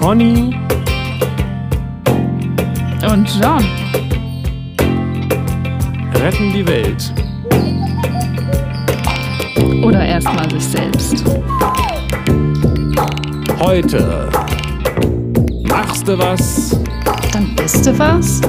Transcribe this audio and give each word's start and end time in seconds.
Conny 0.00 0.58
und 3.06 3.28
John 3.38 3.64
retten 6.14 6.52
die 6.54 6.66
Welt. 6.66 7.12
Oder 9.84 10.06
erstmal 10.06 10.50
sich 10.50 10.64
selbst. 10.64 11.22
Heute 13.58 14.30
machst 15.68 16.08
du 16.08 16.18
was? 16.18 16.80
Dann 17.32 17.54
bist 17.54 17.86
du 17.86 17.98
was? 17.98 18.40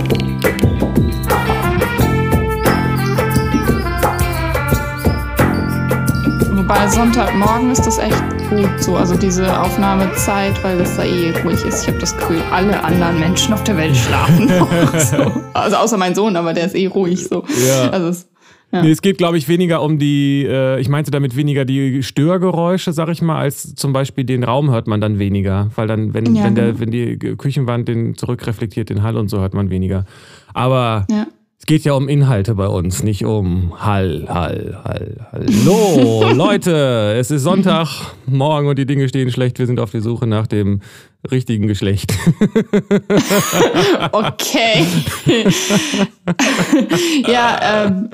Wobei 6.56 6.88
Sonntagmorgen 6.88 7.72
ist 7.72 7.86
das 7.86 7.98
echt 7.98 8.31
gut 8.52 8.84
so, 8.84 8.98
also 8.98 9.16
diese 9.16 9.60
Aufnahmezeit, 9.62 10.62
weil 10.62 10.80
es 10.82 10.98
da 10.98 11.04
eh 11.04 11.32
ruhig 11.44 11.64
ist. 11.66 11.84
Ich 11.84 11.88
habe 11.88 12.00
das 12.00 12.16
Gefühl, 12.18 12.42
alle 12.52 12.84
anderen 12.84 13.18
Menschen 13.18 13.54
auf 13.54 13.64
der 13.64 13.78
Welt 13.78 13.96
schlafen 13.96 14.46
noch. 14.60 15.00
so. 15.00 15.32
Also 15.54 15.78
außer 15.78 15.98
mein 15.98 16.14
Sohn, 16.16 16.36
aber 16.36 16.54
der 16.54 16.66
ist 16.66 16.76
eh 16.76 16.88
ruhig 16.88 17.26
so. 17.26 17.46
Ja. 17.66 17.90
Also 17.92 18.08
es, 18.10 18.30
ja. 18.74 18.82
Nee, 18.82 18.92
es 18.92 19.02
geht, 19.02 19.18
glaube 19.18 19.38
ich, 19.38 19.48
weniger 19.48 19.82
um 19.82 20.00
die, 20.00 20.46
äh, 20.46 20.80
ich 20.82 20.90
meinte 20.90 21.12
damit 21.12 21.36
weniger 21.38 21.64
die 21.64 22.04
Störgeräusche, 22.04 22.92
sag 22.92 23.08
ich 23.10 23.22
mal, 23.22 23.38
als 23.38 23.74
zum 23.76 23.94
Beispiel 23.94 24.26
den 24.26 24.44
Raum 24.44 24.70
hört 24.70 24.88
man 24.88 25.00
dann 25.00 25.18
weniger. 25.18 25.70
Weil 25.76 25.88
dann, 25.88 26.14
wenn, 26.14 26.36
Ja, 26.36 26.44
wenn, 26.44 26.56
der, 26.56 26.66
genau. 26.68 26.80
wenn 26.80 26.92
die 26.92 27.18
Küchenwand 27.18 27.88
den 27.88 28.16
zurückreflektiert, 28.16 28.90
den 28.90 29.02
Hall 29.02 29.16
und 29.16 29.30
so 29.30 29.40
hört 29.40 29.54
man 29.54 29.70
weniger. 29.70 30.06
Aber 30.54 31.06
ja. 31.10 31.26
Es 31.62 31.68
geht 31.68 31.84
ja 31.84 31.94
um 31.94 32.10
Inhalte 32.10 32.56
bei 32.56 32.66
uns, 32.66 33.04
nicht 33.04 33.24
um 33.24 33.80
Hall, 33.80 34.26
Hall, 34.28 34.82
Hall, 34.84 35.28
Hallo, 35.32 36.32
Leute, 36.34 37.14
es 37.20 37.30
ist 37.30 37.44
Sonntag, 37.44 37.88
morgen 38.26 38.68
und 38.68 38.80
die 38.80 38.88
Dinge 38.88 39.08
stehen 39.08 39.30
schlecht. 39.30 39.60
Wir 39.60 39.68
sind 39.68 39.80
auf 39.80 39.92
der 39.92 40.02
Suche 40.02 40.26
nach 40.26 40.48
dem 40.48 40.82
richtigen 41.30 41.68
Geschlecht. 41.68 42.14
Okay. 44.12 44.86
ja, 47.28 47.86
ähm, 47.86 48.10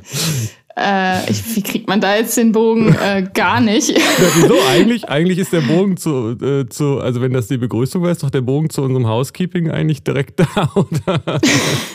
äh, 0.77 1.29
ich, 1.31 1.55
wie 1.55 1.63
kriegt 1.63 1.87
man 1.87 1.99
da 1.99 2.15
jetzt 2.15 2.37
den 2.37 2.51
Bogen? 2.51 2.95
Äh, 3.03 3.27
gar 3.33 3.59
nicht. 3.59 3.89
Ja, 3.89 4.03
wieso? 4.35 4.55
Eigentlich, 4.69 5.09
eigentlich 5.09 5.39
ist 5.39 5.51
der 5.51 5.61
Bogen 5.61 5.97
zu, 5.97 6.37
äh, 6.39 6.67
zu, 6.69 6.99
also 6.99 7.21
wenn 7.21 7.33
das 7.33 7.47
die 7.47 7.57
Begrüßung 7.57 8.03
war, 8.03 8.11
ist 8.11 8.23
doch 8.23 8.29
der 8.29 8.41
Bogen 8.41 8.69
zu 8.69 8.83
unserem 8.83 9.07
Housekeeping 9.07 9.71
eigentlich 9.71 10.03
direkt 10.03 10.39
da, 10.39 10.71
oder? 10.75 11.41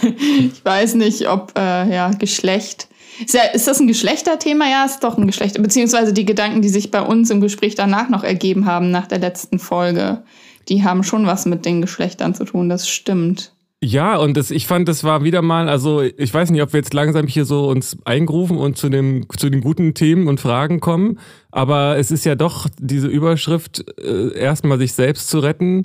Ich 0.02 0.64
weiß 0.64 0.94
nicht, 0.94 1.28
ob 1.28 1.52
äh, 1.56 1.94
ja 1.94 2.10
Geschlecht. 2.10 2.88
Ist, 3.24 3.34
ja, 3.34 3.42
ist 3.52 3.68
das 3.68 3.78
ein 3.78 3.86
Geschlechterthema? 3.86 4.64
Ja, 4.68 4.84
ist 4.84 5.00
doch 5.00 5.16
ein 5.16 5.26
Geschlechter. 5.26 5.62
Beziehungsweise 5.62 6.12
die 6.12 6.24
Gedanken, 6.24 6.62
die 6.62 6.68
sich 6.68 6.90
bei 6.90 7.02
uns 7.02 7.30
im 7.30 7.40
Gespräch 7.40 7.74
danach 7.74 8.08
noch 8.08 8.24
ergeben 8.24 8.66
haben, 8.66 8.90
nach 8.90 9.06
der 9.06 9.18
letzten 9.18 9.58
Folge, 9.58 10.22
die 10.68 10.82
haben 10.82 11.04
schon 11.04 11.26
was 11.26 11.46
mit 11.46 11.64
den 11.64 11.80
Geschlechtern 11.80 12.34
zu 12.34 12.44
tun, 12.44 12.68
das 12.68 12.88
stimmt. 12.88 13.52
Ja, 13.84 14.16
und 14.16 14.36
das, 14.36 14.52
ich 14.52 14.68
fand, 14.68 14.88
das 14.88 15.02
war 15.02 15.24
wieder 15.24 15.42
mal, 15.42 15.68
also 15.68 16.02
ich 16.02 16.32
weiß 16.32 16.50
nicht, 16.50 16.62
ob 16.62 16.72
wir 16.72 16.78
jetzt 16.78 16.94
langsam 16.94 17.26
hier 17.26 17.44
so 17.44 17.66
uns 17.66 17.98
eingrufen 18.04 18.56
und 18.56 18.76
zu, 18.76 18.88
dem, 18.88 19.26
zu 19.36 19.50
den 19.50 19.60
guten 19.60 19.92
Themen 19.94 20.28
und 20.28 20.40
Fragen 20.40 20.78
kommen, 20.78 21.18
aber 21.50 21.98
es 21.98 22.12
ist 22.12 22.24
ja 22.24 22.36
doch 22.36 22.68
diese 22.78 23.08
Überschrift, 23.08 23.84
äh, 24.00 24.38
erstmal 24.38 24.78
sich 24.78 24.92
selbst 24.92 25.28
zu 25.28 25.40
retten, 25.40 25.84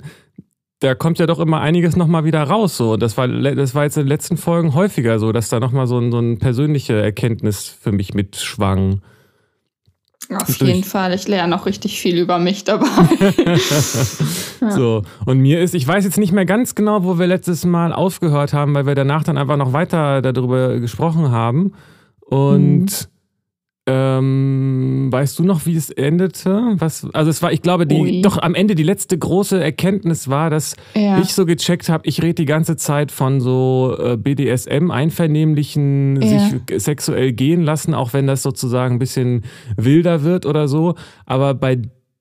da 0.80 0.94
kommt 0.94 1.18
ja 1.18 1.26
doch 1.26 1.40
immer 1.40 1.60
einiges 1.60 1.96
nochmal 1.96 2.24
wieder 2.24 2.42
raus. 2.44 2.76
So. 2.76 2.92
Und 2.92 3.02
das 3.02 3.16
war, 3.16 3.26
das 3.26 3.74
war 3.74 3.84
jetzt 3.84 3.96
in 3.96 4.04
den 4.04 4.08
letzten 4.08 4.36
Folgen 4.36 4.74
häufiger 4.74 5.18
so, 5.18 5.32
dass 5.32 5.48
da 5.48 5.58
nochmal 5.58 5.86
so, 5.86 5.98
ein, 5.98 6.12
so 6.12 6.18
eine 6.18 6.36
persönliche 6.36 7.00
Erkenntnis 7.00 7.64
für 7.64 7.90
mich 7.90 8.14
mitschwang. 8.14 9.00
Auf 10.34 10.58
Durch- 10.58 10.70
jeden 10.70 10.84
Fall. 10.84 11.14
Ich 11.14 11.26
lerne 11.26 11.48
noch 11.56 11.64
richtig 11.64 11.98
viel 12.00 12.18
über 12.18 12.38
mich 12.38 12.64
dabei. 12.64 12.86
So, 14.70 15.02
und 15.24 15.38
mir 15.38 15.60
ist, 15.60 15.74
ich 15.74 15.86
weiß 15.86 16.04
jetzt 16.04 16.18
nicht 16.18 16.32
mehr 16.32 16.44
ganz 16.44 16.74
genau, 16.74 17.04
wo 17.04 17.18
wir 17.18 17.28
letztes 17.28 17.64
Mal 17.64 17.92
aufgehört 17.92 18.52
haben, 18.52 18.74
weil 18.74 18.86
wir 18.86 18.96
danach 18.96 19.22
dann 19.22 19.38
einfach 19.38 19.56
noch 19.56 19.72
weiter 19.72 20.20
darüber 20.20 20.80
gesprochen 20.80 21.30
haben. 21.30 21.72
Und 22.20 23.08
ähm, 23.88 25.08
weißt 25.10 25.38
du 25.38 25.44
noch, 25.44 25.64
wie 25.66 25.74
es 25.76 25.90
endete? 25.90 26.74
Was, 26.78 27.06
also 27.12 27.30
es 27.30 27.42
war, 27.42 27.52
ich 27.52 27.62
glaube, 27.62 27.86
die, 27.86 27.94
Ui. 27.96 28.22
doch 28.22 28.38
am 28.38 28.54
Ende 28.54 28.74
die 28.74 28.82
letzte 28.82 29.16
große 29.18 29.62
Erkenntnis 29.62 30.28
war, 30.28 30.50
dass 30.50 30.76
Ja. 30.94 31.20
ich 31.20 31.32
so 31.34 31.46
gecheckt 31.46 31.88
habe, 31.88 32.06
ich 32.06 32.22
rede 32.22 32.34
die 32.34 32.44
ganze 32.44 32.76
Zeit 32.76 33.10
von 33.12 33.40
so 33.40 33.96
äh, 33.98 34.16
BDSM, 34.16 34.90
einvernehmlichen, 34.90 36.20
Ja. 36.20 36.28
sich 36.68 36.82
sexuell 36.82 37.32
gehen 37.32 37.62
lassen, 37.62 37.94
auch 37.94 38.12
wenn 38.12 38.26
das 38.26 38.42
sozusagen 38.42 38.96
ein 38.96 38.98
bisschen 38.98 39.44
wilder 39.76 40.22
wird 40.22 40.46
oder 40.46 40.68
so. 40.68 40.94
Aber 41.26 41.54
bei 41.54 41.80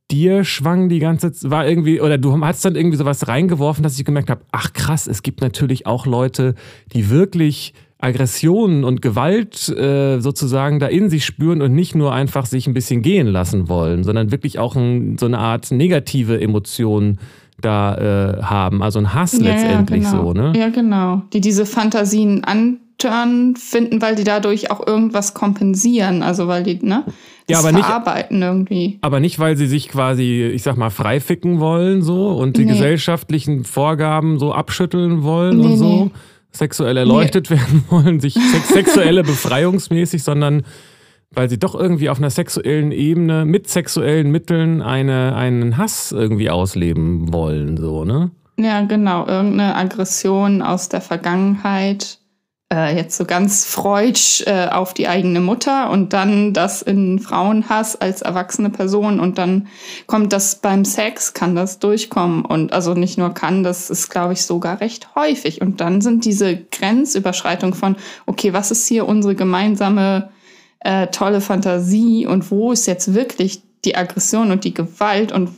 dir 0.10 0.46
schwang 0.46 0.88
die 0.88 1.00
ganze 1.00 1.34
Z- 1.34 1.52
war 1.52 1.68
irgendwie 1.68 2.00
oder 2.00 2.18
du 2.18 2.40
hast 2.46 2.64
dann 2.64 2.76
irgendwie 2.76 2.96
sowas 2.98 3.28
reingeworfen, 3.28 3.84
dass 3.84 4.00
ich 4.00 4.06
gemerkt 4.06 4.30
habe, 4.30 4.42
ach 4.54 4.72
krass, 4.72 5.06
es 5.08 5.22
gibt 5.22 5.42
natürlich 5.42 5.86
auch 5.86 6.06
Leute, 6.06 6.56
die 6.94 7.10
wirklich 7.10 7.74
Aggressionen 8.00 8.84
und 8.84 9.02
Gewalt 9.02 9.70
äh, 9.70 10.20
sozusagen 10.20 10.80
da 10.80 10.88
in 10.88 11.10
sich 11.10 11.26
spüren 11.26 11.62
und 11.62 11.74
nicht 11.74 11.96
nur 11.96 12.14
einfach 12.14 12.46
sich 12.46 12.68
ein 12.68 12.74
bisschen 12.74 13.02
gehen 13.02 13.28
lassen 13.28 13.70
wollen, 13.70 14.04
sondern 14.04 14.32
wirklich 14.32 14.60
auch 14.60 14.76
ein, 14.76 15.18
so 15.18 15.26
eine 15.26 15.40
Art 15.40 15.72
negative 15.72 16.40
Emotion 16.40 17.18
da 17.60 17.96
äh, 18.38 18.44
haben, 18.44 18.84
also 18.84 19.00
ein 19.00 19.16
Hass 19.16 19.34
letztendlich 19.40 20.04
ja, 20.04 20.12
genau. 20.12 20.24
so, 20.28 20.34
ne? 20.34 20.54
Ja, 20.56 20.70
genau. 20.70 21.24
Die 21.34 21.42
diese 21.42 21.66
Fantasien 21.66 22.44
antören 22.44 23.56
finden, 23.56 24.00
weil 24.00 24.14
die 24.16 24.24
dadurch 24.24 24.70
auch 24.70 24.86
irgendwas 24.86 25.34
kompensieren. 25.34 26.22
Also 26.22 26.48
weil 26.48 26.62
die, 26.62 26.78
ne? 26.86 27.04
Ja, 27.50 27.58
aber 27.58 27.72
nicht- 27.72 27.84
verarbeiten 27.84 28.44
irgendwie. 28.44 29.00
Aber 29.02 29.20
nicht, 29.20 29.40
weil 29.40 29.58
sie 29.58 29.66
sich 29.66 29.90
quasi, 29.90 30.44
ich 30.54 30.62
sag 30.62 30.78
mal, 30.78 30.92
freificken 30.92 31.60
wollen 31.60 32.04
so 32.04 32.28
und 32.30 32.58
die 32.58 32.66
Nee. 32.66 32.74
gesellschaftlichen 32.74 33.64
Vorgaben 33.64 34.38
so 34.38 34.52
abschütteln 34.54 35.24
wollen 35.24 35.58
Nee, 35.58 35.66
und 35.66 35.78
so, 35.78 36.04
nee. 36.06 36.12
Sexuell 36.58 36.98
erleuchtet 36.98 37.50
werden 37.50 37.84
wollen, 37.90 38.20
sich 38.20 38.34
sex 38.34 38.70
sexuelle 38.70 39.24
befreiungsmäßig, 39.24 40.24
sondern 40.24 40.64
weil 41.32 41.50
sie 41.50 41.60
doch 41.60 41.76
irgendwie 41.76 42.10
auf 42.10 42.18
einer 42.18 42.30
sexuellen 42.30 42.92
Ebene 42.92 43.46
mit 43.46 43.68
sexuellen 43.68 44.32
Mitteln 44.32 44.82
eine, 44.82 45.36
einen 45.36 45.78
Hass 45.78 46.12
irgendwie 46.12 46.50
ausleben 46.50 47.34
wollen, 47.34 47.78
so, 47.78 48.06
ne? 48.06 48.32
Ja, 48.60 48.82
genau. 48.82 49.28
Irgendeine 49.28 49.76
Aggression 49.76 50.62
aus 50.62 50.90
der 50.90 51.02
Vergangenheit. 51.02 52.20
Äh, 52.70 52.98
jetzt 52.98 53.16
so 53.16 53.24
ganz 53.24 53.64
freudsch 53.64 54.44
äh, 54.46 54.68
auf 54.68 54.94
die 54.94 55.08
eigene 55.08 55.40
Mutter 55.40 55.90
und 55.90 56.12
dann 56.12 56.52
das 56.52 56.82
in 56.82 57.18
Frauenhass 57.18 57.96
als 57.96 58.22
erwachsene 58.22 58.70
Person 58.70 59.22
und 59.22 59.38
dann 59.38 59.68
kommt 60.06 60.34
das 60.34 60.56
beim 60.56 60.84
Sex, 60.84 61.34
kann 61.34 61.56
das 61.56 61.80
durchkommen 61.80 62.44
und 62.44 62.74
also 62.74 62.94
nicht 62.94 63.18
nur 63.18 63.34
kann, 63.34 63.64
das 63.64 63.90
ist 63.90 64.10
glaube 64.10 64.34
ich 64.34 64.42
sogar 64.42 64.82
recht 64.82 65.16
häufig 65.16 65.62
und 65.62 65.80
dann 65.80 66.02
sind 66.02 66.26
diese 66.26 66.58
Grenzüberschreitung 66.58 67.74
von, 67.74 67.96
okay, 68.26 68.52
was 68.52 68.70
ist 68.70 68.86
hier 68.86 69.08
unsere 69.08 69.34
gemeinsame 69.34 70.30
äh, 70.82 71.08
tolle 71.08 71.40
Fantasie 71.40 72.28
und 72.28 72.52
wo 72.52 72.74
ist 72.74 72.86
jetzt 72.86 73.14
wirklich 73.14 73.62
die 73.86 73.96
Aggression 73.96 74.52
und 74.52 74.66
die 74.66 74.74
Gewalt 74.74 75.32
und 75.32 75.52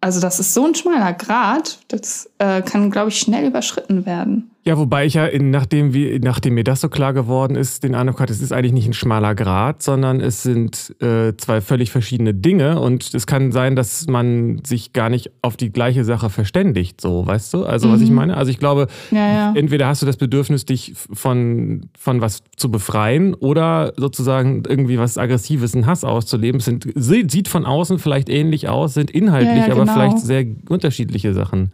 also 0.00 0.20
das 0.20 0.38
ist 0.38 0.54
so 0.54 0.64
ein 0.64 0.76
schmaler 0.76 1.12
Grad, 1.12 1.80
das 1.88 2.30
äh, 2.38 2.62
kann, 2.62 2.92
glaube 2.92 3.08
ich, 3.08 3.18
schnell 3.18 3.48
überschritten 3.48 4.06
werden. 4.06 4.53
Ja, 4.66 4.78
wobei 4.78 5.04
ich 5.04 5.12
ja, 5.12 5.26
in, 5.26 5.50
nachdem, 5.50 5.92
wir, 5.92 6.18
nachdem 6.20 6.54
mir 6.54 6.64
das 6.64 6.80
so 6.80 6.88
klar 6.88 7.12
geworden 7.12 7.54
ist, 7.54 7.84
den 7.84 7.94
Eindruck 7.94 8.18
hatte, 8.18 8.32
es 8.32 8.40
ist 8.40 8.50
eigentlich 8.50 8.72
nicht 8.72 8.86
ein 8.88 8.94
schmaler 8.94 9.34
Grat, 9.34 9.82
sondern 9.82 10.20
es 10.22 10.42
sind 10.42 10.96
äh, 11.02 11.36
zwei 11.36 11.60
völlig 11.60 11.90
verschiedene 11.90 12.32
Dinge 12.32 12.80
und 12.80 13.12
es 13.12 13.26
kann 13.26 13.52
sein, 13.52 13.76
dass 13.76 14.06
man 14.06 14.62
sich 14.64 14.94
gar 14.94 15.10
nicht 15.10 15.30
auf 15.42 15.58
die 15.58 15.70
gleiche 15.70 16.02
Sache 16.04 16.30
verständigt, 16.30 16.98
so, 16.98 17.26
weißt 17.26 17.52
du? 17.52 17.66
Also, 17.66 17.90
was 17.92 18.00
ich 18.00 18.08
Mhm. 18.08 18.16
meine? 18.16 18.36
Also, 18.38 18.50
ich 18.50 18.58
glaube, 18.58 18.86
Ja, 19.10 19.18
ja. 19.34 19.52
entweder 19.54 19.86
hast 19.86 20.00
du 20.00 20.06
das 20.06 20.16
Bedürfnis, 20.16 20.64
dich 20.64 20.94
von, 21.12 21.90
von 21.98 22.22
was 22.22 22.42
zu 22.56 22.70
befreien 22.70 23.34
oder 23.34 23.92
sozusagen 23.98 24.62
irgendwie 24.66 24.98
was 24.98 25.18
Aggressives, 25.18 25.74
einen 25.74 25.84
Hass 25.84 26.04
auszuleben. 26.04 26.60
Es 26.60 26.64
sind, 26.64 26.88
sie- 26.94 27.26
sieht 27.28 27.48
von 27.48 27.66
außen 27.66 27.98
vielleicht 27.98 28.30
ähnlich 28.30 28.66
aus, 28.70 28.94
sind 28.94 29.10
inhaltlich, 29.10 29.58
Ja, 29.58 29.66
ja, 29.66 29.72
aber 29.74 29.82
genau. 29.82 29.92
vielleicht 29.92 30.20
sehr 30.20 30.46
unterschiedliche 30.70 31.34
Sachen. 31.34 31.70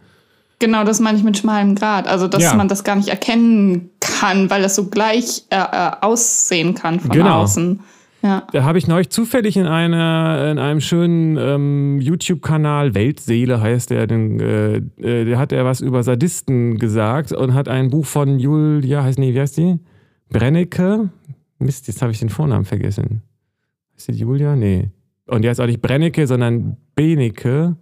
Genau, 0.61 0.83
das 0.83 0.99
meine 0.99 1.17
ich 1.17 1.23
mit 1.23 1.37
schmalem 1.37 1.73
Grad. 1.75 2.07
Also, 2.07 2.27
dass 2.27 2.43
Ja. 2.43 2.53
man 2.55 2.67
das 2.67 2.83
gar 2.83 2.95
nicht 2.95 3.09
erkennen 3.09 3.89
kann, 3.99 4.49
weil 4.51 4.61
das 4.61 4.75
so 4.75 4.85
gleich 4.89 5.43
äh, 5.49 5.55
äh, 5.55 5.91
aussehen 6.01 6.75
kann 6.75 6.99
von 6.99 7.09
Genau. 7.11 7.41
außen. 7.41 7.79
Ja. 8.21 8.43
Da 8.53 8.63
habe 8.63 8.77
ich 8.77 8.87
neulich 8.87 9.09
zufällig 9.09 9.57
in, 9.57 9.65
einer, 9.65 10.51
in 10.51 10.59
einem 10.59 10.79
schönen 10.79 11.37
ähm, 11.37 11.99
YouTube-Kanal, 11.99 12.93
Weltseele 12.93 13.59
heißt 13.59 13.89
der, 13.89 14.05
den, 14.05 14.39
äh, 14.39 14.75
äh, 15.01 15.25
der 15.25 15.39
hat 15.39 15.51
er 15.51 15.65
was 15.65 15.81
über 15.81 16.03
Sadisten 16.03 16.77
gesagt 16.77 17.31
und 17.31 17.55
hat 17.55 17.67
ein 17.67 17.89
Buch 17.89 18.05
von 18.05 18.37
Julia, 18.37 19.01
heißt, 19.03 19.17
nee, 19.17 19.33
wie 19.33 19.39
heißt 19.41 19.57
die? 19.57 19.79
Brennecke? 20.29 21.09
Mist, 21.57 21.87
jetzt 21.87 22.03
habe 22.03 22.11
ich 22.11 22.19
den 22.19 22.29
Vornamen 22.29 22.65
vergessen. 22.65 23.23
Ist 23.97 24.07
die 24.07 24.13
Julia? 24.13 24.55
Nee. 24.55 24.91
Und 25.25 25.41
die 25.43 25.49
heißt 25.49 25.59
auch 25.59 25.65
nicht 25.65 25.81
Brennecke, 25.81 26.27
sondern 26.27 26.77
Benecke. 26.93 27.75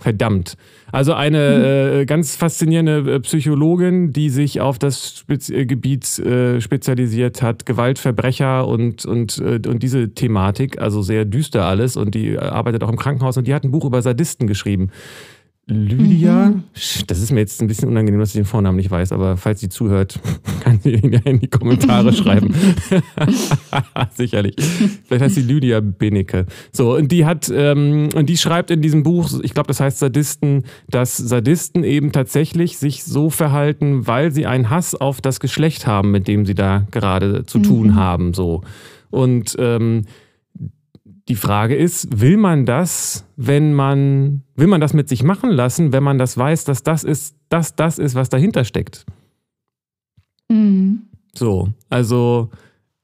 Verdammt. 0.00 0.56
Also 0.92 1.12
eine 1.12 2.00
äh, 2.00 2.06
ganz 2.06 2.34
faszinierende 2.34 3.16
äh, 3.16 3.20
Psychologin, 3.20 4.12
die 4.14 4.30
sich 4.30 4.60
auf 4.60 4.78
das 4.78 5.18
Spez 5.18 5.50
äh, 5.50 5.66
Gebiet 5.66 6.18
äh, 6.18 6.60
spezialisiert 6.60 7.42
hat, 7.42 7.66
Gewaltverbrecher 7.66 8.66
und, 8.66 9.04
und, 9.04 9.38
äh, 9.38 9.60
und 9.68 9.82
diese 9.82 10.08
Thematik, 10.14 10.80
also 10.80 11.02
sehr 11.02 11.26
düster 11.26 11.66
alles 11.66 11.98
und 11.98 12.14
die 12.14 12.30
äh, 12.30 12.38
arbeitet 12.38 12.82
auch 12.82 12.88
im 12.88 12.96
Krankenhaus 12.96 13.36
und 13.36 13.46
die 13.46 13.54
hat 13.54 13.62
ein 13.62 13.70
Buch 13.70 13.84
über 13.84 14.00
Sadisten 14.00 14.46
geschrieben. 14.46 14.90
Lydia, 15.70 16.50
mhm. 16.50 16.64
das 17.06 17.20
ist 17.20 17.30
mir 17.30 17.40
jetzt 17.40 17.60
ein 17.62 17.68
bisschen 17.68 17.88
unangenehm, 17.88 18.20
dass 18.20 18.30
ich 18.30 18.34
den 18.34 18.44
Vornamen 18.44 18.76
nicht 18.76 18.90
weiß, 18.90 19.12
aber 19.12 19.36
falls 19.36 19.60
sie 19.60 19.68
zuhört, 19.68 20.18
kann 20.60 20.80
sie 20.80 20.94
ihn 20.94 21.12
ja 21.12 21.20
in 21.24 21.40
die 21.40 21.48
Kommentare 21.48 22.12
schreiben. 22.12 22.54
Sicherlich. 24.14 24.56
Vielleicht 25.04 25.24
heißt 25.24 25.34
sie 25.34 25.42
Lydia 25.42 25.80
Benecke. 25.80 26.46
So, 26.72 26.96
und 26.96 27.12
die 27.12 27.24
hat, 27.24 27.50
ähm, 27.54 28.08
und 28.14 28.26
die 28.26 28.36
schreibt 28.36 28.70
in 28.70 28.82
diesem 28.82 29.02
Buch, 29.02 29.30
ich 29.42 29.54
glaube, 29.54 29.68
das 29.68 29.80
heißt 29.80 29.98
Sadisten, 29.98 30.64
dass 30.88 31.16
Sadisten 31.16 31.84
eben 31.84 32.12
tatsächlich 32.12 32.78
sich 32.78 33.04
so 33.04 33.30
verhalten, 33.30 34.06
weil 34.06 34.32
sie 34.32 34.46
einen 34.46 34.70
Hass 34.70 34.94
auf 34.94 35.20
das 35.20 35.40
Geschlecht 35.40 35.86
haben, 35.86 36.10
mit 36.10 36.28
dem 36.28 36.46
sie 36.46 36.54
da 36.54 36.86
gerade 36.90 37.46
zu 37.46 37.58
tun 37.60 37.88
mhm. 37.88 37.94
haben. 37.96 38.34
So. 38.34 38.62
Und 39.10 39.56
ähm, 39.58 40.02
die 41.30 41.36
Frage 41.36 41.76
ist, 41.76 42.20
will 42.20 42.36
man 42.36 42.66
das, 42.66 43.24
wenn 43.36 43.72
man, 43.72 44.42
will 44.56 44.66
man 44.66 44.80
das 44.80 44.94
mit 44.94 45.08
sich 45.08 45.22
machen 45.22 45.50
lassen, 45.50 45.92
wenn 45.92 46.02
man 46.02 46.18
das 46.18 46.36
weiß, 46.36 46.64
dass 46.64 46.82
das 46.82 47.04
ist, 47.04 47.36
dass 47.48 47.76
das 47.76 48.00
ist, 48.00 48.16
was 48.16 48.30
dahinter 48.30 48.64
steckt? 48.64 49.06
Mhm. 50.48 51.02
So, 51.32 51.68
also 51.88 52.50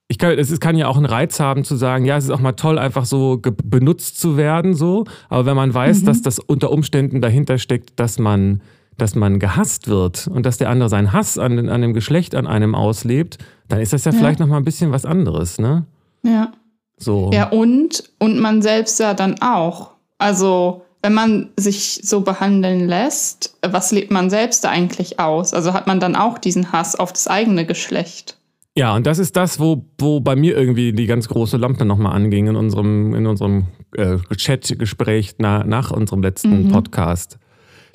ich 0.09 0.19
kann, 0.19 0.37
es 0.37 0.59
kann 0.59 0.77
ja 0.77 0.89
auch 0.89 0.97
einen 0.97 1.07
Reiz 1.07 1.39
haben 1.39 1.63
zu 1.63 1.77
sagen, 1.77 2.05
ja, 2.05 2.17
es 2.17 2.25
ist 2.25 2.31
auch 2.31 2.41
mal 2.41 2.53
toll, 2.53 2.81
einfach 2.81 3.05
so 3.05 3.41
benutzt 3.65 4.21
zu 4.21 4.37
werden, 4.37 4.75
so. 4.75 5.05
Aber 5.29 5.47
wenn 5.47 5.57
man 5.57 5.73
weiß, 5.73 6.03
mhm. 6.03 6.07
dass 6.07 6.21
das 6.21 6.41
unter 6.41 6.73
Umständen 6.73 7.21
dahinter 7.21 7.59
steckt, 7.59 8.01
dass 8.01 8.19
man, 8.19 8.61
dass 8.99 9.15
man 9.15 9.39
gehasst 9.39 9.87
wird 9.87 10.27
und 10.27 10.45
dass 10.45 10.59
der 10.59 10.69
andere 10.69 10.89
seinen 10.89 11.13
Hass 11.13 11.39
an, 11.39 11.69
an 11.69 11.81
dem 11.81 11.95
Geschlecht 11.95 12.35
an 12.35 12.49
einem 12.49 12.75
auslebt, 12.75 13.39
dann 13.69 13.79
ist 13.79 13.93
das 13.93 14.05
ja, 14.05 14.11
ja. 14.11 14.19
vielleicht 14.19 14.41
noch 14.41 14.49
mal 14.49 14.57
ein 14.57 14.65
bisschen 14.65 14.91
was 14.91 15.07
anderes, 15.07 15.61
ne? 15.61 15.87
Ja. 16.25 16.51
So. 16.99 17.31
Ja, 17.33 17.49
und, 17.51 18.05
und 18.19 18.39
man 18.39 18.63
selbst 18.63 18.99
ja 19.01 19.15
dann 19.15 19.41
auch. 19.41 19.91
Also, 20.19 20.83
wenn 21.03 21.15
man 21.15 21.51
sich 21.57 22.01
so 22.03 22.23
behandeln 22.23 22.89
lässt, 22.89 23.57
was 23.63 23.93
lebt 23.93 24.11
man 24.11 24.31
selbst 24.31 24.65
da 24.65 24.71
eigentlich 24.71 25.21
aus? 25.21 25.55
Also 25.55 25.73
hat 25.73 25.87
man 25.87 26.01
dann 26.01 26.17
auch 26.17 26.39
diesen 26.39 26.73
Hass 26.73 26.97
auf 26.97 27.13
das 27.13 27.29
eigene 27.29 27.65
Geschlecht. 27.65 28.39
Ja, 28.77 28.95
und 28.95 29.07
das 29.07 29.19
ist 29.19 29.37
das, 29.37 29.61
wo, 29.61 29.85
wo 29.99 30.21
bei 30.21 30.37
mir 30.37 30.57
irgendwie 30.57 30.93
die 30.93 31.07
ganz 31.07 31.29
große 31.29 31.57
Lampe 31.57 31.85
nochmal 31.85 32.13
anging 32.13 32.49
in 32.49 32.57
unserem, 32.57 33.15
in 33.15 33.27
unserem 33.27 33.69
äh, 33.97 34.19
Chat-Gespräch 34.37 35.37
na, 35.39 35.65
nach 35.65 35.91
unserem 35.91 36.23
letzten 36.23 36.65
mhm. 36.65 36.73
Podcast. 36.73 37.39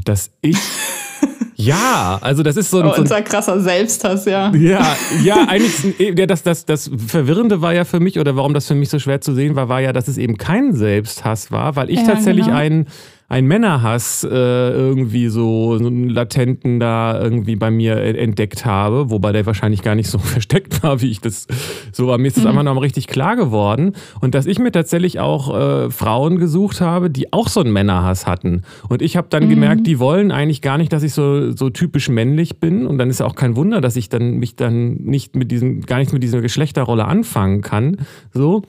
Dass 0.05 0.31
ich 0.41 0.57
Ja, 1.55 2.19
also 2.21 2.43
das 2.43 2.57
ist 2.57 2.69
so 2.69 2.79
ein. 2.79 2.87
Oh, 2.87 2.93
unser 2.97 3.21
krasser 3.21 3.59
Selbsthass, 3.59 4.25
ja. 4.25 4.51
Ja, 4.55 4.95
ja, 5.23 5.47
eigentlich, 5.47 5.99
ja, 5.99 6.25
das, 6.25 6.43
das, 6.43 6.65
das 6.65 6.89
Verwirrende 7.07 7.61
war 7.61 7.73
ja 7.73 7.85
für 7.85 7.99
mich, 7.99 8.19
oder 8.19 8.35
warum 8.35 8.53
das 8.53 8.67
für 8.67 8.75
mich 8.75 8.89
so 8.89 8.99
schwer 8.99 9.21
zu 9.21 9.33
sehen 9.33 9.55
war, 9.55 9.69
war 9.69 9.81
ja, 9.81 9.93
dass 9.93 10.07
es 10.07 10.17
eben 10.17 10.37
kein 10.37 10.73
Selbsthass 10.73 11.51
war, 11.51 11.75
weil 11.75 11.89
ich 11.89 11.99
ja, 11.99 12.07
tatsächlich 12.07 12.45
genau. 12.45 12.57
einen 12.57 12.87
ein 13.31 13.47
Männerhass 13.47 14.25
äh, 14.25 14.27
irgendwie 14.29 15.29
so, 15.29 15.77
so 15.77 15.87
einen 15.87 16.09
latenten 16.09 16.81
da 16.81 17.17
irgendwie 17.17 17.55
bei 17.55 17.71
mir 17.71 17.95
entdeckt 17.95 18.65
habe, 18.65 19.09
wobei 19.09 19.31
der 19.31 19.45
wahrscheinlich 19.45 19.83
gar 19.83 19.95
nicht 19.95 20.09
so 20.09 20.17
versteckt 20.19 20.83
war, 20.83 21.01
wie 21.01 21.09
ich 21.09 21.21
das 21.21 21.47
so 21.93 22.07
war. 22.07 22.17
Mir 22.17 22.27
ist 22.27 22.35
das 22.35 22.43
mhm. 22.43 22.49
einfach 22.49 22.63
nochmal 22.63 22.83
richtig 22.83 23.07
klar 23.07 23.37
geworden 23.37 23.93
und 24.19 24.35
dass 24.35 24.47
ich 24.47 24.59
mir 24.59 24.73
tatsächlich 24.73 25.21
auch 25.21 25.57
äh, 25.57 25.89
Frauen 25.89 26.39
gesucht 26.39 26.81
habe, 26.81 27.09
die 27.09 27.31
auch 27.31 27.47
so 27.47 27.61
einen 27.61 27.71
Männerhass 27.71 28.27
hatten. 28.27 28.63
Und 28.89 29.01
ich 29.01 29.15
habe 29.15 29.27
dann 29.29 29.45
mhm. 29.45 29.49
gemerkt, 29.51 29.87
die 29.87 29.97
wollen 29.97 30.33
eigentlich 30.33 30.61
gar 30.61 30.77
nicht, 30.77 30.91
dass 30.91 31.01
ich 31.01 31.13
so, 31.13 31.53
so 31.53 31.69
typisch 31.69 32.09
männlich 32.09 32.59
bin 32.59 32.85
und 32.85 32.97
dann 32.97 33.09
ist 33.09 33.21
ja 33.21 33.25
auch 33.25 33.35
kein 33.35 33.55
Wunder, 33.55 33.79
dass 33.79 33.95
ich 33.95 34.09
dann 34.09 34.39
mich 34.39 34.57
dann 34.57 34.95
nicht 34.95 35.37
mit 35.37 35.51
diesem, 35.51 35.85
gar 35.85 35.99
nicht 35.99 36.11
mit 36.11 36.21
dieser 36.21 36.41
Geschlechterrolle 36.41 37.05
anfangen 37.05 37.61
kann. 37.61 37.95
So. 38.33 38.63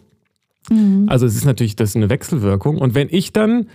Mhm. 0.70 1.06
Also 1.08 1.26
es 1.26 1.34
ist 1.34 1.46
natürlich 1.46 1.74
das 1.74 1.90
ist 1.90 1.96
eine 1.96 2.10
Wechselwirkung. 2.10 2.78
Und 2.78 2.94
wenn 2.94 3.08
ich 3.10 3.32
dann 3.32 3.66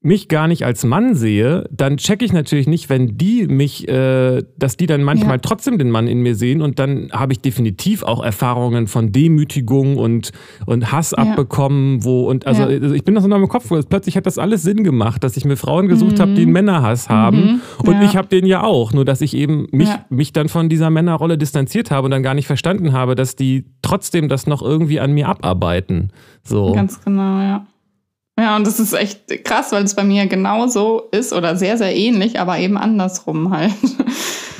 mich 0.00 0.28
gar 0.28 0.46
nicht 0.46 0.64
als 0.64 0.84
Mann 0.84 1.16
sehe, 1.16 1.64
dann 1.72 1.96
checke 1.96 2.24
ich 2.24 2.32
natürlich 2.32 2.68
nicht, 2.68 2.88
wenn 2.88 3.18
die 3.18 3.48
mich, 3.48 3.88
äh, 3.88 4.44
dass 4.56 4.76
die 4.76 4.86
dann 4.86 5.02
manchmal 5.02 5.36
ja. 5.36 5.38
trotzdem 5.38 5.76
den 5.76 5.90
Mann 5.90 6.06
in 6.06 6.20
mir 6.20 6.36
sehen 6.36 6.62
und 6.62 6.78
dann 6.78 7.10
habe 7.12 7.32
ich 7.32 7.40
definitiv 7.40 8.04
auch 8.04 8.22
Erfahrungen 8.22 8.86
von 8.86 9.10
Demütigung 9.10 9.96
und, 9.96 10.30
und 10.66 10.92
Hass 10.92 11.10
ja. 11.10 11.18
abbekommen, 11.18 12.04
wo 12.04 12.28
und 12.28 12.46
also, 12.46 12.62
ja. 12.62 12.68
also 12.68 12.94
ich 12.94 13.02
bin 13.02 13.16
das 13.16 13.26
noch 13.26 13.36
im 13.36 13.48
Kopf, 13.48 13.72
plötzlich 13.88 14.16
hat 14.16 14.26
das 14.26 14.38
alles 14.38 14.62
Sinn 14.62 14.84
gemacht, 14.84 15.24
dass 15.24 15.36
ich 15.36 15.44
mir 15.44 15.56
Frauen 15.56 15.88
gesucht 15.88 16.18
mhm. 16.18 16.22
habe, 16.22 16.34
die 16.34 16.42
einen 16.42 16.52
Männerhass 16.52 17.08
haben 17.08 17.38
mhm. 17.38 17.60
und 17.84 18.00
ich 18.02 18.16
habe 18.16 18.28
den 18.28 18.46
ja 18.46 18.62
auch, 18.62 18.92
nur 18.92 19.04
dass 19.04 19.20
ich 19.20 19.34
eben 19.34 19.66
mich, 19.72 19.88
mich 20.10 20.32
dann 20.32 20.48
von 20.48 20.68
dieser 20.68 20.90
Männerrolle 20.90 21.38
distanziert 21.38 21.90
habe 21.90 22.04
und 22.04 22.12
dann 22.12 22.22
gar 22.22 22.34
nicht 22.34 22.46
verstanden 22.46 22.92
habe, 22.92 23.16
dass 23.16 23.34
die 23.34 23.64
trotzdem 23.82 24.28
das 24.28 24.46
noch 24.46 24.62
irgendwie 24.62 25.00
an 25.00 25.12
mir 25.12 25.28
abarbeiten. 25.28 26.12
So. 26.44 26.72
Ganz 26.72 27.02
genau, 27.04 27.40
ja. 27.40 27.66
Ja, 28.38 28.54
und 28.54 28.68
das 28.68 28.78
ist 28.78 28.92
echt 28.92 29.44
krass, 29.44 29.72
weil 29.72 29.82
es 29.82 29.96
bei 29.96 30.04
mir 30.04 30.26
genauso 30.26 31.08
ist 31.10 31.32
oder 31.32 31.56
sehr, 31.56 31.76
sehr 31.76 31.94
ähnlich, 31.96 32.38
aber 32.38 32.58
eben 32.58 32.78
andersrum 32.78 33.50
halt. 33.50 33.74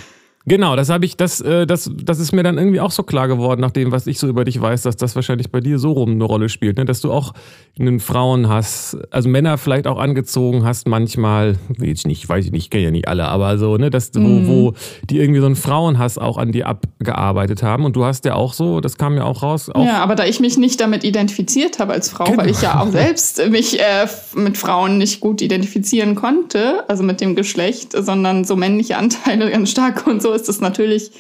Genau, 0.48 0.76
das 0.76 0.88
habe 0.88 1.04
ich, 1.04 1.16
das, 1.16 1.40
äh, 1.42 1.66
das, 1.66 1.90
das 1.94 2.18
ist 2.18 2.32
mir 2.32 2.42
dann 2.42 2.56
irgendwie 2.56 2.80
auch 2.80 2.90
so 2.90 3.02
klar 3.02 3.28
geworden, 3.28 3.60
nach 3.60 3.70
dem, 3.70 3.92
was 3.92 4.06
ich 4.06 4.18
so 4.18 4.28
über 4.28 4.44
dich 4.44 4.58
weiß, 4.58 4.82
dass 4.82 4.96
das 4.96 5.14
wahrscheinlich 5.14 5.50
bei 5.50 5.60
dir 5.60 5.78
so 5.78 5.92
rum 5.92 6.12
eine 6.12 6.24
Rolle 6.24 6.48
spielt, 6.48 6.78
ne? 6.78 6.86
dass 6.86 7.02
du 7.02 7.12
auch 7.12 7.34
einen 7.78 8.00
Frauen 8.00 8.48
hast, 8.48 8.96
also 9.10 9.28
Männer 9.28 9.58
vielleicht 9.58 9.86
auch 9.86 9.98
angezogen 9.98 10.64
hast, 10.64 10.88
manchmal, 10.88 11.58
ich 11.80 12.06
nicht, 12.06 12.26
weiß 12.28 12.46
ich 12.46 12.52
nicht, 12.52 12.70
kenne 12.70 12.84
ja 12.84 12.90
nicht 12.90 13.08
alle, 13.08 13.28
aber 13.28 13.58
so, 13.58 13.76
ne, 13.76 13.90
dass, 13.90 14.12
mhm. 14.14 14.48
wo, 14.48 14.52
wo 14.52 14.74
die 15.10 15.18
irgendwie 15.18 15.40
so 15.40 15.46
einen 15.46 15.56
Frauenhass 15.56 16.16
auch 16.16 16.38
an 16.38 16.50
dir 16.50 16.66
abgearbeitet 16.66 17.62
haben. 17.62 17.84
Und 17.84 17.94
du 17.94 18.04
hast 18.04 18.24
ja 18.24 18.34
auch 18.34 18.54
so, 18.54 18.80
das 18.80 18.96
kam 18.96 19.16
ja 19.16 19.24
auch 19.24 19.42
raus. 19.42 19.68
Auch 19.68 19.84
ja, 19.84 20.02
aber 20.02 20.14
da 20.14 20.24
ich 20.24 20.40
mich 20.40 20.56
nicht 20.56 20.80
damit 20.80 21.04
identifiziert 21.04 21.78
habe 21.78 21.92
als 21.92 22.08
Frau, 22.08 22.24
genau. 22.24 22.38
weil 22.38 22.50
ich 22.50 22.62
ja 22.62 22.80
auch 22.80 22.88
selbst 22.90 23.48
mich 23.50 23.78
äh, 23.78 24.06
mit 24.34 24.56
Frauen 24.56 24.98
nicht 24.98 25.20
gut 25.20 25.42
identifizieren 25.42 26.14
konnte, 26.14 26.88
also 26.88 27.02
mit 27.02 27.20
dem 27.20 27.36
Geschlecht, 27.36 27.92
sondern 27.92 28.44
so 28.44 28.56
männliche 28.56 28.96
Anteile 28.96 29.50
ganz 29.50 29.70
stark 29.70 30.06
und 30.06 30.22
so 30.22 30.38
ist 30.40 30.49
es 30.49 30.61
natürlich 30.61 31.11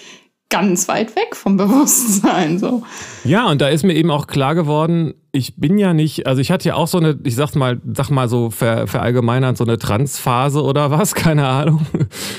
ganz 0.50 0.88
weit 0.88 1.14
weg 1.16 1.36
vom 1.36 1.56
Bewusstsein. 1.56 2.58
So. 2.58 2.82
Ja, 3.24 3.50
und 3.50 3.60
da 3.60 3.68
ist 3.68 3.84
mir 3.84 3.94
eben 3.94 4.10
auch 4.10 4.26
klar 4.26 4.54
geworden, 4.54 5.14
ich 5.32 5.56
bin 5.56 5.78
ja 5.78 5.92
nicht, 5.92 6.26
also 6.26 6.40
ich 6.40 6.50
hatte 6.50 6.68
ja 6.68 6.74
auch 6.74 6.88
so 6.88 6.98
eine, 6.98 7.18
ich 7.24 7.34
sag 7.34 7.54
mal, 7.54 7.80
sag 7.94 8.10
mal 8.10 8.28
so 8.28 8.50
ver, 8.50 8.86
verallgemeinert, 8.86 9.56
so 9.56 9.64
eine 9.64 9.78
Transphase 9.78 10.62
oder 10.62 10.90
was, 10.90 11.14
keine 11.14 11.46
Ahnung. 11.46 11.86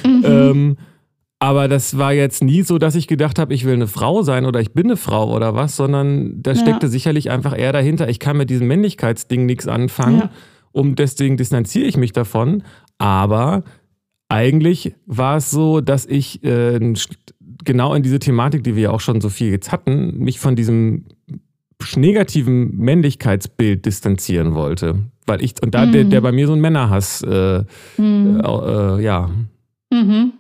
Mhm. 0.04 0.24
ähm, 0.26 0.78
aber 1.42 1.70
das 1.70 1.98
war 1.98 2.12
jetzt 2.12 2.44
nie 2.44 2.64
so, 2.64 2.80
dass 2.80 2.96
ich 2.96 3.08
gedacht 3.08 3.40
habe, 3.40 3.54
ich 3.54 3.64
will 3.64 3.74
eine 3.74 3.88
Frau 3.88 4.24
sein 4.24 4.46
oder 4.46 4.60
ich 4.60 4.74
bin 4.74 4.88
eine 4.88 4.98
Frau 4.98 5.34
oder 5.34 5.56
was, 5.56 5.78
sondern 5.78 6.42
da 6.42 6.54
steckte 6.54 6.88
ja. 6.88 6.92
sicherlich 6.92 7.32
einfach 7.32 7.58
eher 7.58 7.72
dahinter, 7.72 8.10
ich 8.10 8.20
kann 8.20 8.36
mit 8.36 8.50
diesem 8.50 8.68
Männlichkeitsding 8.68 9.46
nichts 9.46 9.68
anfangen. 9.68 10.20
Ja. 10.20 10.30
Um 10.72 10.96
deswegen 10.96 11.38
distanziere 11.38 11.88
ich 11.88 11.96
mich 11.96 12.12
davon. 12.12 12.64
Aber 12.98 13.64
eigentlich 14.30 14.96
war 15.06 15.38
es 15.38 15.52
so, 15.52 15.82
dass 15.82 16.06
ich 16.06 16.44
äh, 16.44 16.80
genau 17.66 17.94
in 17.94 18.04
diese 18.04 18.20
Thematik, 18.20 18.64
die 18.64 18.76
wir 18.76 18.84
ja 18.84 18.92
auch 18.92 19.00
schon 19.02 19.22
so 19.22 19.30
viel 19.30 19.52
jetzt 19.52 19.72
hatten, 19.72 20.18
mich 20.20 20.40
von 20.40 20.56
diesem 20.56 21.06
negativen 21.96 22.78
Männlichkeitsbild 22.78 23.86
distanzieren 23.86 24.54
wollte. 24.54 25.00
Weil 25.26 25.44
ich, 25.44 25.56
und 25.62 25.74
da 25.76 25.86
mhm. 25.86 25.92
der, 25.92 26.04
der 26.06 26.22
bei 26.22 26.32
mir 26.32 26.48
so 26.48 26.54
ein 26.54 26.62
Männerhass, 26.62 27.22
äh, 27.24 27.64
mhm. 27.98 28.42
äh, 28.44 29.02
ja. 29.02 29.30
Mhm 29.92 30.34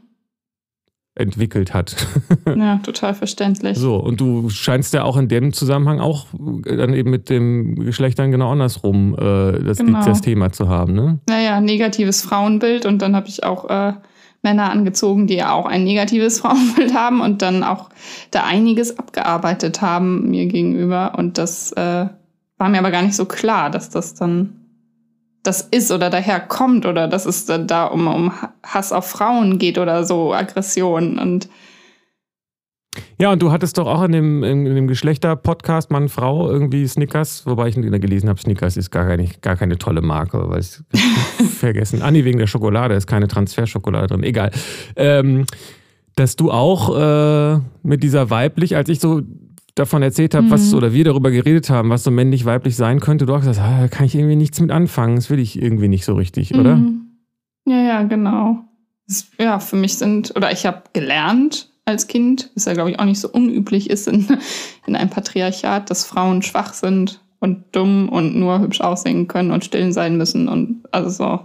entwickelt 1.20 1.74
hat. 1.74 1.96
ja, 2.46 2.78
total 2.78 3.14
verständlich. 3.14 3.78
So, 3.78 3.98
und 3.98 4.20
du 4.20 4.50
scheinst 4.50 4.94
ja 4.94 5.04
auch 5.04 5.18
in 5.18 5.28
dem 5.28 5.54
Zusammenhang 5.54 6.00
auch 6.00 6.28
äh, 6.66 6.78
dann 6.78 6.94
eben 6.94 7.10
mit 7.10 7.30
dem 7.30 7.76
Geschlecht 7.76 8.18
dann 8.20 8.32
genau 8.32 8.52
andersrum 8.52 9.14
äh, 9.14 9.64
das, 9.64 9.80
genau. 9.80 10.04
das 10.04 10.22
Thema 10.22 10.52
zu 10.52 10.70
haben, 10.70 10.94
ne? 10.94 11.20
Naja, 11.28 11.60
negatives 11.62 12.22
Frauenbild 12.22 12.86
und 12.86 13.02
dann 13.02 13.16
habe 13.16 13.28
ich 13.28 13.44
auch 13.44 13.70
äh, 13.70 13.94
Männer 14.42 14.72
angezogen, 14.72 15.28
die 15.28 15.36
ja 15.36 15.52
auch 15.52 15.66
ein 15.66 15.84
negatives 15.84 16.40
Frauenbild 16.42 16.94
haben 16.94 17.22
und 17.22 17.42
dann 17.42 17.64
auch 17.64 17.90
da 18.32 18.46
einiges 18.46 18.98
abgearbeitet 18.98 19.82
haben 19.82 20.30
mir 20.30 20.48
gegenüber 20.48 21.14
und 21.18 21.38
das 21.38 21.72
äh, 21.74 22.08
war 22.58 22.70
mir 22.70 22.80
aber 22.80 22.92
gar 22.92 23.04
nicht 23.04 23.16
so 23.16 23.26
klar, 23.26 23.70
dass 23.70 23.90
das 23.90 24.16
dann 24.16 24.59
das 25.44 25.62
ist 25.62 25.92
oder 25.92 26.10
daher 26.10 26.40
kommt 26.40 26.86
oder 26.86 27.08
dass 27.08 27.26
es 27.26 27.46
da 27.46 27.86
um, 27.86 28.08
um 28.08 28.34
Hass 28.64 28.92
auf 28.92 29.08
Frauen 29.08 29.58
geht 29.58 29.78
oder 29.78 30.04
so, 30.04 30.34
Aggression 30.34 31.18
und 31.18 31.50
ja, 33.20 33.32
und 33.32 33.42
du 33.42 33.52
hattest 33.52 33.78
doch 33.78 33.88
auch 33.88 34.02
in 34.04 34.12
dem, 34.12 34.44
in 34.44 34.66
dem 34.66 34.88
Geschlechter-Podcast 34.88 35.92
Mann, 35.92 36.10
Frau 36.10 36.50
irgendwie 36.50 36.88
Snickers, 36.88 37.46
wobei 37.46 37.68
ich 37.68 37.76
gelesen 37.76 38.30
habe, 38.30 38.40
Snickers 38.40 38.78
ist 38.78 38.90
gar 38.90 39.06
keine, 39.06 39.28
gar 39.42 39.56
keine 39.56 39.78
tolle 39.78 40.02
Marke, 40.02 40.50
weil 40.50 40.62
ich 40.62 40.80
vergessen. 41.60 42.02
Ah, 42.02 42.12
nee, 42.12 42.26
wegen 42.26 42.40
der 42.40 42.48
Schokolade 42.48 42.96
ist 42.96 43.08
keine 43.08 43.28
Transferschokolade 43.28 44.08
drin. 44.08 44.24
Egal. 44.24 44.52
Ähm, 44.96 45.46
dass 46.16 46.36
du 46.36 46.52
auch 46.52 46.98
äh, 46.98 47.60
mit 47.84 48.04
dieser 48.04 48.30
weiblich, 48.30 48.76
als 48.76 48.90
ich 48.90 49.00
so 49.00 49.22
davon 49.80 50.02
erzählt 50.02 50.36
habe, 50.36 50.48
mhm. 50.48 50.52
was 50.52 50.74
oder 50.74 50.94
wir 50.94 51.04
darüber 51.04 51.32
geredet 51.32 51.70
haben, 51.70 51.90
was 51.90 52.04
so 52.04 52.12
männlich-weiblich 52.12 52.76
sein 52.76 53.00
könnte, 53.00 53.26
du 53.26 53.34
hast 53.34 53.46
gesagt, 53.46 53.68
ah, 53.68 53.82
da 53.82 53.88
kann 53.88 54.06
ich 54.06 54.16
irgendwie 54.16 54.36
nichts 54.36 54.60
mit 54.60 54.72
anfangen. 54.72 55.16
Das 55.16 55.30
will 55.30 55.40
ich 55.40 55.62
irgendwie 55.62 55.88
nicht 55.88 56.06
so 56.06 56.14
richtig, 56.14 56.54
mhm. 56.54 56.60
oder? 56.60 56.82
Ja, 57.66 57.82
ja, 57.82 58.04
genau. 58.04 58.60
Das, 59.08 59.28
ja, 59.40 59.60
für 59.60 59.76
mich 59.76 59.98
sind, 59.98 60.36
oder 60.36 60.52
ich 60.52 60.66
habe 60.66 60.84
gelernt 60.94 61.72
als 61.86 62.08
Kind, 62.08 62.52
was 62.56 62.66
ja, 62.66 62.74
glaube 62.74 62.92
ich, 62.92 63.00
auch 63.00 63.06
nicht 63.06 63.20
so 63.20 63.30
unüblich 63.30 63.90
ist 63.90 64.08
in, 64.08 64.28
in 64.86 64.96
einem 64.96 65.10
Patriarchat, 65.10 65.90
dass 65.90 66.06
Frauen 66.06 66.42
schwach 66.42 66.74
sind 66.74 67.22
und 67.40 67.64
dumm 67.72 68.10
und 68.10 68.36
nur 68.36 68.60
hübsch 68.60 68.82
aussehen 68.82 69.28
können 69.28 69.52
und 69.52 69.66
still 69.66 69.92
sein 69.92 70.18
müssen 70.18 70.48
und 70.48 70.84
also 70.92 71.10
so. 71.10 71.40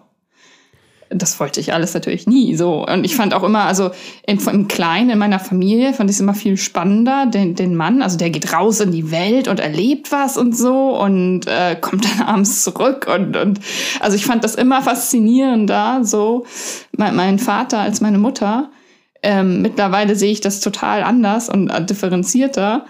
Das 1.10 1.38
wollte 1.40 1.60
ich 1.60 1.72
alles 1.72 1.94
natürlich 1.94 2.26
nie 2.26 2.56
so. 2.56 2.86
Und 2.86 3.04
ich 3.04 3.16
fand 3.16 3.34
auch 3.34 3.42
immer, 3.42 3.64
also 3.64 3.90
im, 4.26 4.38
im 4.48 4.68
Kleinen, 4.68 5.10
in 5.10 5.18
meiner 5.18 5.38
Familie, 5.38 5.92
fand 5.92 6.10
ich 6.10 6.16
es 6.16 6.20
immer 6.20 6.34
viel 6.34 6.56
spannender, 6.56 7.26
den, 7.26 7.54
den 7.54 7.74
Mann, 7.74 8.02
also 8.02 8.18
der 8.18 8.30
geht 8.30 8.52
raus 8.52 8.80
in 8.80 8.92
die 8.92 9.10
Welt 9.10 9.48
und 9.48 9.60
erlebt 9.60 10.12
was 10.12 10.36
und 10.36 10.56
so 10.56 10.98
und 10.98 11.46
äh, 11.46 11.76
kommt 11.80 12.04
dann 12.04 12.26
abends 12.26 12.62
zurück 12.62 13.06
und, 13.12 13.36
und 13.36 13.60
also 14.00 14.16
ich 14.16 14.26
fand 14.26 14.44
das 14.44 14.54
immer 14.54 14.82
faszinierender, 14.82 16.00
so 16.02 16.46
mein, 16.92 17.14
mein 17.14 17.38
Vater 17.38 17.78
als 17.78 18.00
meine 18.00 18.18
Mutter. 18.18 18.70
Ähm, 19.22 19.62
mittlerweile 19.62 20.16
sehe 20.16 20.32
ich 20.32 20.40
das 20.40 20.60
total 20.60 21.02
anders 21.02 21.48
und 21.48 21.70
differenzierter. 21.88 22.84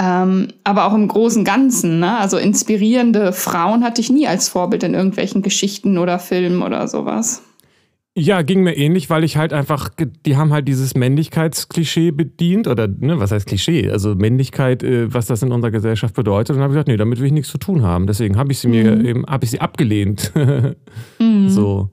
Ähm, 0.00 0.48
aber 0.64 0.86
auch 0.86 0.94
im 0.94 1.06
großen 1.06 1.44
Ganzen, 1.44 2.00
ne? 2.00 2.18
Also 2.18 2.36
inspirierende 2.36 3.32
Frauen 3.32 3.84
hatte 3.84 4.00
ich 4.00 4.10
nie 4.10 4.26
als 4.26 4.48
Vorbild 4.48 4.82
in 4.82 4.94
irgendwelchen 4.94 5.42
Geschichten 5.42 5.98
oder 5.98 6.18
Filmen 6.18 6.62
oder 6.62 6.88
sowas. 6.88 7.42
Ja, 8.16 8.42
ging 8.42 8.62
mir 8.62 8.76
ähnlich, 8.76 9.10
weil 9.10 9.24
ich 9.24 9.36
halt 9.36 9.52
einfach, 9.52 9.90
die 9.98 10.36
haben 10.36 10.52
halt 10.52 10.68
dieses 10.68 10.94
Männlichkeitsklischee 10.94 12.12
bedient 12.12 12.68
oder, 12.68 12.86
ne, 12.86 13.18
was 13.18 13.32
heißt 13.32 13.46
Klischee? 13.46 13.90
Also 13.90 14.14
Männlichkeit, 14.14 14.84
äh, 14.84 15.12
was 15.12 15.26
das 15.26 15.42
in 15.42 15.50
unserer 15.50 15.72
Gesellschaft 15.72 16.14
bedeutet. 16.14 16.50
Und 16.50 16.56
dann 16.56 16.62
habe 16.64 16.72
ich 16.72 16.76
gesagt, 16.76 16.88
nee, 16.88 16.96
damit 16.96 17.18
will 17.18 17.26
ich 17.26 17.32
nichts 17.32 17.50
zu 17.50 17.58
tun 17.58 17.82
haben. 17.82 18.06
Deswegen 18.06 18.36
habe 18.36 18.52
ich 18.52 18.60
sie 18.60 18.68
mhm. 18.68 18.72
mir 18.72 19.04
eben, 19.04 19.26
habe 19.26 19.44
ich 19.44 19.50
sie 19.50 19.60
abgelehnt. 19.60 20.32
mhm. 21.18 21.48
So. 21.48 21.90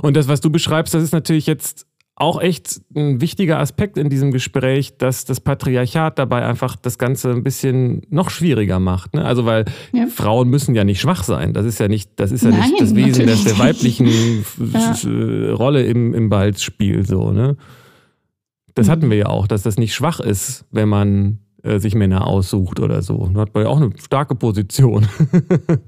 Und 0.00 0.16
das, 0.16 0.28
was 0.28 0.40
du 0.40 0.50
beschreibst, 0.50 0.94
das 0.94 1.02
ist 1.02 1.12
natürlich 1.12 1.46
jetzt 1.46 1.87
auch 2.20 2.40
echt 2.40 2.80
ein 2.96 3.20
wichtiger 3.20 3.60
Aspekt 3.60 3.96
in 3.96 4.08
diesem 4.08 4.32
Gespräch, 4.32 4.96
dass 4.98 5.24
das 5.24 5.40
Patriarchat 5.40 6.18
dabei 6.18 6.44
einfach 6.44 6.74
das 6.76 6.98
Ganze 6.98 7.30
ein 7.30 7.44
bisschen 7.44 8.02
noch 8.10 8.30
schwieriger 8.30 8.80
macht. 8.80 9.14
Ne? 9.14 9.24
Also 9.24 9.46
weil 9.46 9.66
ja. 9.92 10.06
Frauen 10.06 10.48
müssen 10.48 10.74
ja 10.74 10.84
nicht 10.84 11.00
schwach 11.00 11.22
sein. 11.22 11.54
Das 11.54 11.64
ist 11.64 11.78
ja 11.78 11.86
nicht, 11.86 12.10
das 12.16 12.32
ist 12.32 12.44
ja 12.44 12.50
Nein, 12.50 12.70
nicht 12.70 12.80
das 12.80 12.94
Wesen 12.94 13.26
der, 13.26 13.36
der 13.36 13.58
weiblichen 13.58 14.08
ja. 14.72 15.52
Rolle 15.54 15.84
im, 15.84 16.12
im 16.12 16.28
Ballspiel 16.28 17.06
so, 17.06 17.30
ne? 17.30 17.56
Das 18.74 18.86
mhm. 18.86 18.90
hatten 18.90 19.10
wir 19.10 19.16
ja 19.16 19.26
auch, 19.26 19.46
dass 19.46 19.62
das 19.62 19.76
nicht 19.76 19.94
schwach 19.94 20.20
ist, 20.20 20.64
wenn 20.70 20.88
man 20.88 21.38
äh, 21.62 21.78
sich 21.78 21.94
Männer 21.94 22.26
aussucht 22.26 22.80
oder 22.80 23.02
so. 23.02 23.30
Da 23.34 23.40
hat 23.40 23.54
man 23.54 23.64
ja 23.64 23.70
auch 23.70 23.80
eine 23.80 23.90
starke 24.00 24.34
Position. 24.34 25.08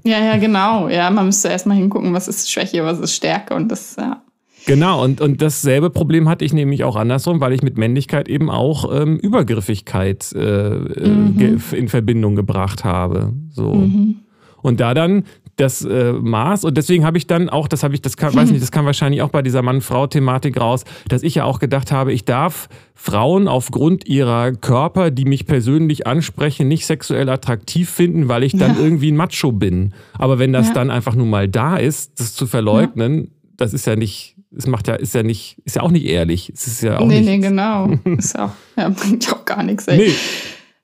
ja, 0.03 0.19
ja, 0.23 0.37
genau. 0.39 0.87
Ja, 0.89 1.09
man 1.09 1.25
müsste 1.25 1.49
erstmal 1.49 1.77
hingucken, 1.77 2.13
was 2.13 2.27
ist 2.27 2.51
Schwäche, 2.51 2.83
was 2.83 2.99
ist 2.99 3.15
Stärke 3.15 3.53
und 3.53 3.69
das, 3.69 3.95
ja. 3.97 4.21
Genau, 4.65 5.03
und, 5.03 5.21
und 5.21 5.41
dasselbe 5.41 5.89
Problem 5.89 6.29
hatte 6.29 6.45
ich 6.45 6.53
nämlich 6.53 6.83
auch 6.83 6.95
andersrum, 6.95 7.39
weil 7.39 7.53
ich 7.53 7.63
mit 7.63 7.77
Männlichkeit 7.77 8.29
eben 8.29 8.49
auch 8.49 8.91
ähm, 8.93 9.17
Übergriffigkeit 9.17 10.31
äh, 10.33 10.75
äh 10.75 11.09
mhm. 11.09 11.61
in 11.71 11.87
Verbindung 11.87 12.35
gebracht 12.35 12.83
habe. 12.83 13.33
So. 13.49 13.73
Mhm. 13.73 14.17
Und 14.61 14.79
da 14.79 14.93
dann 14.93 15.23
das 15.61 15.83
äh, 15.83 16.13
Maß 16.13 16.63
und 16.63 16.75
deswegen 16.75 17.05
habe 17.05 17.17
ich 17.17 17.27
dann 17.27 17.49
auch, 17.49 17.67
das 17.67 17.83
habe 17.83 17.93
ich, 17.93 18.01
das 18.01 18.17
kann, 18.17 18.33
weiß 18.33 18.49
nicht, 18.49 18.61
das 18.61 18.71
kam 18.71 18.85
wahrscheinlich 18.85 19.21
auch 19.21 19.29
bei 19.29 19.41
dieser 19.41 19.61
Mann-Frau-Thematik 19.61 20.59
raus, 20.59 20.85
dass 21.07 21.23
ich 21.23 21.35
ja 21.35 21.43
auch 21.43 21.59
gedacht 21.59 21.91
habe, 21.91 22.13
ich 22.13 22.25
darf 22.25 22.67
Frauen 22.95 23.47
aufgrund 23.47 24.07
ihrer 24.07 24.53
Körper, 24.53 25.11
die 25.11 25.25
mich 25.25 25.45
persönlich 25.45 26.07
ansprechen, 26.07 26.67
nicht 26.67 26.85
sexuell 26.85 27.29
attraktiv 27.29 27.89
finden, 27.89 28.27
weil 28.27 28.43
ich 28.43 28.53
dann 28.53 28.75
ja. 28.75 28.83
irgendwie 28.83 29.11
ein 29.11 29.17
Macho 29.17 29.51
bin. 29.51 29.93
Aber 30.13 30.39
wenn 30.39 30.53
das 30.53 30.69
ja. 30.69 30.73
dann 30.73 30.89
einfach 30.89 31.15
nur 31.15 31.27
mal 31.27 31.47
da 31.47 31.77
ist, 31.77 32.19
das 32.19 32.33
zu 32.33 32.47
verleugnen, 32.47 33.19
ja. 33.19 33.27
das 33.57 33.73
ist 33.73 33.85
ja 33.85 33.95
nicht, 33.95 34.35
es 34.55 34.67
macht 34.67 34.87
ja, 34.87 34.95
ist 34.95 35.15
ja 35.15 35.23
nicht, 35.23 35.57
ist 35.65 35.77
ja 35.77 35.81
auch 35.81 35.91
nicht 35.91 36.05
ehrlich. 36.05 36.51
Es 36.53 36.67
ist 36.67 36.81
ja 36.81 36.99
auch 36.99 37.05
nee, 37.05 37.19
nicht 37.19 37.29
nee, 37.29 37.37
genau. 37.39 37.89
ist 38.17 38.37
auch, 38.37 38.51
ja, 38.77 38.89
bringt 38.89 39.25
ja 39.25 39.33
auch 39.33 39.45
gar 39.45 39.63
nichts. 39.63 39.87
Ey. 39.87 39.97
Nee. 39.97 40.13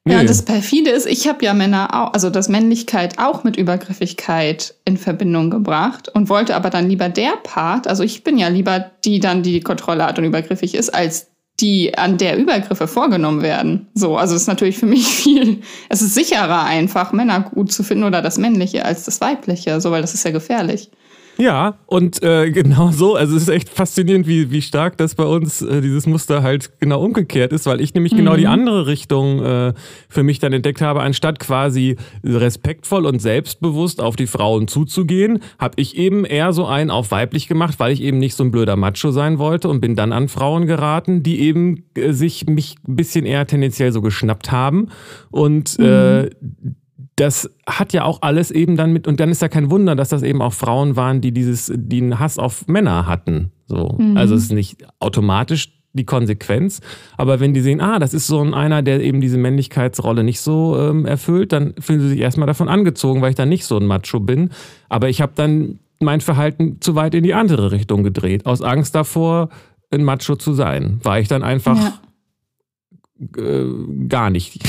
Nee. 0.05 0.13
Ja, 0.13 0.23
das 0.23 0.45
perfide 0.45 0.89
ist, 0.91 1.05
ich 1.05 1.27
habe 1.27 1.43
ja 1.43 1.53
Männer 1.53 1.89
auch, 1.93 2.13
also 2.13 2.29
das 2.29 2.47
Männlichkeit 2.47 3.19
auch 3.19 3.43
mit 3.43 3.57
Übergriffigkeit 3.57 4.73
in 4.85 4.95
Verbindung 4.95 5.49
gebracht 5.49 6.07
und 6.07 6.29
wollte 6.29 6.55
aber 6.55 6.69
dann 6.69 6.87
lieber 6.87 7.09
der 7.09 7.33
Part, 7.43 7.87
also 7.87 8.03
ich 8.03 8.23
bin 8.23 8.37
ja 8.37 8.47
lieber 8.47 8.89
die 9.03 9.19
dann, 9.19 9.43
die 9.43 9.51
die 9.51 9.59
Kontrolle 9.59 10.05
hat 10.05 10.17
und 10.17 10.23
übergriffig 10.23 10.75
ist, 10.75 10.95
als 10.95 11.27
die 11.59 11.97
an 11.97 12.17
der 12.17 12.37
Übergriffe 12.37 12.87
vorgenommen 12.87 13.41
werden. 13.41 13.87
So, 13.95 14.15
also 14.15 14.33
es 14.35 14.43
ist 14.43 14.47
natürlich 14.47 14.77
für 14.77 14.85
mich 14.85 15.05
viel, 15.07 15.61
es 15.89 16.01
ist 16.01 16.13
sicherer 16.13 16.63
einfach, 16.63 17.11
Männer 17.11 17.41
gut 17.41 17.73
zu 17.73 17.83
finden 17.83 18.05
oder 18.05 18.21
das 18.21 18.37
Männliche 18.37 18.85
als 18.85 19.03
das 19.03 19.19
Weibliche, 19.19 19.81
so, 19.81 19.91
weil 19.91 20.01
das 20.01 20.13
ist 20.13 20.23
ja 20.23 20.31
gefährlich. 20.31 20.89
Ja, 21.37 21.77
und 21.85 22.21
äh, 22.23 22.51
genau 22.51 22.91
so. 22.91 23.15
Also 23.15 23.35
es 23.35 23.43
ist 23.43 23.49
echt 23.49 23.69
faszinierend, 23.69 24.27
wie, 24.27 24.51
wie 24.51 24.61
stark 24.61 24.97
das 24.97 25.15
bei 25.15 25.23
uns 25.23 25.61
äh, 25.61 25.81
dieses 25.81 26.07
Muster 26.07 26.43
halt 26.43 26.79
genau 26.79 27.01
umgekehrt 27.01 27.53
ist, 27.53 27.65
weil 27.65 27.81
ich 27.81 27.93
nämlich 27.93 28.13
mhm. 28.13 28.17
genau 28.17 28.35
die 28.35 28.45
mhm. 28.45 28.51
andere 28.51 28.87
Richtung 28.87 29.43
äh, 29.43 29.73
für 30.09 30.23
mich 30.23 30.39
dann 30.39 30.53
entdeckt 30.53 30.81
habe, 30.81 31.01
anstatt 31.01 31.39
quasi 31.39 31.97
respektvoll 32.23 33.05
und 33.05 33.21
selbstbewusst 33.21 34.01
auf 34.01 34.15
die 34.15 34.27
Frauen 34.27 34.67
zuzugehen, 34.67 35.39
habe 35.59 35.75
ich 35.77 35.97
eben 35.97 36.25
eher 36.25 36.53
so 36.53 36.65
einen 36.65 36.89
auf 36.89 37.11
weiblich 37.11 37.47
gemacht, 37.47 37.75
weil 37.79 37.91
ich 37.91 38.01
eben 38.01 38.17
nicht 38.17 38.35
so 38.35 38.43
ein 38.43 38.51
blöder 38.51 38.75
Macho 38.75 39.11
sein 39.11 39.39
wollte 39.39 39.69
und 39.69 39.81
bin 39.81 39.95
dann 39.95 40.13
an 40.13 40.27
Frauen 40.27 40.65
geraten, 40.65 41.23
die 41.23 41.41
eben 41.41 41.85
äh, 41.95 42.11
sich 42.11 42.47
mich 42.47 42.75
ein 42.87 42.95
bisschen 42.95 43.25
eher 43.25 43.45
tendenziell 43.47 43.91
so 43.91 44.01
geschnappt 44.01 44.51
haben 44.51 44.89
und 45.29 45.77
äh, 45.79 46.23
mhm. 46.23 46.75
Das 47.17 47.49
hat 47.67 47.93
ja 47.93 48.03
auch 48.03 48.21
alles 48.21 48.51
eben 48.51 48.77
dann 48.77 48.93
mit, 48.93 49.07
und 49.07 49.19
dann 49.19 49.29
ist 49.29 49.41
ja 49.41 49.49
kein 49.49 49.71
Wunder, 49.71 49.95
dass 49.95 50.09
das 50.09 50.21
eben 50.21 50.41
auch 50.41 50.53
Frauen 50.53 50.95
waren, 50.95 51.19
die 51.19 51.31
dieses, 51.31 51.71
die 51.75 52.01
einen 52.01 52.19
Hass 52.19 52.37
auf 52.37 52.67
Männer 52.67 53.07
hatten. 53.07 53.51
So. 53.65 53.97
Mhm. 53.97 54.15
Also 54.15 54.35
es 54.35 54.43
ist 54.43 54.53
nicht 54.53 54.85
automatisch 54.99 55.73
die 55.93 56.05
Konsequenz, 56.05 56.79
aber 57.17 57.39
wenn 57.39 57.55
die 57.55 57.61
sehen, 57.61 57.81
ah, 57.81 57.97
das 57.97 58.13
ist 58.13 58.27
so 58.27 58.39
ein 58.39 58.53
einer, 58.53 58.83
der 58.83 59.01
eben 59.01 59.19
diese 59.19 59.39
Männlichkeitsrolle 59.39 60.23
nicht 60.23 60.41
so 60.41 60.77
ähm, 60.79 61.05
erfüllt, 61.07 61.51
dann 61.53 61.73
fühlen 61.79 62.01
sie 62.01 62.09
sich 62.09 62.19
erstmal 62.19 62.45
davon 62.45 62.69
angezogen, 62.69 63.21
weil 63.21 63.31
ich 63.31 63.35
dann 63.35 63.49
nicht 63.49 63.65
so 63.65 63.77
ein 63.77 63.87
Macho 63.87 64.19
bin. 64.19 64.51
Aber 64.87 65.09
ich 65.09 65.19
habe 65.19 65.31
dann 65.33 65.79
mein 65.99 66.21
Verhalten 66.21 66.77
zu 66.81 66.93
weit 66.93 67.15
in 67.15 67.23
die 67.23 67.33
andere 67.33 67.71
Richtung 67.71 68.03
gedreht, 68.03 68.45
aus 68.45 68.61
Angst 68.61 68.93
davor, 68.93 69.49
ein 69.89 70.03
Macho 70.03 70.35
zu 70.35 70.53
sein. 70.53 70.99
War 71.01 71.19
ich 71.19 71.27
dann 71.27 71.41
einfach 71.41 71.79
ja. 71.79 73.43
äh, 73.43 73.65
gar 74.07 74.29
nicht. 74.29 74.61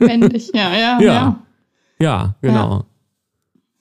Männlich, 0.00 0.50
ja, 0.52 0.70
ja. 0.74 0.78
ja. 1.00 1.00
ja. 1.00 1.42
Ja, 2.00 2.34
genau. 2.40 2.70
Ja. 2.70 2.84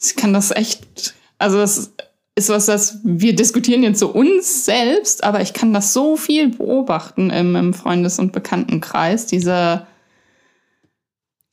Ich 0.01 0.15
kann 0.15 0.33
das 0.33 0.51
echt, 0.51 1.15
also 1.37 1.57
das 1.57 1.93
ist 2.35 2.49
was, 2.49 2.67
das 2.67 2.99
wir 3.03 3.35
diskutieren 3.35 3.83
jetzt 3.83 3.99
so 3.99 4.09
uns 4.09 4.65
selbst, 4.65 5.23
aber 5.23 5.41
ich 5.41 5.53
kann 5.53 5.73
das 5.73 5.93
so 5.93 6.17
viel 6.17 6.49
beobachten 6.49 7.31
im, 7.31 7.55
im 7.55 7.73
Freundes- 7.73 8.19
und 8.19 8.31
Bekanntenkreis, 8.31 9.25
diese 9.25 9.87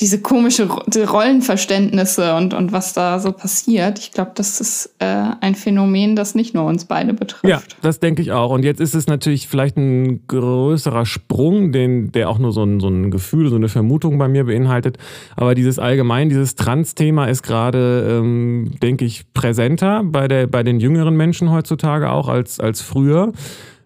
diese 0.01 0.21
komische 0.21 0.69
die 0.89 1.03
Rollenverständnisse 1.03 2.35
und, 2.35 2.53
und 2.53 2.73
was 2.73 2.95
da 2.95 3.21
so 3.21 3.31
passiert. 3.31 4.01
Ich 4.01 4.11
glaube, 4.11 4.33
das 4.35 4.61
ist 4.61 4.93
äh, 4.99 5.27
ein 5.41 5.55
Phänomen, 5.55 6.17
das 6.17 6.35
nicht 6.35 6.53
nur 6.53 6.65
uns 6.65 6.87
beide 6.87 7.15
betrifft. 7.15 7.45
Ja, 7.45 7.63
das 7.81 8.01
denke 8.01 8.21
ich 8.21 8.33
auch. 8.33 8.51
Und 8.51 8.65
jetzt 8.65 8.81
ist 8.81 8.95
es 8.97 9.07
natürlich 9.07 9.47
vielleicht 9.47 9.77
ein 9.77 10.27
größerer 10.27 11.07
Sprung, 11.07 11.71
den, 11.71 12.11
der 12.11 12.29
auch 12.29 12.41
nur 12.41 12.53
so 12.53 12.65
ein, 12.65 12.81
so 12.81 12.89
ein 12.89 13.13
Gefühl, 13.13 13.49
so 13.51 13.57
eine 13.57 13.69
Vermutung 13.69 14.19
bei 14.19 14.27
mir 14.27 14.45
beinhaltet. 14.45 14.99
Aber 15.37 15.55
dieses 15.55 15.79
allgemein, 15.79 16.29
dieses 16.29 16.57
Trans-Thema 16.57 17.27
ist 17.27 17.43
gerade, 17.45 18.19
ähm, 18.21 18.73
denke 18.83 19.05
ich, 19.05 19.33
präsenter 19.33 20.03
bei, 20.03 20.27
der, 20.27 20.49
bei 20.49 20.65
den 20.65 20.81
jüngeren 20.81 21.17
Menschen 21.17 21.53
heutzutage 21.53 22.11
auch 22.11 22.29
als, 22.29 22.59
als 22.59 22.81
früher. 22.81 23.33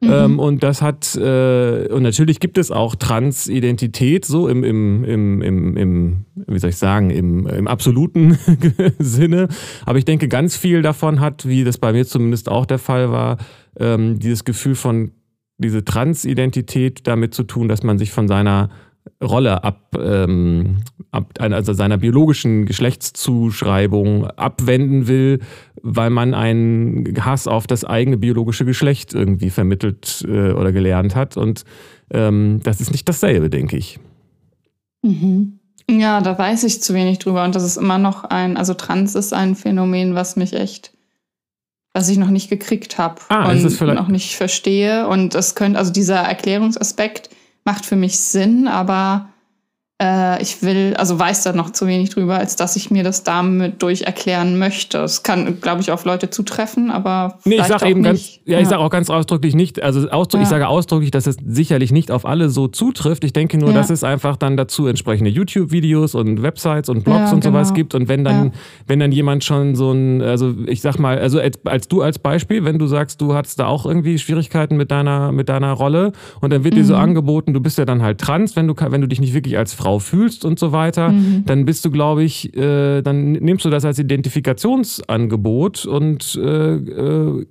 Mhm. 0.00 0.10
Ähm, 0.10 0.38
und 0.38 0.62
das 0.62 0.80
hat, 0.80 1.16
äh, 1.16 1.88
und 1.88 2.02
natürlich 2.02 2.40
gibt 2.40 2.58
es 2.58 2.70
auch 2.70 2.94
Transidentität, 2.94 4.24
so 4.24 4.48
im, 4.48 4.62
im, 4.62 5.04
im, 5.04 5.42
im, 5.42 5.76
im 5.76 6.24
wie 6.46 6.58
soll 6.58 6.70
ich 6.70 6.76
sagen, 6.76 7.10
im, 7.10 7.46
im 7.46 7.66
absoluten 7.66 8.38
Sinne. 8.98 9.48
Aber 9.84 9.98
ich 9.98 10.04
denke, 10.04 10.28
ganz 10.28 10.56
viel 10.56 10.82
davon 10.82 11.20
hat, 11.20 11.46
wie 11.48 11.64
das 11.64 11.78
bei 11.78 11.92
mir 11.92 12.06
zumindest 12.06 12.48
auch 12.48 12.66
der 12.66 12.78
Fall 12.78 13.10
war, 13.10 13.38
ähm, 13.78 14.18
dieses 14.18 14.44
Gefühl 14.44 14.74
von, 14.74 15.12
diese 15.58 15.84
Transidentität 15.84 17.06
damit 17.06 17.34
zu 17.34 17.42
tun, 17.42 17.68
dass 17.68 17.82
man 17.82 17.98
sich 17.98 18.12
von 18.12 18.28
seiner 18.28 18.70
Rolle 19.22 19.64
ab, 19.64 19.96
ähm, 19.98 20.78
ab 21.10 21.34
also 21.38 21.72
seiner 21.72 21.98
biologischen 21.98 22.66
Geschlechtszuschreibung 22.66 24.26
abwenden 24.26 25.08
will, 25.08 25.40
weil 25.82 26.10
man 26.10 26.34
einen 26.34 27.24
Hass 27.24 27.46
auf 27.46 27.66
das 27.66 27.84
eigene 27.84 28.16
biologische 28.16 28.64
Geschlecht 28.64 29.14
irgendwie 29.14 29.50
vermittelt 29.50 30.24
äh, 30.28 30.52
oder 30.52 30.72
gelernt 30.72 31.14
hat. 31.14 31.36
Und 31.36 31.64
ähm, 32.10 32.60
das 32.62 32.80
ist 32.80 32.90
nicht 32.92 33.08
dasselbe, 33.08 33.50
denke 33.50 33.76
ich. 33.76 33.98
Mhm. 35.02 35.58
Ja, 35.90 36.20
da 36.20 36.38
weiß 36.38 36.64
ich 36.64 36.82
zu 36.82 36.94
wenig 36.94 37.18
drüber. 37.18 37.44
Und 37.44 37.54
das 37.54 37.64
ist 37.64 37.76
immer 37.76 37.98
noch 37.98 38.24
ein, 38.24 38.56
also 38.56 38.74
Trans 38.74 39.14
ist 39.14 39.32
ein 39.32 39.54
Phänomen, 39.54 40.14
was 40.14 40.36
mich 40.36 40.52
echt, 40.52 40.92
was 41.94 42.08
ich 42.08 42.18
noch 42.18 42.28
nicht 42.28 42.50
gekriegt 42.50 42.98
habe 42.98 43.22
ah, 43.28 43.50
und 43.50 43.80
noch 43.80 44.08
nicht 44.08 44.36
verstehe. 44.36 45.08
Und 45.08 45.34
es 45.34 45.54
könnte, 45.54 45.78
also 45.78 45.92
dieser 45.92 46.18
Erklärungsaspekt, 46.18 47.30
macht 47.68 47.84
für 47.84 47.96
mich 47.96 48.18
Sinn, 48.18 48.66
aber 48.66 49.28
äh, 50.00 50.40
ich 50.40 50.62
will, 50.62 50.94
also 50.96 51.18
weiß 51.18 51.42
da 51.42 51.52
noch 51.52 51.70
zu 51.70 51.88
wenig 51.88 52.10
drüber, 52.10 52.38
als 52.38 52.54
dass 52.54 52.76
ich 52.76 52.92
mir 52.92 53.02
das 53.02 53.24
damit 53.24 53.82
durch 53.82 54.02
erklären 54.02 54.56
möchte. 54.56 54.98
Es 54.98 55.24
kann, 55.24 55.60
glaube 55.60 55.80
ich, 55.80 55.90
auf 55.90 56.04
Leute 56.04 56.30
zutreffen, 56.30 56.92
aber 56.92 57.38
nee, 57.44 57.56
ich 57.56 57.64
sage 57.64 57.88
eben 57.88 58.02
nicht. 58.02 58.08
ganz, 58.08 58.38
ja, 58.44 58.52
ja. 58.54 58.60
ich 58.60 58.68
sage 58.68 58.80
auch 58.80 58.90
ganz 58.90 59.10
ausdrücklich 59.10 59.56
nicht, 59.56 59.82
also 59.82 60.08
ausdruck, 60.08 60.38
ja. 60.38 60.44
ich 60.44 60.48
sage 60.48 60.68
ausdrücklich, 60.68 61.10
dass 61.10 61.26
es 61.26 61.36
sicherlich 61.44 61.90
nicht 61.90 62.12
auf 62.12 62.26
alle 62.26 62.48
so 62.48 62.68
zutrifft. 62.68 63.24
Ich 63.24 63.32
denke 63.32 63.58
nur, 63.58 63.70
ja. 63.70 63.74
dass 63.74 63.90
es 63.90 64.04
einfach 64.04 64.36
dann 64.36 64.56
dazu 64.56 64.86
entsprechende 64.86 65.30
YouTube-Videos 65.30 66.14
und 66.14 66.42
Websites 66.42 66.88
und 66.88 67.02
Blogs 67.02 67.32
und 67.32 67.40
genau. 67.40 67.56
sowas 67.56 67.74
gibt 67.74 67.96
und 67.96 68.06
wenn 68.06 68.22
dann, 68.22 68.52
wenn 68.86 69.00
dann 69.00 69.10
jemand 69.10 69.42
schon 69.42 69.74
so 69.74 69.90
ein, 69.90 70.22
also 70.22 70.54
ich 70.66 70.80
sag 70.80 71.00
mal, 71.00 71.18
also 71.18 71.40
als, 71.40 71.58
als, 71.64 71.88
du 71.88 72.02
als 72.02 72.20
Beispiel, 72.20 72.64
wenn 72.64 72.78
du 72.78 72.86
sagst, 72.86 73.20
du 73.20 73.34
hattest 73.34 73.58
da 73.58 73.66
auch 73.66 73.84
irgendwie 73.84 74.18
Schwierigkeiten 74.20 74.76
mit 74.76 74.92
deiner, 74.92 75.32
mit 75.32 75.48
deiner 75.48 75.72
Rolle 75.72 76.12
und 76.40 76.52
dann 76.52 76.62
wird 76.62 76.74
mhm. 76.74 76.78
dir 76.78 76.84
so 76.84 76.94
mhm. 76.94 77.00
angeboten, 77.00 77.52
du 77.52 77.60
bist 77.60 77.78
ja 77.78 77.84
dann 77.84 78.00
halt 78.00 78.20
trans, 78.20 78.54
wenn 78.54 78.68
du, 78.68 78.74
wenn 78.78 79.00
du 79.00 79.08
dich 79.08 79.20
nicht 79.20 79.34
wirklich 79.34 79.58
als 79.58 79.74
Frau 79.74 79.87
Frau 79.88 79.98
fühlst 79.98 80.44
und 80.44 80.58
so 80.58 80.72
weiter, 80.72 81.10
mhm. 81.10 81.44
dann 81.46 81.64
bist 81.64 81.82
du, 81.84 81.90
glaube 81.90 82.22
ich, 82.22 82.54
äh, 82.54 83.00
dann 83.00 83.32
nimmst 83.32 83.64
du 83.64 83.70
das 83.70 83.86
als 83.86 83.98
Identifikationsangebot 83.98 85.86
und 85.86 86.36
äh, 86.36 86.74
äh, 86.74 87.46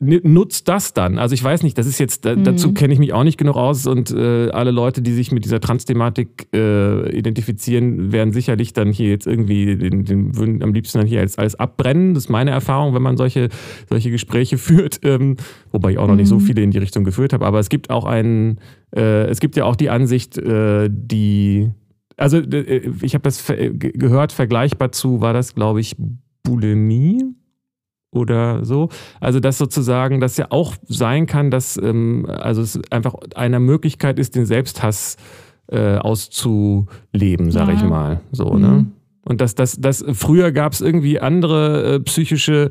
nutzt 0.00 0.66
das 0.66 0.94
dann. 0.94 1.18
Also 1.18 1.34
ich 1.34 1.44
weiß 1.44 1.62
nicht, 1.62 1.76
das 1.76 1.86
ist 1.86 2.00
jetzt, 2.00 2.24
mhm. 2.24 2.42
dazu 2.42 2.72
kenne 2.72 2.94
ich 2.94 2.98
mich 2.98 3.12
auch 3.12 3.22
nicht 3.22 3.36
genug 3.36 3.56
aus 3.56 3.86
und 3.86 4.10
äh, 4.10 4.48
alle 4.48 4.70
Leute, 4.70 5.02
die 5.02 5.12
sich 5.12 5.30
mit 5.30 5.44
dieser 5.44 5.60
Trans-Thematik 5.60 6.48
äh, 6.54 7.10
identifizieren, 7.16 8.10
werden 8.10 8.32
sicherlich 8.32 8.72
dann 8.72 8.92
hier 8.92 9.10
jetzt 9.10 9.26
irgendwie 9.26 9.76
den, 9.76 10.06
den 10.06 10.36
würden 10.36 10.62
am 10.62 10.72
liebsten 10.72 10.98
dann 10.98 11.06
hier 11.06 11.20
als, 11.20 11.36
als 11.36 11.54
abbrennen. 11.54 12.14
Das 12.14 12.24
ist 12.24 12.28
meine 12.30 12.50
Erfahrung, 12.50 12.94
wenn 12.94 13.02
man 13.02 13.18
solche, 13.18 13.50
solche 13.90 14.10
Gespräche 14.10 14.56
führt, 14.58 15.00
ähm, 15.02 15.36
wobei 15.70 15.92
ich 15.92 15.98
auch 15.98 16.06
noch 16.06 16.14
mhm. 16.14 16.20
nicht 16.20 16.28
so 16.28 16.36
mhm. 16.36 16.40
viele 16.40 16.62
in 16.62 16.70
die 16.70 16.78
Richtung 16.78 17.04
geführt 17.04 17.34
habe. 17.34 17.44
Aber 17.44 17.58
es 17.58 17.68
gibt 17.68 17.90
auch 17.90 18.06
einen, 18.06 18.58
äh, 18.96 19.26
es 19.26 19.38
gibt 19.38 19.54
ja 19.56 19.66
auch 19.66 19.76
die 19.76 19.90
Ansicht, 19.90 20.38
äh, 20.38 20.88
die 20.90 21.70
also 22.16 22.38
äh, 22.38 22.90
ich 23.02 23.14
habe 23.14 23.22
das 23.22 23.46
gehört, 23.46 24.32
vergleichbar 24.32 24.92
zu, 24.92 25.20
war 25.20 25.34
das, 25.34 25.54
glaube 25.54 25.80
ich, 25.80 25.96
Bulimie 26.42 27.34
oder 28.10 28.64
so. 28.64 28.88
Also 29.20 29.40
dass 29.40 29.58
sozusagen 29.58 30.20
das 30.20 30.36
ja 30.36 30.46
auch 30.50 30.74
sein 30.88 31.26
kann, 31.26 31.50
dass 31.50 31.76
ähm, 31.76 32.26
also 32.28 32.62
es 32.62 32.80
einfach 32.90 33.14
eine 33.34 33.60
Möglichkeit 33.60 34.18
ist, 34.18 34.34
den 34.34 34.46
Selbsthass 34.46 35.16
äh, 35.68 35.96
auszuleben, 35.96 37.50
sage 37.50 37.72
ja. 37.72 37.76
ich 37.76 37.84
mal. 37.84 38.20
So, 38.32 38.54
ne? 38.54 38.68
mhm. 38.68 38.76
ne? 38.76 38.86
Und 39.22 39.40
dass 39.40 39.54
das, 39.54 39.76
das 39.80 40.04
früher 40.12 40.50
gab 40.50 40.72
es 40.72 40.80
irgendwie 40.80 41.20
andere 41.20 41.94
äh, 41.94 42.00
psychische 42.00 42.70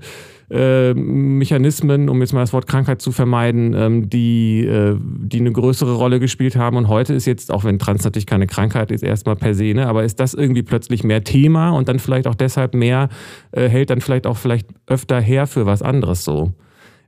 äh, 0.52 0.94
Mechanismen, 0.94 2.10
um 2.10 2.22
jetzt 2.22 2.34
mal 2.34 2.42
das 2.42 2.54
Wort 2.54 2.68
Krankheit 2.68 3.02
zu 3.02 3.12
vermeiden, 3.12 3.74
ähm, 3.76 4.10
die, 4.10 4.66
äh, 4.66 4.96
die 5.00 5.40
eine 5.40 5.52
größere 5.52 5.94
Rolle 5.94 6.20
gespielt 6.20 6.56
haben. 6.56 6.78
Und 6.78 6.88
heute 6.88 7.14
ist 7.14 7.26
jetzt, 7.26 7.52
auch 7.52 7.64
wenn 7.64 7.80
Trans 7.80 8.04
natürlich 8.04 8.26
keine 8.26 8.48
Krankheit 8.48 8.92
ist, 8.92 9.04
erstmal 9.04 9.36
per 9.36 9.54
se, 9.54 9.74
ne, 9.74 9.88
aber 9.88 10.04
ist 10.04 10.20
das 10.20 10.34
irgendwie 10.34 10.64
plötzlich 10.64 11.04
mehr 11.04 11.24
Thema 11.24 11.70
und 11.70 11.88
dann 11.88 12.00
vielleicht 12.00 12.28
auch 12.28 12.36
deshalb 12.36 12.74
mehr, 12.74 13.10
äh, 13.52 13.70
hält 13.70 13.90
dann 13.90 14.02
vielleicht 14.02 14.26
auch 14.26 14.38
vielleicht 14.38 14.68
öfter 14.88 15.22
her 15.22 15.48
für 15.48 15.66
was 15.66 15.82
anderes 15.82 16.24
so. 16.24 16.54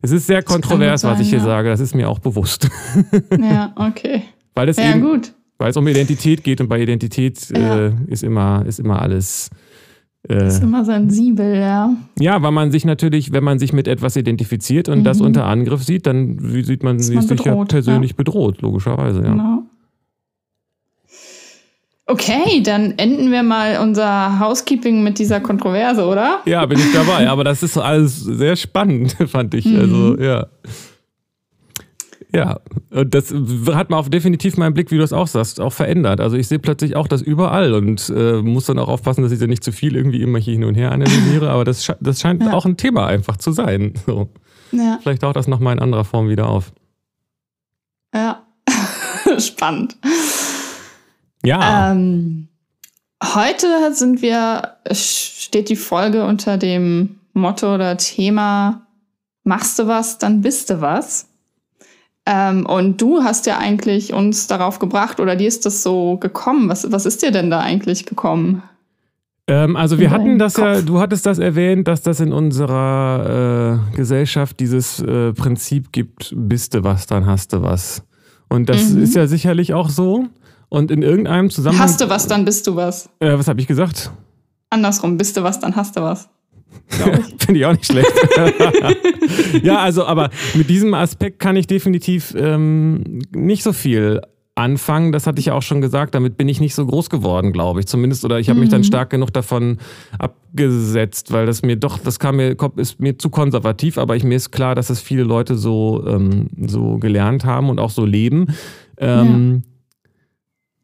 Es 0.03 0.11
ist 0.11 0.27
sehr 0.27 0.41
kontrovers, 0.41 1.01
sein, 1.01 1.13
was 1.13 1.19
ich 1.19 1.29
hier 1.29 1.39
ja. 1.39 1.45
sage, 1.45 1.69
das 1.69 1.79
ist 1.79 1.95
mir 1.95 2.09
auch 2.09 2.19
bewusst. 2.19 2.69
Ja, 3.39 3.73
okay. 3.75 4.23
Weil 4.55 4.69
es 4.69 4.77
ja, 4.77 4.91
eben, 4.91 5.01
gut. 5.01 5.33
Weil 5.57 5.69
es 5.69 5.77
um 5.77 5.87
Identität 5.87 6.43
geht 6.43 6.59
und 6.61 6.67
bei 6.67 6.79
Identität 6.79 7.49
ja. 7.49 7.87
äh, 7.87 7.91
ist, 8.07 8.23
immer, 8.23 8.63
ist 8.65 8.79
immer 8.79 9.01
alles 9.01 9.49
äh, 10.29 10.47
ist 10.47 10.61
immer 10.61 10.85
sensibel, 10.85 11.55
ja. 11.55 11.95
Ja, 12.19 12.41
weil 12.41 12.51
man 12.51 12.71
sich 12.71 12.85
natürlich, 12.85 13.33
wenn 13.33 13.43
man 13.43 13.59
sich 13.59 13.73
mit 13.73 13.87
etwas 13.87 14.15
identifiziert 14.15 14.87
und 14.89 14.99
mhm. 14.99 15.03
das 15.03 15.21
unter 15.21 15.45
Angriff 15.45 15.83
sieht, 15.83 16.05
dann 16.05 16.37
sieht 16.39 16.83
man, 16.83 16.99
sich 16.99 17.15
ja 17.43 17.65
persönlich 17.65 18.11
ja. 18.11 18.17
bedroht, 18.17 18.61
logischerweise, 18.61 19.23
ja. 19.23 19.31
Genau. 19.31 19.63
Okay, 22.11 22.61
dann 22.61 22.95
enden 22.97 23.31
wir 23.31 23.41
mal 23.41 23.79
unser 23.81 24.37
Housekeeping 24.37 25.01
mit 25.01 25.17
dieser 25.17 25.39
Kontroverse, 25.39 26.05
oder? 26.05 26.41
Ja, 26.45 26.65
bin 26.65 26.77
ich 26.77 26.91
dabei. 26.91 27.29
Aber 27.29 27.45
das 27.45 27.63
ist 27.63 27.77
alles 27.77 28.19
sehr 28.19 28.57
spannend, 28.57 29.15
fand 29.27 29.53
ich. 29.53 29.65
Also, 29.65 29.95
mhm. 29.95 30.11
Also, 30.11 30.23
ja. 30.23 30.47
Ja, 32.33 32.59
und 32.91 33.13
das 33.13 33.33
hat 33.73 33.89
man 33.89 33.99
auch 33.99 34.07
definitiv 34.07 34.55
meinen 34.55 34.73
Blick, 34.73 34.89
wie 34.91 34.97
du 34.97 35.03
es 35.03 35.11
auch 35.11 35.27
sagst, 35.27 35.59
auch 35.59 35.73
verändert. 35.73 36.21
Also 36.21 36.37
ich 36.37 36.47
sehe 36.47 36.59
plötzlich 36.59 36.95
auch 36.95 37.07
das 37.07 37.21
überall 37.21 37.73
und 37.73 38.11
äh, 38.15 38.41
muss 38.41 38.65
dann 38.65 38.79
auch 38.79 38.87
aufpassen, 38.87 39.21
dass 39.21 39.33
ich 39.33 39.39
da 39.39 39.47
nicht 39.47 39.63
zu 39.63 39.73
viel 39.73 39.95
irgendwie 39.95 40.21
immer 40.21 40.39
hier 40.39 40.53
hin 40.53 40.63
und 40.63 40.75
her 40.75 40.91
analysiere, 40.91 41.49
aber 41.49 41.65
das, 41.65 41.91
das 41.99 42.21
scheint 42.21 42.43
ja. 42.43 42.53
auch 42.53 42.65
ein 42.65 42.77
Thema 42.77 43.07
einfach 43.07 43.37
zu 43.37 43.51
sein. 43.51 43.93
So. 44.05 44.29
Ja. 44.71 44.99
Vielleicht 45.01 45.21
taucht 45.21 45.35
das 45.35 45.47
nochmal 45.47 45.73
in 45.73 45.81
anderer 45.81 46.05
Form 46.05 46.29
wieder 46.29 46.47
auf. 46.47 46.71
Ja, 48.13 48.45
spannend. 49.37 49.97
Ja. 51.43 51.91
Ähm, 51.91 52.47
heute 53.21 53.67
sind 53.93 54.21
wir, 54.21 54.77
steht 54.91 55.69
die 55.69 55.75
Folge 55.75 56.25
unter 56.25 56.57
dem 56.57 57.19
Motto 57.33 57.73
oder 57.75 57.97
Thema, 57.97 58.87
machst 59.43 59.79
du 59.79 59.87
was, 59.87 60.17
dann 60.17 60.41
bist 60.41 60.69
du 60.69 60.81
was. 60.81 61.30
Ähm, 62.33 62.65
und 62.65 63.01
du 63.01 63.23
hast 63.23 63.45
ja 63.45 63.57
eigentlich 63.57 64.13
uns 64.13 64.47
darauf 64.47 64.79
gebracht 64.79 65.19
oder 65.19 65.35
dir 65.35 65.49
ist 65.49 65.65
das 65.65 65.83
so 65.83 66.15
gekommen. 66.15 66.69
Was, 66.69 66.89
was 66.89 67.05
ist 67.05 67.21
dir 67.21 67.31
denn 67.31 67.49
da 67.49 67.59
eigentlich 67.59 68.05
gekommen? 68.05 68.63
Ähm, 69.47 69.75
also 69.75 69.99
wir 69.99 70.11
hatten 70.11 70.39
das 70.39 70.53
Kopf. 70.53 70.63
ja, 70.63 70.81
du 70.81 71.01
hattest 71.01 71.25
das 71.25 71.39
erwähnt, 71.39 71.89
dass 71.89 72.03
das 72.03 72.21
in 72.21 72.31
unserer 72.31 73.81
äh, 73.91 73.95
Gesellschaft 73.97 74.61
dieses 74.61 75.01
äh, 75.01 75.33
Prinzip 75.33 75.91
gibt, 75.91 76.33
bist 76.33 76.73
du 76.73 76.85
was, 76.85 77.05
dann 77.05 77.25
hast 77.25 77.51
du 77.51 77.63
was. 77.63 78.03
Und 78.47 78.69
das 78.69 78.91
mhm. 78.91 79.03
ist 79.03 79.13
ja 79.13 79.27
sicherlich 79.27 79.73
auch 79.73 79.89
so. 79.89 80.27
Und 80.69 80.89
in 80.89 81.01
irgendeinem 81.01 81.49
Zusammenhang. 81.49 81.83
Hast 81.83 81.99
du 81.99 82.09
was, 82.09 82.27
dann 82.27 82.45
bist 82.45 82.65
du 82.65 82.77
was. 82.77 83.09
Äh, 83.19 83.37
was 83.37 83.49
habe 83.49 83.59
ich 83.59 83.67
gesagt? 83.67 84.09
Andersrum, 84.69 85.17
bist 85.17 85.35
du 85.35 85.43
was, 85.43 85.59
dann 85.59 85.75
hast 85.75 85.97
du 85.97 86.01
was. 86.01 86.29
Finde 87.37 87.59
ich 87.59 87.65
auch 87.65 87.71
nicht 87.71 87.85
schlecht. 87.85 88.11
ja, 89.63 89.79
also, 89.79 90.05
aber 90.05 90.29
mit 90.53 90.69
diesem 90.69 90.93
Aspekt 90.93 91.39
kann 91.39 91.55
ich 91.55 91.67
definitiv 91.67 92.33
ähm, 92.37 93.21
nicht 93.33 93.63
so 93.63 93.73
viel 93.73 94.21
anfangen. 94.55 95.11
Das 95.11 95.27
hatte 95.27 95.39
ich 95.39 95.47
ja 95.47 95.53
auch 95.53 95.61
schon 95.61 95.81
gesagt. 95.81 96.15
Damit 96.15 96.37
bin 96.37 96.49
ich 96.49 96.59
nicht 96.59 96.75
so 96.75 96.85
groß 96.85 97.09
geworden, 97.09 97.51
glaube 97.53 97.79
ich. 97.79 97.87
Zumindest, 97.87 98.25
oder 98.25 98.39
ich 98.39 98.49
habe 98.49 98.57
mhm. 98.57 98.61
mich 98.61 98.69
dann 98.69 98.81
mhm. 98.81 98.85
stark 98.85 99.09
genug 99.09 99.31
davon 99.31 99.77
abgesetzt, 100.19 101.31
weil 101.31 101.45
das 101.45 101.61
mir 101.61 101.77
doch, 101.77 101.97
das 101.99 102.19
kam 102.19 102.37
mir, 102.37 102.55
ist 102.75 102.99
mir 102.99 103.17
zu 103.17 103.29
konservativ, 103.29 103.97
aber 103.97 104.15
ich, 104.15 104.23
mir 104.23 104.35
ist 104.35 104.51
klar, 104.51 104.75
dass 104.75 104.89
es 104.89 104.99
viele 104.99 105.23
Leute 105.23 105.55
so, 105.55 106.03
ähm, 106.05 106.47
so 106.67 106.97
gelernt 106.97 107.45
haben 107.45 107.69
und 107.69 107.79
auch 107.79 107.89
so 107.89 108.05
leben. 108.05 108.47
Ähm, 108.97 109.63
ja. 109.63 109.70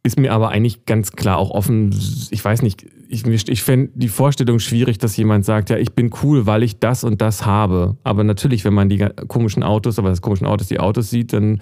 Ist 0.07 0.17
mir 0.17 0.31
aber 0.31 0.51
eigentlich 0.51 0.85
ganz 0.85 1.11
klar 1.11 1.37
auch 1.37 1.51
offen, 1.51 1.93
ich 2.31 2.45
weiß 2.45 2.61
nicht, 2.61 2.85
ich, 3.09 3.25
ich 3.25 3.61
fände 3.61 3.91
die 3.93 4.07
Vorstellung 4.07 4.59
schwierig, 4.59 4.99
dass 4.99 5.17
jemand 5.17 5.43
sagt, 5.43 5.69
ja, 5.69 5.75
ich 5.75 5.91
bin 5.91 6.11
cool, 6.23 6.45
weil 6.45 6.63
ich 6.63 6.79
das 6.79 7.03
und 7.03 7.21
das 7.21 7.45
habe. 7.45 7.97
Aber 8.05 8.23
natürlich, 8.23 8.63
wenn 8.63 8.73
man 8.73 8.87
die 8.87 9.05
komischen 9.27 9.63
Autos, 9.63 9.99
aber 9.99 10.07
das 10.07 10.21
komischen 10.21 10.47
Autos, 10.47 10.67
die 10.67 10.79
Autos 10.79 11.09
sieht, 11.09 11.33
dann 11.33 11.59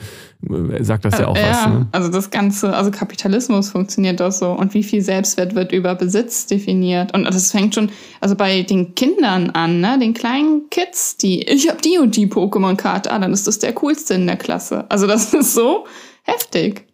äh, 0.47 0.83
sagt 0.83 1.05
das 1.05 1.17
ja 1.17 1.25
auch 1.25 1.35
äh, 1.35 1.41
was. 1.41 1.63
Ja, 1.63 1.69
ne? 1.69 1.87
also 1.91 2.11
das 2.11 2.29
Ganze, 2.29 2.75
also 2.75 2.91
Kapitalismus 2.91 3.71
funktioniert 3.71 4.19
doch 4.19 4.31
so. 4.31 4.51
Und 4.51 4.75
wie 4.75 4.83
viel 4.83 5.01
Selbstwert 5.01 5.55
wird 5.55 5.71
über 5.71 5.95
Besitz 5.95 6.45
definiert? 6.45 7.15
Und 7.15 7.23
das 7.23 7.51
fängt 7.51 7.73
schon, 7.73 7.89
also 8.21 8.35
bei 8.35 8.61
den 8.61 8.93
Kindern 8.93 9.49
an, 9.49 9.81
ne, 9.81 9.97
den 9.99 10.13
kleinen 10.13 10.69
Kids, 10.69 11.17
die, 11.17 11.41
ich 11.41 11.67
habe 11.67 11.81
die 11.81 11.97
und 11.97 12.15
die 12.15 12.27
Pokémon-Karte, 12.27 13.11
ah, 13.11 13.17
dann 13.17 13.33
ist 13.33 13.47
das 13.47 13.57
der 13.57 13.73
coolste 13.73 14.13
in 14.13 14.27
der 14.27 14.37
Klasse. 14.37 14.85
Also 14.91 15.07
das 15.07 15.33
ist 15.33 15.55
so 15.55 15.85
heftig. 16.21 16.85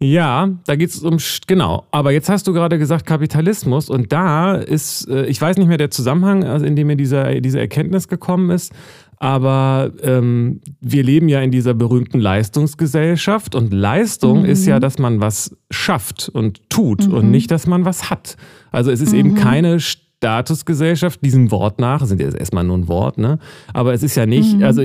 Ja, 0.00 0.50
da 0.66 0.76
geht 0.76 0.90
es 0.90 1.02
um, 1.02 1.18
genau. 1.46 1.84
Aber 1.90 2.12
jetzt 2.12 2.28
hast 2.28 2.46
du 2.46 2.52
gerade 2.52 2.78
gesagt 2.78 3.06
Kapitalismus 3.06 3.88
und 3.88 4.12
da 4.12 4.56
ist, 4.56 5.08
äh, 5.08 5.26
ich 5.26 5.40
weiß 5.40 5.56
nicht 5.56 5.68
mehr 5.68 5.78
der 5.78 5.90
Zusammenhang, 5.90 6.44
also 6.44 6.66
in 6.66 6.76
dem 6.76 6.88
mir 6.88 6.96
dieser, 6.96 7.40
diese 7.40 7.60
Erkenntnis 7.60 8.08
gekommen 8.08 8.50
ist, 8.50 8.72
aber 9.18 9.92
ähm, 10.02 10.60
wir 10.80 11.02
leben 11.02 11.28
ja 11.28 11.40
in 11.40 11.50
dieser 11.50 11.74
berühmten 11.74 12.18
Leistungsgesellschaft 12.18 13.54
und 13.54 13.72
Leistung 13.72 14.40
mhm. 14.40 14.46
ist 14.46 14.66
ja, 14.66 14.80
dass 14.80 14.98
man 14.98 15.20
was 15.20 15.56
schafft 15.70 16.28
und 16.28 16.68
tut 16.68 17.06
mhm. 17.06 17.14
und 17.14 17.30
nicht, 17.30 17.50
dass 17.50 17.66
man 17.66 17.84
was 17.84 18.10
hat. 18.10 18.36
Also 18.72 18.90
es 18.90 19.00
ist 19.00 19.12
mhm. 19.12 19.18
eben 19.18 19.34
keine 19.36 19.78
Statusgesellschaft, 19.80 21.24
diesem 21.24 21.50
Wort 21.50 21.78
nach, 21.78 22.04
sind 22.04 22.20
ja 22.20 22.28
erstmal 22.28 22.64
nur 22.64 22.76
ein 22.76 22.88
Wort, 22.88 23.16
ne? 23.16 23.38
Aber 23.72 23.94
es 23.94 24.02
ist 24.02 24.16
ja 24.16 24.26
nicht, 24.26 24.56
mhm. 24.56 24.64
also 24.64 24.82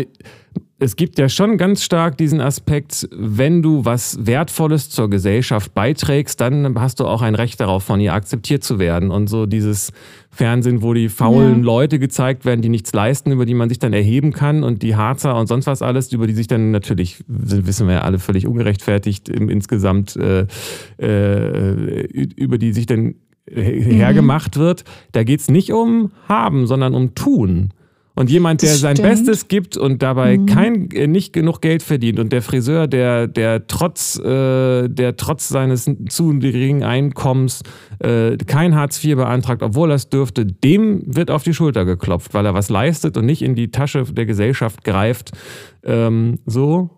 es 0.82 0.96
gibt 0.96 1.20
ja 1.20 1.28
schon 1.28 1.58
ganz 1.58 1.84
stark 1.84 2.18
diesen 2.18 2.40
Aspekt, 2.40 3.10
wenn 3.12 3.62
du 3.62 3.84
was 3.84 4.26
Wertvolles 4.26 4.90
zur 4.90 5.10
Gesellschaft 5.10 5.74
beiträgst, 5.74 6.40
dann 6.40 6.80
hast 6.80 7.02
du 7.02 7.06
auch 7.06 7.22
ein 7.22 7.36
Recht 7.36 7.60
darauf, 7.60 7.84
von 7.84 8.00
ihr 8.00 8.14
akzeptiert 8.14 8.64
zu 8.64 8.80
werden. 8.80 9.12
Und 9.12 9.28
so 9.28 9.46
dieses 9.46 9.92
Fernsehen, 10.32 10.82
wo 10.82 10.94
die 10.94 11.10
faulen 11.10 11.60
ja. 11.60 11.66
Leute 11.66 12.00
gezeigt 12.00 12.46
werden, 12.46 12.62
die 12.62 12.70
nichts 12.70 12.94
leisten, 12.94 13.32
über 13.34 13.46
die 13.46 13.56
man 13.56 13.68
sich 13.68 13.80
dann 13.80 13.92
erheben 13.92 14.32
kann 14.32 14.64
und 14.64 14.82
die 14.82 14.96
Harzer 14.96 15.36
und 15.36 15.48
sonst 15.48 15.68
was 15.68 15.82
alles, 15.82 16.14
über 16.14 16.28
die 16.28 16.34
sich 16.34 16.48
dann 16.48 16.72
natürlich, 16.72 17.26
wissen 17.28 17.88
wir 17.88 17.96
ja 17.96 18.02
alle, 18.02 18.18
völlig 18.18 18.48
ungerechtfertigt 18.48 19.28
im, 19.28 19.50
insgesamt, 19.50 20.16
äh, 20.16 20.48
äh, 20.98 22.04
über 22.38 22.58
die 22.58 22.72
sich 22.72 22.86
dann 22.86 23.16
mhm. 23.52 23.62
hergemacht 23.82 24.56
wird. 24.56 24.86
Da 25.12 25.26
geht 25.26 25.42
es 25.42 25.50
nicht 25.50 25.74
um 25.74 26.12
haben, 26.30 26.68
sondern 26.68 26.94
um 26.94 27.16
tun. 27.16 27.74
Und 28.20 28.30
jemand, 28.30 28.62
der 28.64 28.76
sein. 28.76 28.98
Bestes 28.98 29.48
gibt 29.48 29.78
und 29.78 30.04
dabei 30.04 30.38
Mhm. 30.38 30.46
kein, 30.46 30.92
äh, 30.92 31.08
nicht 31.08 31.32
genug 31.32 31.62
Geld 31.62 31.82
verdient 31.82 32.20
und 32.20 32.34
der 32.34 32.42
Friseur, 32.42 32.86
der, 32.86 33.28
der 33.28 33.66
trotz, 33.68 34.20
äh, 34.20 34.90
der 34.90 35.16
trotz 35.16 35.48
seines 35.48 35.90
zu 36.10 36.38
geringen 36.38 36.84
Einkommens 36.84 37.62
äh, 38.00 38.36
kein 38.36 38.76
Hartz 38.76 39.02
IV 39.02 39.16
beantragt, 39.16 39.64
obwohl 39.64 39.92
er 39.92 39.96
es 39.96 40.10
dürfte, 40.10 40.46
dem 40.46 41.02
wird 41.06 41.32
auf 41.32 41.44
die 41.44 41.54
Schulter 41.54 41.86
geklopft, 41.86 42.34
weil 42.34 42.46
er 42.46 42.54
was 42.54 42.68
leistet 42.68 43.16
und 43.16 43.26
nicht 43.26 43.42
in 43.42 43.56
die 43.56 43.72
Tasche 43.72 44.04
der 44.04 44.26
Gesellschaft 44.26 44.84
greift. 44.84 45.32
Ähm, 45.86 46.40
so. 46.46 46.90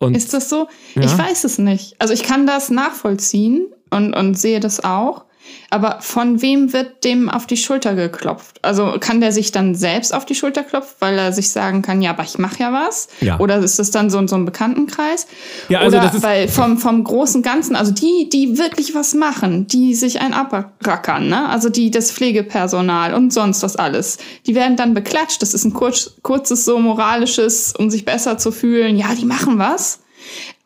Und 0.00 0.16
Ist 0.16 0.34
das 0.34 0.50
so? 0.50 0.66
Ja. 0.96 1.02
Ich 1.02 1.16
weiß 1.16 1.44
es 1.44 1.58
nicht. 1.58 1.94
Also 2.00 2.12
ich 2.14 2.24
kann 2.24 2.48
das 2.48 2.68
nachvollziehen 2.68 3.68
und, 3.90 4.12
und 4.12 4.36
sehe 4.36 4.58
das 4.58 4.82
auch. 4.82 5.24
Aber 5.70 5.98
von 6.00 6.40
wem 6.40 6.72
wird 6.72 7.04
dem 7.04 7.28
auf 7.28 7.46
die 7.46 7.56
Schulter 7.56 7.94
geklopft? 7.94 8.58
Also 8.62 8.96
kann 9.00 9.20
der 9.20 9.32
sich 9.32 9.52
dann 9.52 9.74
selbst 9.74 10.14
auf 10.14 10.24
die 10.24 10.34
Schulter 10.34 10.62
klopfen, 10.62 10.94
weil 11.00 11.18
er 11.18 11.32
sich 11.32 11.50
sagen 11.50 11.82
kann, 11.82 12.00
ja, 12.00 12.10
aber 12.10 12.22
ich 12.22 12.38
mache 12.38 12.58
ja 12.60 12.72
was? 12.72 13.08
Ja. 13.20 13.38
Oder 13.38 13.58
ist 13.58 13.78
das 13.78 13.90
dann 13.90 14.08
so, 14.10 14.26
so 14.26 14.36
ein 14.36 14.44
Bekanntenkreis? 14.44 15.26
Ja, 15.68 15.80
also 15.80 15.96
Oder 15.96 16.06
das 16.06 16.14
ist- 16.16 16.22
weil 16.22 16.48
vom, 16.48 16.78
vom 16.78 17.04
großen 17.04 17.42
Ganzen, 17.42 17.76
also 17.76 17.92
die, 17.92 18.28
die 18.32 18.56
wirklich 18.58 18.94
was 18.94 19.14
machen, 19.14 19.66
die 19.66 19.94
sich 19.94 20.20
ein 20.20 20.32
abrackern, 20.32 21.28
ne? 21.28 21.48
also 21.48 21.68
die 21.68 21.90
das 21.90 22.10
Pflegepersonal 22.12 23.14
und 23.14 23.32
sonst 23.32 23.62
was 23.62 23.76
alles, 23.76 24.18
die 24.46 24.54
werden 24.54 24.76
dann 24.76 24.94
beklatscht. 24.94 25.42
Das 25.42 25.54
ist 25.54 25.64
ein 25.64 25.72
kurz, 25.74 26.14
kurzes 26.22 26.64
so 26.64 26.78
moralisches, 26.78 27.74
um 27.76 27.90
sich 27.90 28.04
besser 28.04 28.38
zu 28.38 28.52
fühlen. 28.52 28.96
Ja, 28.96 29.14
die 29.14 29.24
machen 29.26 29.58
was. 29.58 30.00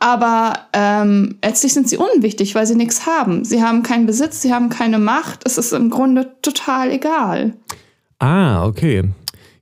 Aber 0.02 0.54
ähm, 0.72 1.36
letztlich 1.44 1.72
sind 1.74 1.88
sie 1.88 1.96
unwichtig, 1.96 2.56
weil 2.56 2.66
sie 2.66 2.74
nichts 2.74 3.06
haben. 3.06 3.44
Sie 3.44 3.62
haben 3.62 3.84
keinen 3.84 4.04
Besitz, 4.04 4.42
sie 4.42 4.52
haben 4.52 4.68
keine 4.68 4.98
Macht. 4.98 5.42
Es 5.44 5.58
ist 5.58 5.72
im 5.72 5.90
Grunde 5.90 6.32
total 6.42 6.90
egal. 6.90 7.52
Ah, 8.18 8.66
okay. 8.66 9.04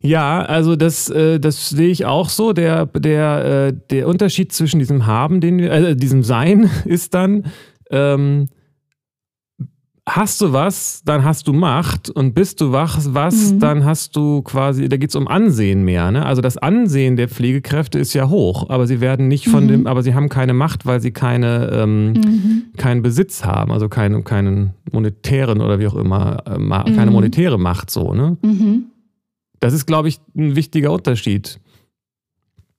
Ja, 0.00 0.40
also 0.40 0.76
das, 0.76 1.10
äh, 1.10 1.38
das 1.38 1.68
sehe 1.68 1.90
ich 1.90 2.06
auch 2.06 2.30
so. 2.30 2.54
Der, 2.54 2.86
der, 2.86 3.44
äh, 3.68 3.72
der 3.90 4.08
Unterschied 4.08 4.50
zwischen 4.54 4.78
diesem 4.78 5.04
Haben, 5.04 5.42
den 5.42 5.58
wir, 5.58 5.72
äh, 5.72 5.94
diesem 5.94 6.22
Sein 6.22 6.70
ist 6.86 7.12
dann, 7.12 7.44
ähm, 7.90 8.48
hast 10.16 10.40
du 10.40 10.52
was, 10.52 11.02
dann 11.04 11.24
hast 11.24 11.46
du 11.46 11.52
Macht 11.52 12.10
und 12.10 12.34
bist 12.34 12.60
du 12.60 12.72
wach, 12.72 12.98
was, 13.08 13.52
Mhm. 13.52 13.58
dann 13.60 13.84
hast 13.84 14.16
du 14.16 14.42
quasi, 14.42 14.88
da 14.88 14.96
geht 14.96 15.10
es 15.10 15.16
um 15.16 15.28
Ansehen 15.28 15.84
mehr. 15.84 16.10
Ne? 16.10 16.24
Also 16.26 16.42
das 16.42 16.56
Ansehen 16.58 17.16
der 17.16 17.28
Pflegekräfte 17.28 17.98
ist 17.98 18.12
ja 18.14 18.28
hoch, 18.28 18.70
aber 18.70 18.86
sie 18.86 19.00
werden 19.00 19.28
nicht 19.28 19.48
von 19.48 19.64
Mhm. 19.64 19.68
dem, 19.68 19.86
aber 19.86 20.02
sie 20.02 20.14
haben 20.14 20.28
keine 20.28 20.52
Macht, 20.52 20.86
weil 20.86 21.00
sie 21.00 21.10
keine, 21.12 21.70
ähm, 21.72 22.12
Mhm. 22.12 22.62
keinen 22.76 23.02
Besitz 23.02 23.44
haben, 23.44 23.70
also 23.72 23.88
keinen, 23.88 24.24
keinen 24.24 24.74
monetären 24.92 25.60
oder 25.60 25.78
wie 25.78 25.86
auch 25.86 25.94
immer, 25.96 26.42
äh, 26.46 26.92
keine 26.92 27.06
Mhm. 27.06 27.12
monetäre 27.12 27.58
Macht 27.58 27.90
so, 27.90 28.12
ne? 28.14 28.36
Mhm. 28.42 28.84
Das 29.60 29.74
ist, 29.74 29.86
glaube 29.86 30.08
ich, 30.08 30.18
ein 30.36 30.56
wichtiger 30.56 30.90
Unterschied. 30.92 31.60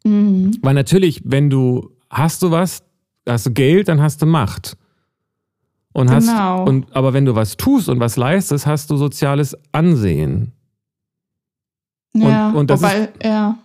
Mhm. 0.04 0.52
Weil 0.62 0.74
natürlich, 0.74 1.22
wenn 1.26 1.50
du 1.50 1.92
hast 2.10 2.42
du 2.42 2.52
was, 2.52 2.84
hast 3.28 3.46
du 3.46 3.52
Geld, 3.52 3.88
dann 3.88 4.02
hast 4.02 4.22
du 4.22 4.26
Macht. 4.26 4.78
Und 5.94 6.10
hast, 6.10 6.28
Genau. 6.28 6.64
und, 6.66 6.96
aber 6.96 7.14
wenn 7.14 7.26
du 7.26 7.36
was 7.36 7.58
tust 7.58 7.90
und 7.90 8.00
was 8.00 8.16
leistest, 8.16 8.66
hast 8.66 8.90
du 8.90 8.98
soziales 8.98 9.58
Ansehen. 9.72 10.54
Ja, 12.14 12.52
und 12.52 12.70
das 12.70 12.82
wobei, 12.82 13.10
ja. 13.24 13.58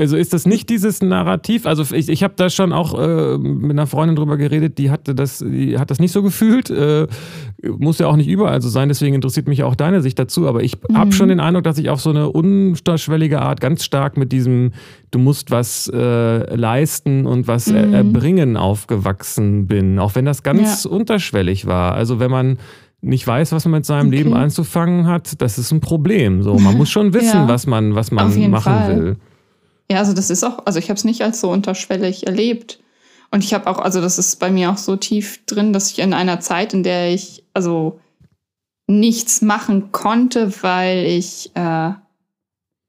Also 0.00 0.16
ist 0.16 0.32
das 0.32 0.46
nicht 0.46 0.70
dieses 0.70 1.02
Narrativ? 1.02 1.66
Also 1.66 1.82
ich, 1.92 2.08
ich 2.08 2.22
habe 2.22 2.34
da 2.36 2.50
schon 2.50 2.72
auch 2.72 2.96
äh, 2.96 3.36
mit 3.36 3.72
einer 3.72 3.88
Freundin 3.88 4.14
drüber 4.14 4.36
geredet, 4.36 4.78
die 4.78 4.92
hatte 4.92 5.12
das, 5.12 5.38
die 5.38 5.76
hat 5.76 5.90
das 5.90 5.98
nicht 5.98 6.12
so 6.12 6.22
gefühlt. 6.22 6.70
Äh, 6.70 7.08
muss 7.78 7.98
ja 7.98 8.06
auch 8.06 8.14
nicht 8.14 8.28
überall 8.28 8.62
so 8.62 8.68
sein, 8.68 8.88
deswegen 8.88 9.16
interessiert 9.16 9.48
mich 9.48 9.64
auch 9.64 9.74
deine 9.74 10.00
Sicht 10.00 10.16
dazu. 10.20 10.46
Aber 10.46 10.62
ich 10.62 10.76
Mhm. 10.88 10.96
habe 10.96 11.10
schon 11.12 11.30
den 11.30 11.40
Eindruck, 11.40 11.64
dass 11.64 11.78
ich 11.78 11.90
auf 11.90 12.00
so 12.00 12.10
eine 12.10 12.28
unterschwellige 12.30 13.42
Art 13.42 13.60
ganz 13.60 13.82
stark 13.84 14.16
mit 14.16 14.30
diesem, 14.30 14.70
du 15.10 15.18
musst 15.18 15.50
was 15.50 15.90
äh, 15.92 16.54
leisten 16.54 17.26
und 17.26 17.48
was 17.48 17.66
Mhm. 17.66 17.92
erbringen 17.94 18.56
aufgewachsen 18.56 19.66
bin. 19.66 19.98
Auch 19.98 20.14
wenn 20.14 20.24
das 20.24 20.44
ganz 20.44 20.84
unterschwellig 20.84 21.66
war. 21.66 21.94
Also 21.94 22.20
wenn 22.20 22.30
man 22.30 22.58
nicht 23.00 23.26
weiß, 23.26 23.50
was 23.52 23.64
man 23.64 23.72
mit 23.72 23.86
seinem 23.86 24.08
Okay. 24.08 24.16
Leben 24.18 24.34
anzufangen 24.34 25.06
hat, 25.08 25.40
das 25.42 25.58
ist 25.58 25.72
ein 25.72 25.80
Problem. 25.80 26.42
So, 26.42 26.54
man 26.58 26.76
muss 26.76 26.88
schon 26.90 27.12
wissen, 27.14 27.40
Ja. 27.40 27.48
was 27.48 27.66
man, 27.66 27.94
was 27.96 28.10
man 28.12 28.50
machen 28.50 28.60
Fall. 28.72 28.96
will. 28.96 29.16
Ja, 29.90 29.98
also 29.98 30.12
das 30.12 30.30
ist 30.30 30.44
auch, 30.44 30.66
also 30.66 30.78
ich 30.78 30.90
habe 30.90 30.98
es 30.98 31.04
nicht 31.04 31.22
als 31.22 31.40
so 31.40 31.50
unterschwellig 31.50 32.26
erlebt. 32.26 32.80
Und 33.30 33.44
ich 33.44 33.54
habe 33.54 33.66
auch, 33.68 33.78
also 33.78 34.00
das 34.00 34.18
ist 34.18 34.36
bei 34.36 34.50
mir 34.50 34.70
auch 34.70 34.78
so 34.78 34.96
tief 34.96 35.44
drin, 35.46 35.72
dass 35.72 35.90
ich 35.90 35.98
in 35.98 36.14
einer 36.14 36.40
Zeit, 36.40 36.72
in 36.74 36.82
der 36.82 37.12
ich 37.12 37.44
also 37.54 38.00
nichts 38.86 39.42
machen 39.42 39.92
konnte, 39.92 40.52
weil 40.62 41.04
ich 41.04 41.50
äh, 41.54 41.92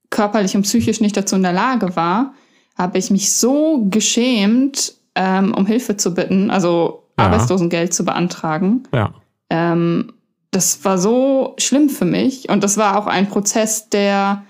körperlich 0.08 0.56
und 0.56 0.62
psychisch 0.62 1.00
nicht 1.00 1.16
dazu 1.16 1.36
in 1.36 1.42
der 1.42 1.52
Lage 1.52 1.94
war, 1.94 2.34
habe 2.76 2.98
ich 2.98 3.10
mich 3.10 3.32
so 3.32 3.86
geschämt, 3.90 4.94
ähm, 5.14 5.52
um 5.54 5.66
Hilfe 5.66 5.96
zu 5.96 6.14
bitten, 6.14 6.50
also 6.50 7.04
Ja. 7.18 7.26
Arbeitslosengeld 7.26 7.92
zu 7.92 8.04
beantragen. 8.04 8.84
Ja. 8.94 9.12
Ähm, 9.50 10.12
das 10.52 10.84
war 10.84 10.96
so 10.96 11.54
schlimm 11.58 11.90
für 11.90 12.06
mich 12.06 12.48
und 12.48 12.64
das 12.64 12.76
war 12.78 12.98
auch 12.98 13.06
ein 13.06 13.28
Prozess, 13.28 13.90
der, 13.90 14.44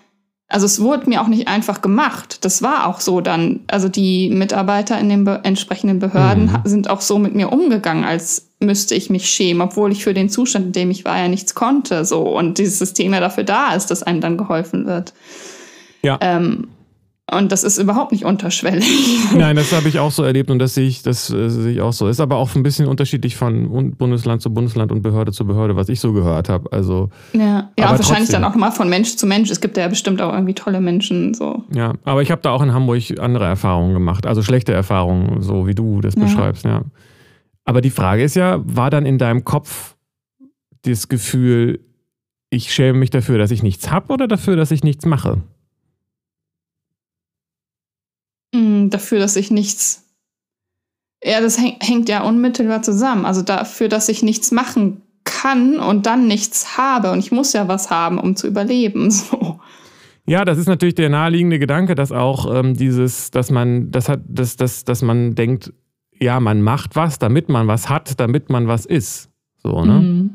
also 0.50 0.66
es 0.66 0.80
wurde 0.80 1.08
mir 1.08 1.22
auch 1.22 1.28
nicht 1.28 1.48
einfach 1.48 1.80
gemacht. 1.80 2.44
Das 2.44 2.60
war 2.60 2.86
auch 2.86 3.00
so 3.00 3.20
dann. 3.20 3.60
Also 3.68 3.88
die 3.88 4.28
Mitarbeiter 4.30 4.98
in 4.98 5.08
den 5.08 5.24
be 5.24 5.40
entsprechenden 5.44 6.00
Behörden 6.00 6.46
Mhm. 6.46 6.58
sind 6.64 6.90
auch 6.90 7.00
so 7.00 7.18
mit 7.18 7.34
mir 7.34 7.50
umgegangen, 7.52 8.04
als 8.04 8.48
müsste 8.58 8.94
ich 8.94 9.08
mich 9.08 9.30
schämen, 9.30 9.62
obwohl 9.62 9.92
ich 9.92 10.04
für 10.04 10.12
den 10.12 10.28
Zustand, 10.28 10.66
in 10.66 10.72
dem 10.72 10.90
ich 10.90 11.04
war, 11.04 11.16
ja 11.18 11.28
nichts 11.28 11.54
konnte. 11.54 12.04
So 12.04 12.22
und 12.36 12.58
dieses 12.58 12.78
System 12.78 13.14
ja 13.14 13.20
dafür 13.20 13.44
da 13.44 13.74
ist, 13.74 13.90
dass 13.90 14.02
einem 14.02 14.20
dann 14.20 14.36
geholfen 14.36 14.86
wird. 14.86 15.14
Ja. 16.02 16.18
Ähm, 16.20 16.68
und 17.36 17.52
das 17.52 17.64
ist 17.64 17.78
überhaupt 17.78 18.12
nicht 18.12 18.24
unterschwellig. 18.24 18.86
Nein, 19.36 19.56
das 19.56 19.72
habe 19.72 19.88
ich 19.88 19.98
auch 19.98 20.10
so 20.10 20.22
erlebt 20.22 20.50
und 20.50 20.58
das 20.58 20.74
sehe 20.74 20.86
ich, 20.86 21.02
das 21.02 21.30
äh, 21.30 21.48
sehe 21.48 21.72
ich 21.72 21.80
auch 21.80 21.92
so. 21.92 22.08
Ist 22.08 22.20
aber 22.20 22.36
auch 22.36 22.54
ein 22.54 22.62
bisschen 22.62 22.86
unterschiedlich 22.86 23.36
von 23.36 23.66
Un- 23.70 23.92
Bundesland 23.96 24.42
zu 24.42 24.52
Bundesland 24.52 24.92
und 24.92 25.02
Behörde 25.02 25.32
zu 25.32 25.46
Behörde, 25.46 25.76
was 25.76 25.88
ich 25.88 26.00
so 26.00 26.12
gehört 26.12 26.48
habe. 26.48 26.72
Also 26.72 27.10
Ja, 27.32 27.70
ja 27.78 27.90
wahrscheinlich 27.90 28.06
trotzdem. 28.28 28.42
dann 28.42 28.44
auch 28.44 28.54
mal 28.56 28.70
von 28.70 28.88
Mensch 28.88 29.16
zu 29.16 29.26
Mensch. 29.26 29.50
Es 29.50 29.60
gibt 29.60 29.76
ja 29.76 29.86
bestimmt 29.88 30.20
auch 30.22 30.32
irgendwie 30.32 30.54
tolle 30.54 30.80
Menschen. 30.80 31.34
So. 31.34 31.64
ja, 31.74 31.94
aber 32.04 32.22
ich 32.22 32.30
habe 32.30 32.42
da 32.42 32.50
auch 32.50 32.62
in 32.62 32.72
Hamburg 32.72 33.02
andere 33.20 33.44
Erfahrungen 33.46 33.92
gemacht, 33.94 34.26
also 34.26 34.42
schlechte 34.42 34.72
Erfahrungen, 34.72 35.42
so 35.42 35.66
wie 35.66 35.74
du 35.74 36.00
das 36.00 36.14
Ja. 36.16 36.22
beschreibst, 36.22 36.64
ja. 36.64 36.82
Aber 37.64 37.80
die 37.80 37.90
Frage 37.90 38.22
ist 38.24 38.34
ja, 38.36 38.58
war 38.64 38.90
dann 38.90 39.06
in 39.06 39.18
deinem 39.18 39.44
Kopf 39.44 39.94
das 40.82 41.08
Gefühl, 41.08 41.80
ich 42.48 42.72
schäme 42.72 42.98
mich 42.98 43.10
dafür, 43.10 43.38
dass 43.38 43.50
ich 43.52 43.62
nichts 43.62 43.90
habe 43.92 44.12
oder 44.12 44.26
dafür, 44.26 44.56
dass 44.56 44.70
ich 44.72 44.82
nichts 44.82 45.06
mache? 45.06 45.38
Mm, 48.54 48.88
dafür, 48.90 49.18
dass 49.18 49.36
ich 49.36 49.50
nichts. 49.50 50.04
Ja, 51.22 51.40
das 51.40 51.58
häng, 51.58 51.76
hängt 51.80 52.08
ja 52.08 52.22
unmittelbar 52.22 52.82
zusammen. 52.82 53.26
Also 53.26 53.42
dafür, 53.42 53.88
dass 53.88 54.08
ich 54.08 54.22
nichts 54.22 54.52
machen 54.52 55.02
kann 55.24 55.78
und 55.78 56.06
dann 56.06 56.26
nichts 56.26 56.78
habe. 56.78 57.10
Und 57.12 57.18
ich 57.18 57.30
muss 57.30 57.52
ja 57.52 57.68
was 57.68 57.90
haben, 57.90 58.18
um 58.18 58.36
zu 58.36 58.46
überleben. 58.46 59.10
So. 59.30 59.60
Ja, 60.26 60.44
das 60.44 60.58
ist 60.58 60.68
natürlich 60.68 60.94
der 60.94 61.08
naheliegende 61.08 61.58
Gedanke, 61.58 61.94
dass 61.96 62.12
auch 62.12 62.54
ähm, 62.54 62.74
dieses, 62.76 63.30
dass 63.32 63.50
man, 63.50 63.90
das 63.90 64.08
hat, 64.08 64.20
dass, 64.28 64.54
dass, 64.56 64.84
dass 64.84 65.02
man 65.02 65.34
denkt, 65.34 65.72
ja, 66.20 66.38
man 66.38 66.62
macht 66.62 66.94
was, 66.94 67.18
damit 67.18 67.48
man 67.48 67.66
was 67.66 67.88
hat, 67.88 68.20
damit 68.20 68.48
man 68.48 68.68
was 68.68 68.86
ist. 68.86 69.28
So, 69.62 69.84
ne? 69.84 69.94
Mhm. 70.00 70.30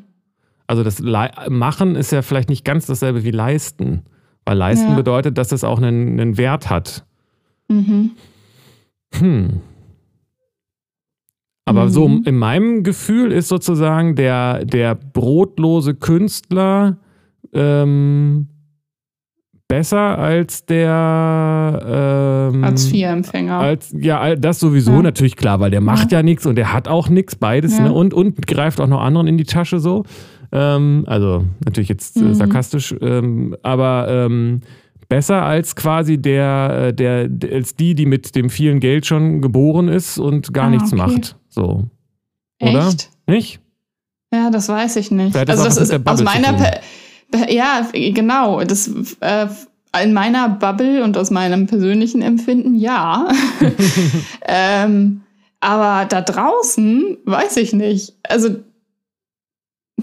Also 0.67 0.83
das 0.83 0.99
Le 0.99 1.29
Machen 1.49 1.95
ist 1.95 2.11
ja 2.11 2.23
vielleicht 2.23 2.49
nicht 2.49 2.65
ganz 2.65 2.87
dasselbe 2.87 3.23
wie 3.23 3.31
Leisten. 3.31 4.01
Weil 4.45 4.57
Leisten 4.57 4.89
Ja. 4.89 4.95
bedeutet, 4.95 5.37
dass 5.37 5.51
es 5.51 5.63
auch 5.63 5.77
einen, 5.77 6.19
einen 6.19 6.37
Wert 6.37 6.69
hat. 6.69 7.05
Mhm. 7.67 8.11
Hm. 9.15 9.61
Aber 11.67 11.85
Mhm. 11.85 11.89
so 11.89 12.05
in 12.25 12.37
meinem 12.37 12.83
Gefühl 12.83 13.31
ist 13.31 13.47
sozusagen 13.47 14.15
der, 14.15 14.65
der 14.65 14.93
brotlose 14.95 15.95
Künstler 15.95 16.97
ähm, 17.53 18.47
besser 19.67 20.19
als 20.19 20.65
der 20.67 22.51
ähm, 22.53 22.63
Hartz-IV-Empfänger. 22.63 23.57
Als, 23.57 23.95
ja, 23.97 24.35
das 24.35 24.59
sowieso 24.59 24.91
Ja. 24.97 25.01
natürlich 25.01 25.35
klar, 25.35 25.59
weil 25.59 25.71
der 25.71 25.81
macht 25.81 26.11
ja, 26.11 26.21
nichts 26.21 26.45
und 26.45 26.55
der 26.55 26.71
hat 26.71 26.87
auch 26.87 27.09
nichts, 27.09 27.35
beides, 27.35 27.77
Ja. 27.77 27.85
ne? 27.85 27.93
Und, 27.93 28.13
und 28.13 28.45
greift 28.45 28.79
auch 28.79 28.87
noch 28.87 29.01
anderen 29.01 29.25
in 29.25 29.37
die 29.39 29.43
Tasche 29.45 29.79
so. 29.79 30.03
Ähm, 30.51 31.03
also 31.07 31.45
natürlich 31.65 31.89
jetzt 31.89 32.17
äh, 32.17 32.25
Mhm. 32.25 32.33
sarkastisch, 32.35 32.93
ähm, 33.01 33.55
aber 33.63 34.05
ähm, 34.07 34.59
besser 35.09 35.43
als 35.43 35.75
quasi 35.75 36.17
der, 36.17 36.87
äh, 36.87 36.93
der, 36.93 37.29
als 37.51 37.75
die, 37.75 37.95
die 37.95 38.05
mit 38.05 38.35
dem 38.35 38.49
vielen 38.49 38.79
Geld 38.79 39.05
schon 39.05 39.41
geboren 39.41 39.87
ist 39.87 40.17
und 40.17 40.53
gar 40.53 40.65
Ah, 40.65 40.69
nichts 40.71 40.93
okay. 40.93 41.01
macht. 41.01 41.35
So. 41.49 41.83
Oder? 42.61 42.87
Echt? 42.87 43.09
Nicht? 43.27 43.59
Ja, 44.33 44.49
das 44.49 44.67
weiß 44.69 44.95
ich 44.97 45.11
nicht. 45.11 45.31
Vielleicht 45.33 45.49
Also 45.49 45.63
das 45.65 45.77
ist 45.77 46.07
aus 46.07 46.23
meiner 46.23 46.53
Per- 46.53 47.51
ja, 47.51 47.87
genau. 47.91 48.63
Das 48.63 48.87
äh, 49.19 49.47
in 50.03 50.13
meiner 50.13 50.49
Bubble 50.49 51.03
und 51.03 51.17
aus 51.17 51.31
meinem 51.31 51.67
persönlichen 51.67 52.21
Empfinden 52.21 52.75
ja. 52.75 53.27
ähm, 54.47 55.21
aber 55.59 56.05
da 56.07 56.21
draußen 56.21 57.17
weiß 57.25 57.57
ich 57.57 57.73
nicht. 57.73 58.13
Also 58.23 58.49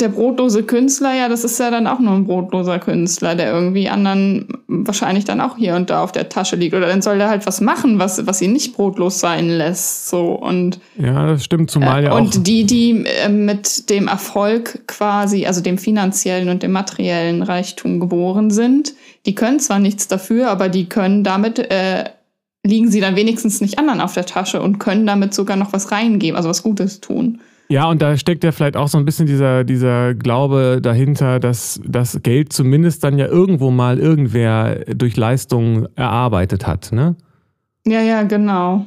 der 0.03 0.09
brotlose 0.09 0.65
Künstler, 0.65 1.15
ja, 1.15 1.29
das 1.29 1.45
ist 1.45 1.59
ja 1.59 1.71
dann 1.71 1.87
auch 1.87 1.99
nur 1.99 2.13
ein 2.13 2.27
brotloser 2.27 2.79
Künstler, 2.79 3.35
der 3.35 3.53
irgendwie 3.53 3.89
anderen 3.89 4.49
wahrscheinlich 4.67 5.25
dann 5.25 5.41
auch 5.41 5.57
hier 5.57 5.77
und 5.77 5.89
da 5.89 6.03
auf 6.03 6.13
der 6.13 6.29
Tasche 6.29 6.57
liegt. 6.57 6.75
Oder 6.75 6.89
dann 6.89 7.01
soll 7.01 7.19
der 7.19 7.29
halt 7.29 7.47
was 7.47 7.61
machen, 7.61 7.99
was, 7.99 8.27
was 8.27 8.43
ihn 8.43 8.53
nicht 8.53 8.75
brotlos 8.75 9.21
sein 9.21 9.49
lässt. 9.49 10.09
So 10.09 10.33
und 10.33 10.81
ja, 10.99 11.27
das 11.27 11.45
stimmt, 11.45 11.71
zumal 11.71 12.03
äh, 12.03 12.07
ja 12.07 12.13
auch. 12.13 12.19
Und 12.19 12.47
die, 12.47 12.65
die 12.65 13.05
äh, 13.07 13.29
mit 13.29 13.89
dem 13.89 14.09
Erfolg 14.09 14.87
quasi, 14.87 15.47
also 15.47 15.63
dem 15.63 15.79
finanziellen 15.79 16.49
und 16.49 16.63
dem 16.63 16.73
materiellen 16.73 17.43
Reichtum 17.43 18.01
geboren 18.01 18.51
sind, 18.51 18.95
die 19.25 19.35
können 19.35 19.61
zwar 19.61 19.79
nichts 19.79 20.09
dafür, 20.09 20.51
aber 20.51 20.69
die 20.69 20.89
können 20.89 21.25
damit 21.25 21.59
äh, 21.59 22.05
liegen 22.65 22.91
sie 22.91 23.01
dann 23.01 23.17
wenigstens 23.17 23.61
nicht 23.61 23.79
anderen 23.79 24.01
auf 24.01 24.15
der 24.15 24.27
Tasche 24.27 24.63
und 24.63 24.79
können 24.79 25.07
damit 25.07 25.35
sogar 25.35 25.57
noch 25.57 25.73
was 25.73 25.91
reingeben, 25.91 26.37
also 26.37 26.49
was 26.49 26.63
Gutes 26.63 27.01
tun. 27.01 27.41
Ja, 27.69 27.89
und 27.89 28.03
da 28.03 28.17
steckt 28.17 28.45
ja 28.45 28.53
vielleicht 28.53 28.77
auch 28.77 28.89
so 28.89 28.99
ein 28.99 29.05
bisschen 29.05 29.27
dieser, 29.27 29.65
dieser 29.65 30.15
Glaube 30.15 30.81
dahinter, 30.83 31.41
dass 31.41 31.81
das 31.87 32.21
Geld 32.23 32.53
zumindest 32.53 33.03
dann 33.03 33.19
ja 33.19 33.27
irgendwo 33.27 33.71
mal 33.71 33.99
irgendwer 33.99 34.85
durch 34.95 35.17
Leistung 35.17 35.87
erarbeitet 35.97 36.67
hat, 36.67 36.93
ne? 36.93 37.17
Ja, 37.87 38.01
ja, 38.01 38.23
genau. 38.23 38.87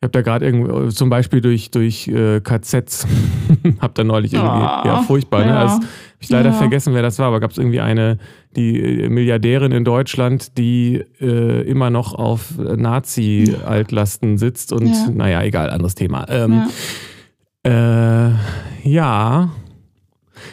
Ich 0.00 0.04
habe 0.04 0.12
da 0.12 0.20
gerade 0.20 0.44
irgendwo, 0.44 0.88
zum 0.88 1.08
Beispiel 1.08 1.40
durch, 1.40 1.70
durch 1.70 2.06
äh, 2.08 2.40
KZs, 2.40 3.06
hab 3.80 3.94
da 3.94 4.04
neulich 4.04 4.34
irgendwie, 4.34 4.52
oh, 4.52 4.86
ja, 4.86 5.02
furchtbar, 5.06 5.40
ne? 5.40 5.46
ja. 5.46 5.52
ne? 5.52 5.58
Also, 5.60 5.76
hab 5.76 5.82
ich 6.20 6.28
leider 6.28 6.50
ja. 6.50 6.54
vergessen, 6.54 6.92
wer 6.92 7.02
das 7.02 7.18
war, 7.18 7.28
aber 7.28 7.40
gab 7.40 7.52
es 7.52 7.58
irgendwie 7.58 7.80
eine, 7.80 8.18
die 8.54 8.78
äh, 8.78 9.08
Milliardärin 9.08 9.72
in 9.72 9.84
Deutschland, 9.84 10.58
die 10.58 11.02
äh, 11.20 11.62
immer 11.62 11.88
noch 11.88 12.14
auf 12.14 12.58
Nazi-Altlasten 12.58 14.36
sitzt 14.36 14.72
und, 14.72 14.88
ja. 14.88 15.08
naja, 15.10 15.42
egal, 15.42 15.70
anderes 15.70 15.94
Thema. 15.94 16.26
Ähm, 16.28 16.52
ja. 16.52 16.68
Äh, 17.66 18.88
ja. 18.88 19.50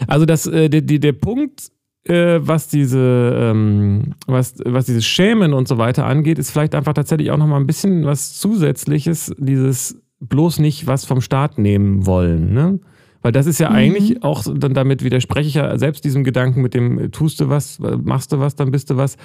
Also 0.08 0.26
das, 0.26 0.47
äh, 0.47 0.69
die, 0.69 0.86
die, 0.86 0.99
der 0.99 1.13
Punkt, 1.13 1.71
äh, 2.06 2.39
was 2.41 2.67
diese, 2.67 3.34
ähm, 3.38 4.15
was, 4.28 4.56
was 4.65 4.86
dieses 4.86 5.06
Schämen 5.06 5.54
und 5.54 5.67
so 5.67 5.78
weiter 5.78 6.06
angeht, 6.06 6.39
ist 6.39 6.52
vielleicht 6.52 6.76
einfach 6.76 6.93
tatsächlich 6.93 7.32
auch 7.32 7.38
nochmal 7.38 7.60
ein 7.60 7.67
bisschen 7.67 8.06
was 8.06 8.34
Zusätzliches, 8.39 9.34
dieses 9.38 10.02
bloß 10.19 10.60
nicht 10.60 10.88
was 10.88 11.06
vom 11.06 11.21
Staat 11.21 11.58
nehmen 11.58 12.06
wollen, 12.06 12.54
ne? 12.54 12.80
Weil 13.21 13.32
das 13.32 13.45
ist 13.45 13.60
ja 13.60 13.69
mhm. 13.69 13.76
eigentlich 13.76 14.23
auch, 14.23 14.43
dann 14.54 14.73
damit 14.73 15.02
widerspreche 15.02 15.47
ich 15.47 15.54
ja 15.54 15.78
selbst 15.78 16.04
diesem 16.04 16.26
Gedanken 16.26 16.62
mit 16.62 16.73
dem, 16.73 17.10
tust 17.12 17.39
du 17.39 17.47
was, 17.47 17.80
machst 17.80 18.34
du 18.34 18.39
was, 18.39 18.56
dann 18.56 18.71
bist 18.71 18.89
du 18.89 18.97
was. 18.97 19.15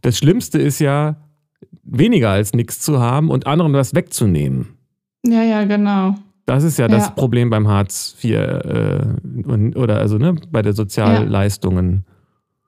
Das 0.00 0.16
Schlimmste 0.16 0.58
ist 0.58 0.78
ja, 0.78 1.16
weniger 1.84 2.30
als 2.30 2.54
nichts 2.54 2.80
zu 2.80 3.00
haben 3.00 3.30
und 3.30 3.46
anderen 3.46 3.72
was 3.72 3.94
wegzunehmen. 3.94 4.68
Ja, 5.26 5.42
ja, 5.42 5.64
genau. 5.64 6.14
Das 6.46 6.64
ist 6.64 6.78
ja, 6.78 6.88
ja. 6.88 6.96
das 6.96 7.14
Problem 7.14 7.50
beim 7.50 7.68
Hartz 7.68 8.16
IV 8.22 8.34
äh, 8.34 8.98
oder 9.76 9.98
also 9.98 10.18
ne, 10.18 10.34
bei 10.50 10.62
der 10.62 10.72
Sozialleistungen. 10.72 12.04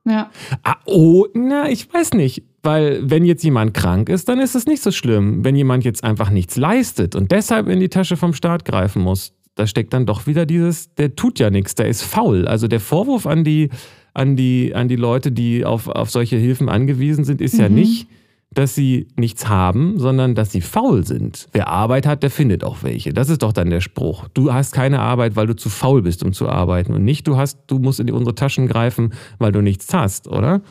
Ja. 0.05 0.13
ja. 0.13 0.31
Ah, 0.63 0.77
oh, 0.87 1.27
na, 1.35 1.69
ich 1.69 1.93
weiß 1.93 2.13
nicht. 2.13 2.45
Weil 2.63 3.01
wenn 3.03 3.27
jetzt 3.27 3.45
jemand 3.45 3.75
krank 3.75 4.09
ist, 4.09 4.29
dann 4.29 4.41
ist 4.41 4.55
es 4.55 4.67
nicht 4.67 4.83
so 4.83 4.91
schlimm. 4.91 5.45
Wenn 5.45 5.55
jemand 5.55 5.85
jetzt 5.85 6.03
einfach 6.03 6.31
nichts 6.31 6.57
leistet 6.57 7.15
und 7.15 7.31
deshalb 7.31 7.69
in 7.69 7.79
die 7.79 7.91
Tasche 7.91 8.17
vom 8.17 8.33
Staat 8.33 8.65
greifen 8.65 9.03
muss, 9.03 9.35
da 9.55 9.67
steckt 9.67 9.93
dann 9.93 10.07
doch 10.07 10.27
wieder 10.27 10.47
dieses, 10.47 10.95
der 10.95 11.15
tut 11.15 11.39
ja 11.39 11.51
nichts, 11.51 11.75
der 11.75 11.89
ist 11.89 12.03
faul. 12.03 12.49
Also 12.49 12.67
der 12.67 12.81
Vorwurf 12.81 13.27
an 13.27 13.45
die, 13.45 13.69
an 14.15 14.35
die, 14.35 14.75
an 14.75 14.89
die 14.89 14.97
Leute, 14.97 15.31
die 15.31 15.65
auf, 15.65 15.89
auf 15.89 16.11
solche 16.11 16.37
Hilfen 16.37 16.69
angewiesen 16.69 17.25
sind, 17.25 17.41
ist 17.41 17.55
mhm. 17.55 17.61
ja 17.61 17.69
nicht, 17.69 18.09
dass 18.55 18.75
sie 18.75 19.09
nichts 19.17 19.49
haben, 19.49 19.99
sondern 19.99 20.35
dass 20.35 20.53
sie 20.53 20.61
faul 20.61 21.05
sind. 21.07 21.47
Wer 21.53 21.69
Arbeit 21.69 22.07
hat, 22.07 22.23
der 22.23 22.31
findet 22.31 22.65
auch 22.65 22.83
welche. 22.83 23.13
Das 23.13 23.29
ist 23.29 23.43
doch 23.43 23.53
dann 23.53 23.71
der 23.71 23.81
Spruch. 23.81 24.29
Du 24.35 24.53
hast 24.53 24.73
keine 24.73 25.01
Arbeit, 25.01 25.37
weil 25.37 25.47
du 25.47 25.57
zu 25.57 25.69
faul 25.69 26.03
bist, 26.03 26.23
um 26.23 26.33
zu 26.33 26.49
arbeiten. 26.49 26.95
Und 26.95 27.05
nicht, 27.05 27.27
du 27.27 27.37
hast, 27.37 27.59
du 27.67 27.79
musst 27.79 28.01
in 28.01 28.11
unsere 28.11 28.35
Taschen 28.35 28.69
greifen, 28.69 29.13
weil 29.39 29.53
du 29.53 29.61
nichts 29.61 29.93
hast, 29.93 30.29
oder? 30.29 30.63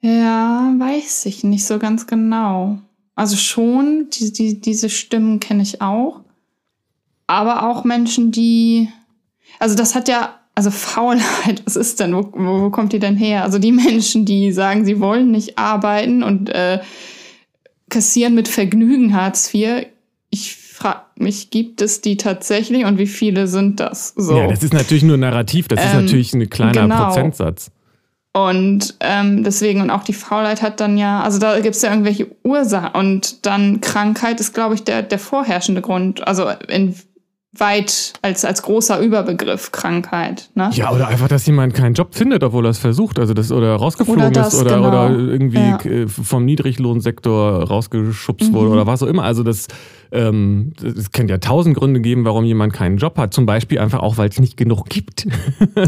Ja, 0.00 0.74
weiß 0.78 1.26
ich 1.26 1.44
nicht 1.44 1.64
so 1.64 1.78
ganz 1.78 2.06
genau. 2.06 2.78
Also 3.14 3.36
schon, 3.36 4.08
die, 4.12 4.32
die, 4.32 4.60
diese 4.60 4.90
Stimmen 4.90 5.40
kenne 5.40 5.62
ich 5.62 5.82
auch. 5.82 6.20
Aber 7.26 7.68
auch 7.68 7.84
Menschen, 7.84 8.30
die. 8.30 8.88
Also 9.58 9.74
das 9.74 9.94
hat 9.94 10.08
ja 10.08 10.37
also 10.58 10.72
Faulheit, 10.72 11.62
was 11.66 11.76
ist 11.76 12.00
denn? 12.00 12.16
Wo, 12.16 12.32
wo, 12.34 12.68
kommt 12.70 12.92
die 12.92 12.98
denn 12.98 13.16
her? 13.16 13.44
Also 13.44 13.60
die 13.60 13.70
Menschen, 13.70 14.24
die 14.24 14.50
sagen, 14.50 14.84
sie 14.84 14.98
wollen 14.98 15.30
nicht 15.30 15.56
arbeiten 15.56 16.24
und 16.24 16.50
äh, 16.50 16.80
kassieren 17.88 18.34
mit 18.34 18.48
Vergnügen 18.48 19.14
Hartz 19.14 19.54
IV. 19.54 19.86
Ich 20.30 20.56
frage 20.56 21.02
mich, 21.14 21.50
gibt 21.50 21.80
es 21.80 22.00
die 22.00 22.16
tatsächlich 22.16 22.86
und 22.86 22.98
wie 22.98 23.06
viele 23.06 23.46
sind 23.46 23.78
das? 23.78 24.14
So. 24.16 24.36
Ja, 24.36 24.48
das 24.48 24.64
ist 24.64 24.74
natürlich 24.74 25.04
nur 25.04 25.16
narrativ, 25.16 25.68
das 25.68 25.78
ähm, 25.78 25.86
ist 25.86 25.94
natürlich 25.94 26.34
ein 26.34 26.50
kleiner 26.50 26.82
genau. 26.82 27.04
Prozentsatz. 27.04 27.70
Und 28.32 28.96
ähm, 28.98 29.44
deswegen, 29.44 29.80
und 29.80 29.90
auch 29.90 30.02
die 30.02 30.12
Faulheit 30.12 30.60
hat 30.60 30.80
dann 30.80 30.98
ja, 30.98 31.22
also 31.22 31.38
da 31.38 31.60
gibt 31.60 31.76
es 31.76 31.82
ja 31.82 31.90
irgendwelche 31.90 32.26
Ursachen 32.42 32.90
und 32.94 33.46
dann 33.46 33.80
Krankheit 33.80 34.40
ist, 34.40 34.54
glaube 34.54 34.74
ich, 34.74 34.82
der, 34.82 35.02
der 35.02 35.20
vorherrschende 35.20 35.82
Grund. 35.82 36.26
Also 36.26 36.48
in 36.66 36.96
weit 37.60 38.12
als, 38.22 38.44
als 38.44 38.62
großer 38.62 39.00
Überbegriff 39.00 39.72
Krankheit. 39.72 40.50
Ne? 40.54 40.70
Ja, 40.72 40.92
oder 40.92 41.08
einfach, 41.08 41.28
dass 41.28 41.46
jemand 41.46 41.74
keinen 41.74 41.94
Job 41.94 42.14
findet, 42.14 42.42
obwohl 42.42 42.66
er 42.66 42.70
es 42.70 42.78
versucht. 42.78 43.18
Also 43.18 43.34
das 43.34 43.52
oder 43.52 43.74
rausgeflogen 43.76 44.22
oder 44.22 44.30
das, 44.30 44.54
ist 44.54 44.60
oder, 44.60 44.76
genau. 44.76 44.88
oder 44.88 45.10
irgendwie 45.10 45.58
ja. 45.58 46.06
vom 46.06 46.44
Niedriglohnsektor 46.44 47.64
rausgeschubst 47.64 48.50
mhm. 48.50 48.54
wurde 48.54 48.70
oder 48.70 48.86
was 48.86 49.02
auch 49.02 49.06
immer. 49.06 49.24
Also 49.24 49.42
das, 49.42 49.68
ähm, 50.12 50.72
es 50.82 51.12
könnte 51.12 51.32
ja 51.32 51.38
tausend 51.38 51.76
Gründe 51.76 52.00
geben, 52.00 52.24
warum 52.24 52.44
jemand 52.44 52.72
keinen 52.72 52.96
Job 52.96 53.18
hat. 53.18 53.34
Zum 53.34 53.46
Beispiel 53.46 53.78
einfach 53.78 54.00
auch, 54.00 54.16
weil 54.16 54.28
es 54.28 54.38
nicht 54.38 54.56
genug 54.56 54.88
gibt. 54.88 55.26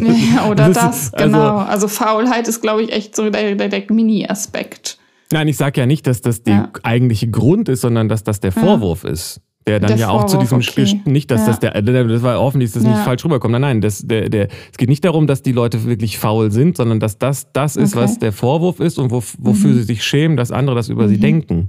Ja, 0.00 0.48
oder 0.48 0.68
das, 0.68 0.74
das 0.74 1.14
also, 1.14 1.26
genau. 1.26 1.56
Also 1.56 1.88
Faulheit 1.88 2.48
ist, 2.48 2.60
glaube 2.60 2.82
ich, 2.82 2.92
echt 2.92 3.16
so 3.16 3.28
der, 3.28 3.54
der, 3.54 3.68
der 3.68 3.82
Mini-Aspekt. 3.88 4.98
Nein, 5.32 5.48
ich 5.48 5.56
sage 5.56 5.80
ja 5.80 5.86
nicht, 5.86 6.06
dass 6.06 6.20
das 6.20 6.42
der 6.42 6.54
ja. 6.54 6.70
eigentliche 6.82 7.28
Grund 7.28 7.68
ist, 7.68 7.82
sondern 7.82 8.08
dass 8.08 8.24
das 8.24 8.40
der 8.40 8.52
Vorwurf 8.52 9.04
ja. 9.04 9.10
ist. 9.10 9.40
Der 9.70 9.78
dann 9.78 9.88
der 9.88 9.98
ja 9.98 10.06
Vorwurf, 10.08 10.24
auch 10.24 10.26
zu 10.26 10.38
diesem 10.38 10.58
okay. 10.58 11.00
nicht, 11.04 11.30
dass 11.30 11.42
ja. 11.42 11.46
das 11.46 11.60
der, 11.60 11.80
das 11.80 12.22
war 12.24 12.40
hoffentlich, 12.40 12.72
dass 12.72 12.82
das 12.82 12.90
ja. 12.90 12.96
nicht 12.96 13.04
falsch 13.04 13.24
rüberkommt. 13.24 13.52
Nein, 13.52 13.60
nein, 13.60 13.80
das, 13.80 14.04
der, 14.04 14.28
der, 14.28 14.48
es 14.72 14.76
geht 14.76 14.88
nicht 14.88 15.04
darum, 15.04 15.28
dass 15.28 15.42
die 15.42 15.52
Leute 15.52 15.84
wirklich 15.84 16.18
faul 16.18 16.50
sind, 16.50 16.76
sondern 16.76 16.98
dass 16.98 17.18
das 17.18 17.52
das 17.52 17.76
ist, 17.76 17.94
okay. 17.94 18.02
was 18.02 18.18
der 18.18 18.32
Vorwurf 18.32 18.80
ist 18.80 18.98
und 18.98 19.12
wo, 19.12 19.22
wofür 19.38 19.70
mhm. 19.70 19.74
sie 19.74 19.82
sich 19.84 20.02
schämen, 20.02 20.36
dass 20.36 20.50
andere 20.50 20.74
das 20.74 20.88
über 20.88 21.04
mhm. 21.04 21.08
sie 21.08 21.18
denken. 21.18 21.68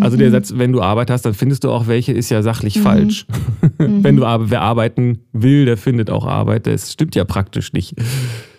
Also 0.00 0.16
der 0.16 0.28
mhm. 0.28 0.32
Satz, 0.32 0.52
wenn 0.56 0.72
du 0.72 0.80
Arbeit 0.80 1.10
hast, 1.10 1.24
dann 1.24 1.34
findest 1.34 1.64
du 1.64 1.70
auch 1.70 1.86
welche, 1.86 2.12
ist 2.12 2.30
ja 2.30 2.42
sachlich 2.42 2.76
mhm. 2.76 2.82
falsch. 2.82 3.26
wenn 3.78 4.16
du 4.16 4.24
aber 4.24 4.50
wer 4.50 4.62
arbeiten 4.62 5.20
will, 5.32 5.64
der 5.64 5.76
findet 5.76 6.10
auch 6.10 6.26
Arbeit. 6.26 6.66
Das 6.66 6.92
stimmt 6.92 7.14
ja 7.16 7.24
praktisch 7.24 7.72
nicht. 7.72 7.94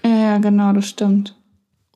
Ja, 0.04 0.38
genau, 0.38 0.74
das 0.74 0.90
stimmt. 0.90 1.36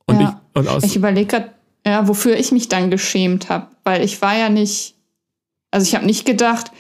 Und 0.06 0.22
ja. 0.22 0.42
ich, 0.56 0.70
und 0.70 0.84
ich 0.86 0.96
überlege 0.96 1.28
gerade, 1.28 1.50
ja, 1.86 2.08
wofür 2.08 2.38
ich 2.38 2.52
mich 2.52 2.70
dann 2.70 2.90
geschämt 2.90 3.50
habe, 3.50 3.68
weil 3.84 4.04
ich 4.04 4.22
war 4.22 4.38
ja 4.38 4.50
nicht 4.50 4.96
also 5.72 5.86
ich 5.86 5.96
habe 5.96 6.06
nicht 6.06 6.26
gedacht, 6.26 6.72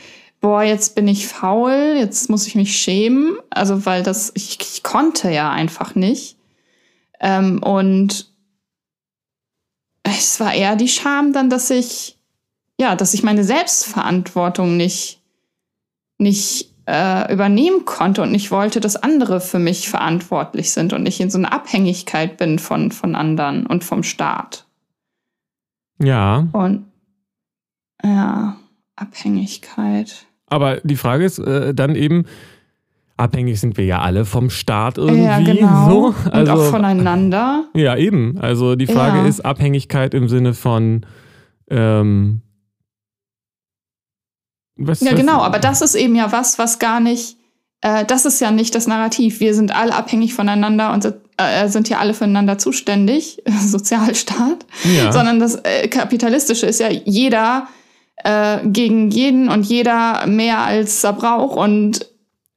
boah, 0.42 0.64
jetzt 0.64 0.96
bin 0.96 1.08
ich 1.08 1.28
faul, 1.28 1.96
jetzt 1.98 2.30
muss 2.30 2.48
ich 2.48 2.56
mich 2.56 2.78
schämen. 2.78 3.38
Also 3.50 3.86
weil 3.86 4.04
das, 4.04 4.32
ich, 4.36 4.60
ich 4.62 4.84
konnte 4.84 5.30
ja 5.30 5.52
einfach 5.52 5.96
nicht. 5.96 6.38
Ähm, 7.20 7.62
und 7.62 8.32
es 10.04 10.40
war 10.40 10.54
eher 10.54 10.76
die 10.76 10.88
Scham 10.88 11.34
dann, 11.34 11.50
dass 11.50 11.70
ich, 11.70 12.18
ja, 12.80 12.96
dass 12.96 13.14
ich 13.14 13.24
meine 13.24 13.44
Selbstverantwortung 13.44 14.78
nicht, 14.78 15.22
nicht 16.18 16.74
äh, 16.88 17.32
übernehmen 17.32 17.86
konnte 17.86 18.22
und 18.22 18.32
nicht 18.32 18.50
wollte, 18.52 18.80
dass 18.80 18.96
andere 18.96 19.42
für 19.42 19.60
mich 19.60 19.90
verantwortlich 19.90 20.72
sind 20.72 20.94
und 20.94 21.06
ich 21.06 21.20
in 21.20 21.30
so 21.30 21.38
einer 21.38 21.54
Abhängigkeit 21.54 22.38
bin 22.38 22.58
von, 22.58 22.92
von 22.92 23.16
anderen 23.16 23.66
und 23.68 23.84
vom 23.84 24.04
Staat. 24.04 24.66
Ja. 26.02 26.48
Und 26.54 26.90
ja. 28.02 28.59
Abhängigkeit. 29.00 30.26
Aber 30.48 30.78
die 30.84 30.96
Frage 30.96 31.26
ist 31.26 31.40
äh, 31.40 31.74
dann 31.74 31.96
eben, 31.96 32.26
abhängig 33.18 33.60
sind 33.60 33.78
wir 33.78 33.86
ja 33.86 34.02
alle 34.02 34.26
vom 34.26 34.50
Staat 34.50 34.98
irgendwie. 34.98 35.24
Ja, 35.24 35.40
genau. 35.40 35.90
So. 35.90 36.16
Also, 36.32 36.54
Und 36.54 36.60
auch 36.60 36.64
voneinander. 36.72 37.66
Ja, 37.76 37.96
eben. 37.96 38.38
Also 38.40 38.76
die 38.76 38.88
Frage 38.88 39.20
ja. 39.20 39.28
ist 39.28 39.42
Abhängigkeit 39.46 40.14
im 40.14 40.28
Sinne 40.28 40.54
von 40.54 41.06
ähm, 41.70 42.42
was, 44.76 45.02
ja, 45.02 45.12
was? 45.12 45.20
genau, 45.20 45.42
aber 45.42 45.60
das 45.60 45.82
ist 45.82 45.96
eben 45.96 46.16
ja 46.16 46.32
was, 46.32 46.58
was 46.58 46.80
gar 46.80 47.00
nicht, 47.00 47.36
äh, 47.82 48.06
das 48.06 48.26
ist 48.26 48.40
ja 48.40 48.52
nicht 48.52 48.74
das 48.76 48.88
Narrativ. 48.88 49.42
Wir 49.42 49.54
sind 49.54 49.76
alle 49.76 49.94
abhängig 49.94 50.34
voneinander 50.34 50.94
und 50.94 51.06
äh, 51.38 51.68
sind 51.68 51.90
ja 51.90 52.00
alle 52.00 52.14
füreinander 52.14 52.58
zuständig, 52.58 53.44
Sozialstaat, 53.60 54.66
ja. 54.86 55.12
sondern 55.12 55.40
das 55.40 55.56
äh, 55.56 55.88
Kapitalistische 55.90 56.66
ist 56.66 56.80
ja 56.80 56.90
jeder 56.90 57.68
äh, 58.24 58.60
gegen 58.66 59.10
jeden 59.10 59.50
und 59.50 59.66
jeder 59.66 60.26
mehr 60.28 60.60
als 60.60 61.04
er 61.04 61.14
braucht 61.14 61.58
und 61.58 62.06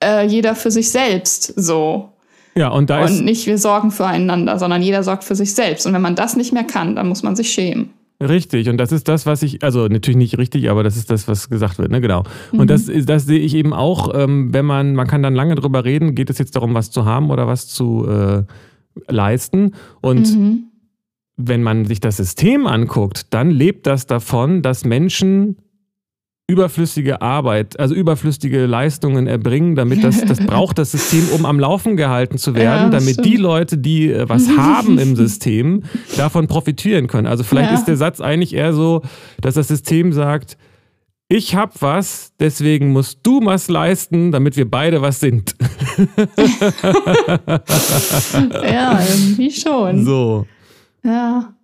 äh, 0.03 0.27
jeder 0.27 0.55
für 0.55 0.70
sich 0.70 0.90
selbst 0.90 1.53
so. 1.57 2.09
Ja, 2.55 2.68
und 2.68 2.90
da 2.90 3.05
ist. 3.05 3.18
Und 3.18 3.25
nicht 3.25 3.46
wir 3.46 3.59
sorgen 3.59 3.90
füreinander, 3.90 4.59
sondern 4.59 4.83
jeder 4.83 5.03
sorgt 5.03 5.25
für 5.25 5.35
sich 5.35 5.55
selbst. 5.55 5.87
Und 5.87 5.94
wenn 5.94 6.03
man 6.03 6.16
das 6.16 6.37
nicht 6.37 6.53
mehr 6.53 6.64
kann, 6.64 6.96
dann 6.96 7.09
muss 7.09 7.22
man 7.22 7.35
sich 7.35 7.51
schämen. 7.51 7.90
Richtig, 8.20 8.68
und 8.68 8.77
das 8.77 8.92
ist 8.92 9.09
das, 9.09 9.27
was 9.27 9.42
ich, 9.42 9.64
also 9.64 9.88
natürlich 9.88 10.16
nicht 10.16 10.38
richtig, 10.38 10.70
aber 10.70 10.85
das 10.85 10.96
ist 10.96 11.11
das, 11.11 11.27
was 11.27 11.48
gesagt 11.48 11.79
wird, 11.79 11.90
ne? 11.90 12.01
Genau. 12.01 12.22
Mhm. 12.53 12.61
Und 12.61 12.70
das, 12.70 12.88
das 13.05 13.27
sehe 13.27 13.40
ich 13.40 13.55
eben 13.55 13.72
auch, 13.72 14.14
ähm, 14.14 14.53
wenn 14.55 14.64
man, 14.64 14.94
man 14.94 15.09
kann 15.09 15.25
dann 15.25 15.35
lange 15.35 15.57
drüber 15.57 15.85
reden, 15.85 16.14
geht 16.14 16.31
es 16.31 16.38
jetzt 16.38 16.55
darum, 16.55 16.72
was 16.75 16.92
zu 16.92 17.05
haben 17.05 17.31
oder 17.31 17.48
was 17.48 17.66
zu 17.66 18.07
äh, 18.07 18.44
leisten. 19.09 19.75
Und 20.01 20.37
mhm. 20.37 20.64
Wenn 21.37 21.62
man 21.62 21.85
sich 21.85 22.01
das 22.01 22.16
System 22.18 22.66
anguckt, 22.66 23.33
dann 23.35 23.51
lebt 23.51 23.87
das 23.87 24.07
davon, 24.07 24.62
dass 24.62 24.85
Menschen 24.85 25.57
überflüssige 26.49 27.23
Arbeit, 27.23 27.79
also 27.81 27.95
überflüssige 27.95 28.66
Leistungen 28.66 29.27
erbringen, 29.27 29.75
damit 29.75 30.05
das, 30.05 30.23
das 30.25 30.38
braucht 30.47 30.79
das 30.79 30.92
System, 30.92 31.29
um 31.35 31.47
am 31.47 31.59
Laufen 31.59 31.97
gehalten 31.97 32.37
zu 32.37 32.55
werden, 32.55 32.85
ja, 32.85 32.90
damit 32.90 33.14
stimmt. 33.14 33.27
die 33.27 33.37
Leute, 33.37 33.79
die 33.79 34.11
äh, 34.11 34.29
was 34.29 34.49
haben 34.57 34.99
im 34.99 35.16
System, 35.16 35.85
davon 36.16 36.49
profitieren 36.49 37.07
können. 37.07 37.27
Also 37.27 37.45
vielleicht 37.45 37.71
ja. 37.71 37.77
ist 37.77 37.87
der 37.87 37.97
Satz 37.97 38.21
eigentlich 38.21 38.55
eher 38.55 38.75
so, 38.75 39.03
dass 39.40 39.55
das 39.55 39.68
System 39.68 40.12
sagt, 40.12 40.59
ich 41.29 41.55
hab 41.55 41.81
was, 41.81 42.33
deswegen 42.38 42.92
musst 42.92 43.21
du 43.23 43.40
was 43.42 43.68
leisten, 43.68 44.33
damit 44.33 44.59
wir 44.59 44.71
beide 44.71 45.01
was 45.01 45.21
sind. 45.21 45.55
ja, 48.62 49.01
irgendwie 49.01 49.51
schon. 49.51 50.05
So. 50.05 50.47
Ja. 51.05 51.55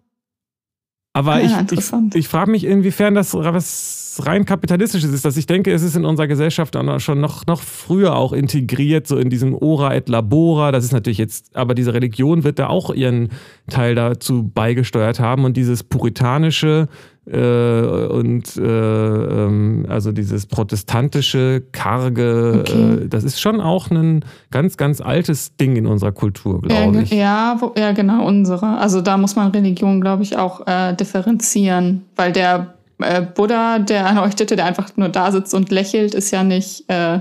Aber 1.12 1.40
ja, 1.40 1.64
ich, 1.70 1.72
ich, 1.78 1.92
ich 2.14 2.28
frage 2.28 2.50
mich, 2.50 2.64
inwiefern 2.64 3.14
das 3.14 3.34
was 3.34 3.97
rein 4.24 4.44
kapitalistisches 4.44 5.12
ist. 5.12 5.24
Dass 5.24 5.36
ich 5.36 5.46
denke, 5.46 5.72
es 5.72 5.82
ist 5.82 5.96
in 5.96 6.04
unserer 6.04 6.26
Gesellschaft 6.26 6.76
schon 6.98 7.20
noch, 7.20 7.46
noch 7.46 7.60
früher 7.60 8.16
auch 8.16 8.32
integriert, 8.32 9.06
so 9.06 9.16
in 9.16 9.30
diesem 9.30 9.54
Ora 9.54 9.94
et 9.94 10.08
Labora. 10.08 10.72
Das 10.72 10.84
ist 10.84 10.92
natürlich 10.92 11.18
jetzt, 11.18 11.56
aber 11.56 11.74
diese 11.74 11.94
Religion 11.94 12.44
wird 12.44 12.58
da 12.58 12.68
auch 12.68 12.92
ihren 12.92 13.30
Teil 13.68 13.94
dazu 13.94 14.44
beigesteuert 14.44 15.20
haben 15.20 15.44
und 15.44 15.56
dieses 15.56 15.82
puritanische, 15.84 16.88
äh, 17.30 18.06
und 18.06 18.56
äh, 18.56 18.62
ähm, 18.62 19.86
also 19.88 20.12
dieses 20.12 20.46
protestantische, 20.46 21.62
karge, 21.72 22.60
okay. 22.60 23.04
äh, 23.04 23.08
das 23.08 23.24
ist 23.24 23.40
schon 23.40 23.60
auch 23.60 23.90
ein 23.90 24.24
ganz, 24.50 24.76
ganz 24.76 25.00
altes 25.00 25.54
Ding 25.56 25.76
in 25.76 25.86
unserer 25.86 26.12
Kultur, 26.12 26.62
glaube 26.62 27.02
ich. 27.02 27.10
Ja, 27.10 27.56
wo, 27.60 27.74
ja, 27.76 27.92
genau, 27.92 28.26
unsere. 28.26 28.78
Also 28.78 29.02
da 29.02 29.18
muss 29.18 29.36
man 29.36 29.50
Religion, 29.50 30.00
glaube 30.00 30.22
ich, 30.22 30.38
auch 30.38 30.66
äh, 30.66 30.94
differenzieren, 30.94 32.04
weil 32.16 32.32
der 32.32 32.77
äh, 32.98 33.22
Buddha, 33.22 33.78
der 33.78 34.00
Erleuchtete, 34.00 34.56
der 34.56 34.66
einfach 34.66 34.96
nur 34.96 35.08
da 35.08 35.32
sitzt 35.32 35.54
und 35.54 35.70
lächelt, 35.70 36.14
ist 36.14 36.30
ja 36.30 36.44
nicht 36.44 36.88
äh, 36.88 37.20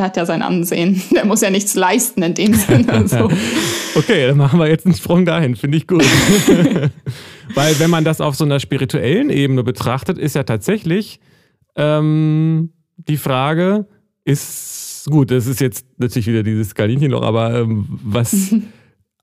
der 0.00 0.06
hat 0.06 0.16
ja 0.16 0.24
sein 0.24 0.42
Ansehen. 0.42 1.02
Der 1.14 1.26
muss 1.26 1.40
ja 1.40 1.50
nichts 1.50 1.74
leisten 1.74 2.22
in 2.22 2.34
dem 2.34 2.54
Sinne. 2.54 3.04
So. 3.06 3.28
okay, 3.96 4.26
dann 4.28 4.36
machen 4.36 4.58
wir 4.58 4.68
jetzt 4.68 4.86
einen 4.86 4.94
Sprung 4.94 5.24
dahin, 5.24 5.56
finde 5.56 5.76
ich 5.76 5.86
gut. 5.86 6.04
Weil 7.54 7.78
wenn 7.80 7.90
man 7.90 8.04
das 8.04 8.20
auf 8.20 8.34
so 8.36 8.44
einer 8.44 8.60
spirituellen 8.60 9.30
Ebene 9.30 9.62
betrachtet, 9.62 10.16
ist 10.16 10.34
ja 10.36 10.44
tatsächlich 10.44 11.20
ähm, 11.76 12.72
die 12.96 13.16
Frage, 13.16 13.86
ist 14.24 15.06
gut, 15.10 15.30
das 15.30 15.46
ist 15.46 15.60
jetzt 15.60 15.86
natürlich 15.98 16.28
wieder 16.28 16.42
dieses 16.42 16.74
Kaninchenloch, 16.74 17.22
aber 17.22 17.60
ähm, 17.60 17.86
was 18.04 18.54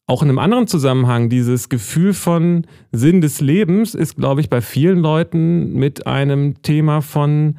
auch 0.07 0.23
in 0.23 0.29
einem 0.29 0.39
anderen 0.39 0.67
Zusammenhang, 0.67 1.29
dieses 1.29 1.67
Gefühl 1.67 2.13
von 2.13 2.65
Sinn 2.93 3.19
des 3.19 3.41
Lebens 3.41 3.93
ist, 3.93 4.15
glaube 4.15 4.39
ich, 4.39 4.49
bei 4.49 4.61
vielen 4.61 4.99
Leuten 4.99 5.73
mit 5.73 6.07
einem 6.07 6.61
Thema 6.61 7.01
von 7.01 7.55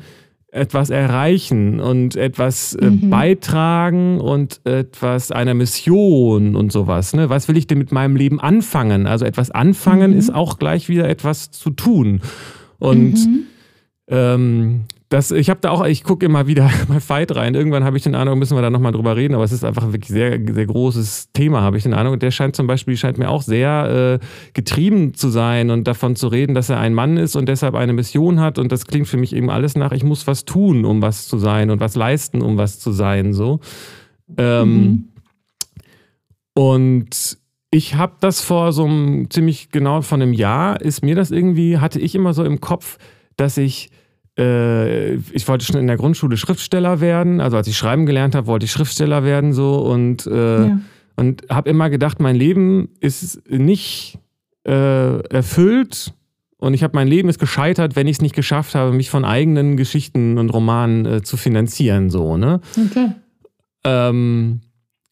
etwas 0.51 0.89
erreichen 0.89 1.79
und 1.79 2.17
etwas 2.17 2.75
äh, 2.75 2.89
mhm. 2.89 3.11
beitragen 3.11 4.19
und 4.19 4.63
etwas 4.65 5.31
einer 5.31 5.53
Mission 5.53 6.57
und 6.57 6.73
sowas. 6.73 7.13
Ne? 7.13 7.29
Was 7.29 7.49
will 7.49 7.59
ich 7.59 7.67
denn 7.67 7.77
mit 7.77 7.93
meinem 7.93 8.17
Leben 8.17 8.41
anfangen? 8.41 9.07
Also 9.07 9.27
etwas 9.27 9.51
anfangen 9.51 10.13
mhm. 10.13 10.19
ist 10.19 10.35
auch 10.35 10.59
gleich 10.59 10.89
wieder 10.89 11.07
etwas 11.07 11.51
zu 11.51 11.69
tun. 11.69 12.23
Und 12.79 13.15
mhm. 13.15 13.43
ähm, 14.09 14.81
das, 15.09 15.31
ich 15.31 15.49
habe 15.49 15.61
da 15.61 15.71
auch, 15.71 15.87
ich 15.87 16.05
gucke 16.05 16.27
immer 16.27 16.47
wieder 16.47 16.71
bei 16.89 17.01
Fight 17.01 17.35
rein. 17.35 17.55
Irgendwann 17.55 17.85
habe 17.85 17.97
ich 17.97 18.03
den 18.03 18.15
Ahnung, 18.15 18.39
müssen 18.39 18.57
wir 18.57 18.63
da 18.63 18.69
nochmal 18.69 18.93
drüber 18.93 19.17
reden, 19.17 19.35
aber 19.35 19.45
es 19.45 19.53
ist 19.53 19.65
einfach 19.65 19.85
ein 19.85 19.93
wirklich 19.93 20.11
sehr, 20.11 20.39
sehr 20.39 20.67
großes 20.67 21.33
Thema, 21.33 21.63
habe 21.63 21.79
ich 21.79 21.85
den 21.85 21.95
Ahnung. 21.95 22.15
Und 22.15 22.23
der 22.23 22.31
scheint 22.31 22.55
zum 22.55 22.67
Beispiel, 22.67 22.97
scheint 22.97 23.17
mir 23.17 23.31
auch 23.31 23.43
sehr 23.43 24.21
äh, 24.21 24.27
getrieben 24.53 25.15
zu 25.15 25.31
sein 25.31 25.71
und 25.71 25.85
davon 25.89 26.15
zu 26.15 26.29
reden, 26.29 26.55
dass 26.55 26.69
er 26.69 26.79
ein 26.79 26.93
Mann 26.93 27.17
ist 27.17 27.37
und 27.37 27.49
deshalb 27.49 27.75
eine 27.75 27.95
Mission 27.95 28.41
hat. 28.41 28.59
Und 28.59 28.71
das 28.71 28.87
klingt 28.87 29.09
für 29.09 29.17
mich 29.17 29.35
eben 29.35 29.49
alles 29.49 29.77
nach, 29.77 29.93
ich 29.93 30.05
muss 30.05 30.27
was 30.27 30.45
tun, 30.45 30.85
um 30.85 31.01
was 31.01 31.27
zu 31.27 31.39
sein 31.39 31.71
und 31.71 31.81
was 31.81 31.97
leisten, 31.97 32.43
um 32.43 32.59
was 32.59 32.79
zu 32.79 32.93
sein. 32.93 33.33
So. 33.33 33.61
Ähm, 34.37 34.75
mhm. 34.75 35.09
Und 36.53 37.39
ich 37.71 37.95
habe 37.95 38.15
das 38.21 38.43
vor 38.43 38.73
so 38.73 38.85
einem 38.85 39.31
ziemlich 39.31 39.71
genau 39.71 40.03
von 40.03 40.21
einem 40.21 40.35
Jahr, 40.35 40.81
ist 40.83 41.03
mir 41.03 41.15
das 41.15 41.31
irgendwie, 41.31 41.79
hatte 41.79 41.99
ich 41.99 42.15
immer 42.15 42.35
so 42.35 42.45
im 42.45 42.61
Kopf, 42.61 42.99
dass 43.37 43.57
ich 43.57 43.91
äh, 44.39 45.15
ich 45.15 45.49
wollte 45.49 45.65
schon 45.65 45.81
in 45.81 45.87
der 45.87 45.97
Grundschule 45.97 46.37
Schriftsteller 46.37 47.01
werden. 47.01 47.41
Also 47.41 47.57
als 47.57 47.67
ich 47.67 47.77
schreiben 47.77 48.07
gelernt 48.07 48.35
habe, 48.35 48.47
wollte 48.47 48.65
ich 48.65 48.73
Schriftsteller 48.73 49.25
werden 49.25 49.53
so 49.53 49.79
und, 49.81 50.27
äh, 50.27 50.67
ja. 50.69 50.81
und 51.17 51.45
habe 51.51 51.69
immer 51.69 51.91
gedacht, 51.91 52.21
mein 52.21 52.37
Leben 52.37 52.91
ist 53.01 53.51
nicht 53.51 54.19
äh, 54.65 55.21
erfüllt 55.29 56.15
und 56.59 56.75
ich 56.75 56.83
habe 56.83 56.93
mein 56.95 57.09
Leben 57.09 57.29
ist 57.29 57.39
gescheitert, 57.39 57.97
wenn 57.97 58.07
ich 58.07 58.17
es 58.17 58.23
nicht 58.23 58.35
geschafft 58.35 58.75
habe, 58.75 58.93
mich 58.93 59.11
von 59.11 59.25
eigenen 59.25 59.77
Geschichten 59.77 60.39
und 60.39 60.51
Romanen 60.51 61.07
äh, 61.07 61.23
zu 61.23 61.37
finanzieren 61.37 62.11
so 62.11 62.37
ne. 62.37 62.61
Okay. 62.77 63.13
Ähm, 63.85 64.61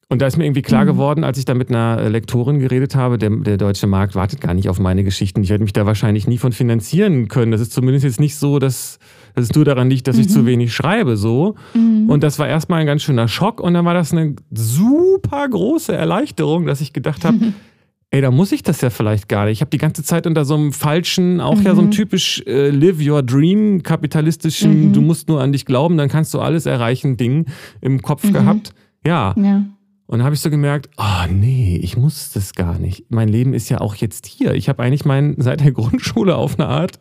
und 0.09 0.23
da 0.23 0.27
ist 0.29 0.37
mir 0.37 0.45
irgendwie 0.45 0.63
klar 0.63 0.85
mhm. 0.85 0.89
geworden, 0.89 1.25
als 1.25 1.37
ich 1.37 1.45
da 1.45 1.55
mit 1.55 1.69
einer 1.69 2.09
Lektorin 2.09 2.61
geredet 2.61 2.95
habe, 2.95 3.19
der, 3.19 3.31
der 3.31 3.57
deutsche 3.57 3.89
Markt 3.89 4.15
wartet 4.15 4.41
gar 4.41 4.55
nicht 4.55 4.69
auf 4.69 4.79
meine 4.79 5.03
Geschichten. 5.03 5.43
Ich 5.43 5.51
werde 5.51 5.65
mich 5.65 5.73
da 5.73 5.85
wahrscheinlich 5.85 6.29
nie 6.29 6.39
von 6.39 6.53
finanzieren 6.53 7.27
können. 7.27 7.51
Das 7.51 7.61
ist 7.61 7.73
zumindest 7.73 8.05
jetzt 8.05 8.21
nicht 8.21 8.37
so, 8.37 8.61
dass, 8.61 9.01
dass 9.37 9.45
es 9.45 9.55
nur 9.55 9.67
daran 9.67 9.91
liegt, 9.91 10.09
dass 10.09 10.17
mhm. 10.17 10.23
ich 10.23 10.29
zu 10.31 10.41
mhm. 10.41 10.47
wenig 10.47 10.75
schreibe. 10.75 11.17
so. 11.17 11.55
Mhm. 11.75 12.09
Und 12.09 12.23
das 12.23 12.39
war 12.39 12.49
erstmal 12.49 12.81
ein 12.81 12.87
ganz 12.87 13.03
schöner 13.03 13.29
Schock. 13.29 13.61
Und 13.61 13.75
dann 13.75 13.85
war 13.85 13.95
das 13.95 14.13
eine 14.13 14.35
super 14.51 15.47
große 15.47 15.95
Erleichterung, 15.95 16.67
dass 16.67 16.81
ich 16.81 16.95
gedacht 16.95 17.25
habe, 17.25 17.39
ey, 18.11 18.23
da 18.23 18.31
muss 18.31 18.51
ich 18.53 18.63
das 18.63 18.81
ja 18.81 18.89
vielleicht 18.89 19.29
gar 19.29 19.45
nicht. 19.45 19.53
Ich 19.53 19.61
habe 19.61 19.71
die 19.71 19.79
ganze 19.79 20.03
Zeit 20.03 20.27
unter 20.27 20.47
so 20.47 20.55
einem 20.55 20.73
falschen, 20.73 21.43
auch 21.43 21.61
ja 21.61 21.75
so 21.75 21.83
einem 21.83 21.91
mhm. 21.91 21.95
typisch 21.95 22.43
äh, 22.47 22.71
Live 22.71 22.97
Your 23.07 23.23
Dream 23.23 23.83
kapitalistischen, 23.83 24.95
du 24.95 25.03
musst 25.03 25.29
nur 25.29 25.43
an 25.43 25.53
dich 25.53 25.67
glauben, 25.67 25.99
dann 25.99 26.09
kannst 26.09 26.33
du 26.33 26.41
alles 26.41 26.65
erreichen 26.65 27.19
Ding 27.19 27.45
im 27.83 28.01
Kopf 28.01 28.33
gehabt. 28.33 28.73
Ja. 29.07 29.35
ja. 29.37 29.67
Und 30.07 30.19
dann 30.19 30.25
habe 30.25 30.35
ich 30.35 30.41
so 30.41 30.51
gemerkt, 30.51 30.89
oh 30.97 31.31
nee, 31.31 31.79
ich 31.83 31.97
muss 31.97 32.31
das 32.31 32.55
gar 32.55 32.79
nicht. 32.79 33.05
Mein 33.11 33.29
Leben 33.29 33.55
ist 33.55 33.69
ja 33.69 33.81
auch 33.81 33.97
jetzt 33.97 34.27
hier. 34.27 34.55
Ich 34.55 34.69
habe 34.69 34.83
eigentlich 34.83 35.05
mein, 35.05 35.35
seit 35.39 35.61
der 35.61 35.73
Grundschule 35.73 36.37
auf 36.37 36.59
eine 36.59 36.69
Art 36.69 37.01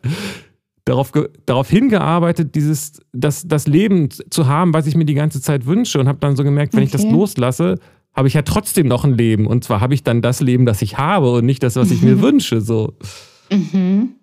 darauf, 0.86 1.12
darauf 1.44 1.68
hingearbeitet, 1.68 2.54
dieses, 2.54 3.00
das, 3.12 3.46
das 3.46 3.66
Leben 3.66 4.08
zu 4.30 4.46
haben, 4.46 4.72
was 4.72 4.86
ich 4.86 4.96
mir 4.96 5.04
die 5.04 5.14
ganze 5.14 5.42
Zeit 5.42 5.66
wünsche. 5.66 6.00
Und 6.00 6.08
habe 6.08 6.20
dann 6.20 6.36
so 6.36 6.44
gemerkt, 6.44 6.72
wenn 6.72 6.84
okay. 6.84 6.86
ich 6.86 6.92
das 6.92 7.04
loslasse, 7.04 7.78
habe 8.14 8.28
ich 8.28 8.34
ja 8.34 8.42
trotzdem 8.42 8.86
noch 8.86 9.04
ein 9.04 9.12
Leben. 9.12 9.46
Und 9.46 9.64
zwar 9.64 9.80
habe 9.80 9.92
ich 9.92 10.04
dann 10.04 10.22
das 10.22 10.40
Leben, 10.40 10.64
das 10.64 10.80
ich 10.80 10.96
habe 10.96 11.32
und 11.32 11.44
nicht 11.44 11.62
das, 11.62 11.76
was 11.76 11.90
ich 11.90 12.00
mir 12.02 12.22
wünsche. 12.22 12.62
So. 12.62 12.94
Mhm. 13.50 14.14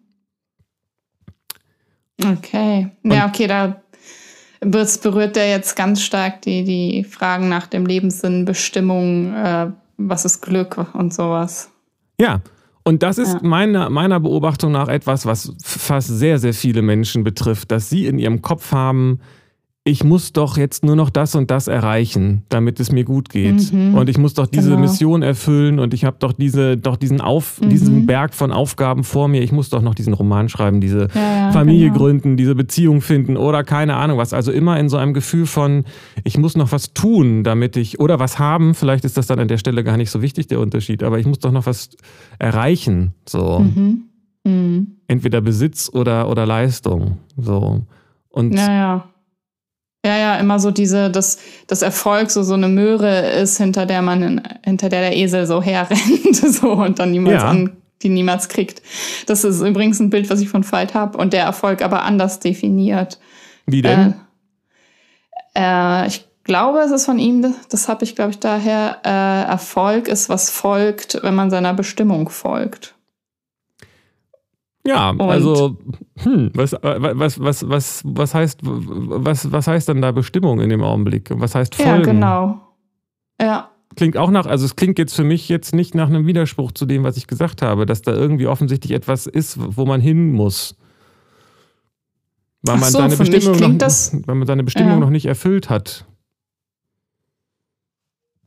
Okay. 2.26 2.90
Ja, 3.04 3.28
okay, 3.28 3.48
da 3.48 3.82
berührt 4.62 5.36
er 5.36 5.50
jetzt 5.50 5.76
ganz 5.76 6.02
stark 6.02 6.42
die, 6.44 6.64
die 6.64 7.04
Fragen 7.04 7.50
nach 7.50 7.68
dem 7.68 7.86
Lebenssinn, 7.86 8.46
Bestimmung, 8.46 9.34
äh, 9.34 9.70
was 9.98 10.24
ist 10.24 10.42
Glück 10.42 10.78
und 10.94 11.14
sowas. 11.14 11.70
Ja, 12.20 12.42
und 12.84 13.04
das 13.04 13.18
ist 13.18 13.34
ja. 13.34 13.40
meiner, 13.42 13.90
meiner 13.90 14.20
Beobachtung 14.20 14.72
nach 14.72 14.90
etwas, 14.90 15.26
was 15.26 15.54
fast 15.64 16.10
sehr, 16.10 16.40
sehr 16.40 16.54
viele 16.54 16.82
Menschen 16.82 17.24
betrifft, 17.24 17.72
dass 17.72 17.90
sie 17.90 18.08
in 18.08 18.20
ihrem 18.20 18.42
Kopf 18.42 18.72
haben, 18.72 19.20
ich 19.86 20.06
muss 20.06 20.32
doch 20.32 20.56
jetzt 20.58 20.86
nur 20.86 20.96
noch 20.96 21.10
das 21.10 21.36
und 21.36 21.52
das 21.52 21.68
erreichen, 21.68 22.44
damit 22.48 22.80
es 22.80 22.94
mir 22.94 23.04
gut 23.04 23.28
geht. 23.28 23.74
Mhm. 23.74 23.96
Und 23.96 24.10
ich 24.10 24.18
muss 24.18 24.34
doch 24.34 24.48
diese 24.48 24.70
genau. 24.70 24.82
Mission 24.82 25.22
erfüllen 25.24 25.78
und 25.78 25.94
ich 25.94 26.06
habe 26.06 26.16
doch 26.20 26.32
diese, 26.32 26.78
doch 26.78 26.96
diesen 26.96 27.20
Auf, 27.20 27.60
mhm. 27.60 27.70
diesen 27.70 28.06
Berg 28.06 28.34
von 28.34 28.54
Aufgaben 28.54 29.04
vor 29.04 29.28
mir. 29.28 29.42
Ich 29.42 29.52
muss 29.52 29.70
doch 29.70 29.82
noch 29.82 29.94
diesen 29.94 30.14
Roman 30.14 30.48
schreiben, 30.48 30.80
diese 30.80 31.10
ja, 31.14 31.48
ja, 31.48 31.52
Familie 31.52 31.88
genau. 31.88 31.98
gründen, 31.98 32.38
diese 32.38 32.56
Beziehung 32.56 33.02
finden 33.02 33.36
oder 33.36 33.66
keine 33.66 33.96
Ahnung 33.96 34.18
was. 34.18 34.32
Also 34.32 34.54
immer 34.54 34.80
in 34.80 34.88
so 34.88 34.96
einem 34.96 35.14
Gefühl 35.14 35.46
von, 35.46 35.84
ich 36.24 36.38
muss 36.38 36.56
noch 36.56 36.72
was 36.72 36.94
tun, 36.94 37.44
damit 37.44 37.76
ich, 37.76 38.00
oder 38.00 38.20
was 38.20 38.40
haben. 38.40 38.76
Vielleicht 38.76 39.04
ist 39.04 39.18
das 39.18 39.28
dann 39.28 39.40
an 39.40 39.50
der 39.50 39.58
Stelle 39.58 39.84
gar 39.84 39.98
nicht 39.98 40.12
so 40.12 40.22
wichtig, 40.22 40.48
der 40.48 40.62
Unterschied, 40.62 41.04
aber 41.04 41.20
ich 41.20 41.26
muss 41.26 41.40
doch 41.40 41.52
noch 41.52 41.66
was 41.66 41.90
erreichen. 42.40 43.14
So. 43.28 43.60
Mhm. 43.60 44.04
mhm. 44.46 44.88
Entweder 45.10 45.42
Besitz 45.42 45.90
oder, 45.94 46.30
oder 46.30 46.46
Leistung. 46.46 47.18
So. 47.36 47.82
Und 48.30 48.56
ja, 48.56 49.10
ja. 50.06 50.18
Ja, 50.18 50.36
immer 50.36 50.60
so 50.60 50.72
diese, 50.72 51.10
dass 51.10 51.38
das 51.68 51.82
Erfolg 51.82 52.32
so 52.32 52.44
so 52.44 52.54
eine 52.54 52.68
Möhre 52.68 53.32
ist, 53.32 53.58
hinter 53.58 53.86
der 53.86 54.02
man, 54.02 54.42
hinter 54.64 54.90
der 54.90 55.02
der 55.02 55.16
Esel 55.16 55.46
so 55.46 55.62
herrennt, 55.62 56.36
so 56.36 56.72
und 56.72 57.00
dann 57.00 57.12
niemals 57.12 57.42
ja. 57.42 57.50
an, 57.50 57.78
die 58.02 58.10
niemals 58.10 58.50
kriegt. 58.50 58.82
Das 59.28 59.44
ist 59.44 59.62
übrigens 59.62 60.00
ein 60.00 60.10
Bild, 60.10 60.30
was 60.30 60.42
ich 60.42 60.50
von 60.50 60.70
Veit 60.70 60.94
habe 60.94 61.18
und 61.18 61.34
der 61.34 61.44
Erfolg 61.44 61.82
aber 61.82 62.04
anders 62.04 62.40
definiert. 62.40 63.20
Wie 63.66 63.82
denn? 63.82 64.16
Äh, 65.54 66.04
äh, 66.04 66.08
ich 66.08 66.26
glaube, 66.44 66.80
es 66.80 66.92
ist 66.92 67.06
von 67.06 67.20
ihm, 67.20 67.42
das, 67.42 67.54
das 67.70 67.88
habe 67.88 68.04
ich, 68.04 68.16
glaube 68.16 68.32
ich, 68.32 68.40
daher. 68.40 68.98
Äh, 69.06 69.50
Erfolg 69.50 70.08
ist, 70.08 70.30
was 70.30 70.50
folgt, 70.50 71.20
wenn 71.24 71.36
man 71.36 71.50
seiner 71.50 71.74
Bestimmung 71.74 72.30
folgt. 72.30 72.96
Ja, 74.86 75.12
und 75.12 75.22
also 75.22 75.78
hm, 76.20 76.52
was, 76.54 76.74
was, 76.74 77.40
was, 77.40 77.70
was, 77.70 78.02
was, 78.06 78.34
heißt, 78.34 78.60
was, 78.64 79.52
was 79.52 79.68
heißt 79.68 79.88
dann 79.88 80.02
da 80.02 80.12
Bestimmung 80.12 80.60
in 80.60 80.70
dem 80.70 80.84
Augenblick? 80.84 81.30
Was 81.34 81.56
heißt 81.56 81.76
Folgen? 81.76 81.92
Ja, 81.92 82.02
genau. 82.02 82.62
Ja. 83.42 83.70
Klingt 83.96 84.18
auch 84.18 84.30
nach, 84.30 84.46
also 84.46 84.66
es 84.66 84.76
klingt 84.76 84.98
jetzt 84.98 85.16
für 85.16 85.24
mich 85.24 85.48
jetzt 85.50 85.74
nicht 85.74 85.96
nach 85.96 86.10
einem 86.10 86.26
Widerspruch 86.26 86.72
zu 86.72 86.86
dem, 86.86 87.04
was 87.04 87.16
ich 87.16 87.28
gesagt 87.28 87.62
habe, 87.62 87.86
dass 87.86 88.02
da 88.02 88.12
irgendwie 88.12 88.48
offensichtlich 88.48 88.92
etwas 88.92 89.28
ist, 89.28 89.58
wo 89.60 89.86
man 89.86 90.02
hin 90.02 90.32
muss. 90.34 90.76
Weil 92.64 92.78
man, 92.78 92.92
so, 92.92 93.00
seine, 93.00 93.16
Bestimmung 93.16 93.60
noch, 93.60 93.78
das, 93.78 94.18
weil 94.26 94.36
man 94.36 94.48
seine 94.48 94.64
Bestimmung 94.64 94.94
ja. 94.94 95.00
noch 95.00 95.10
nicht 95.10 95.26
erfüllt 95.26 95.70
hat. 95.70 96.06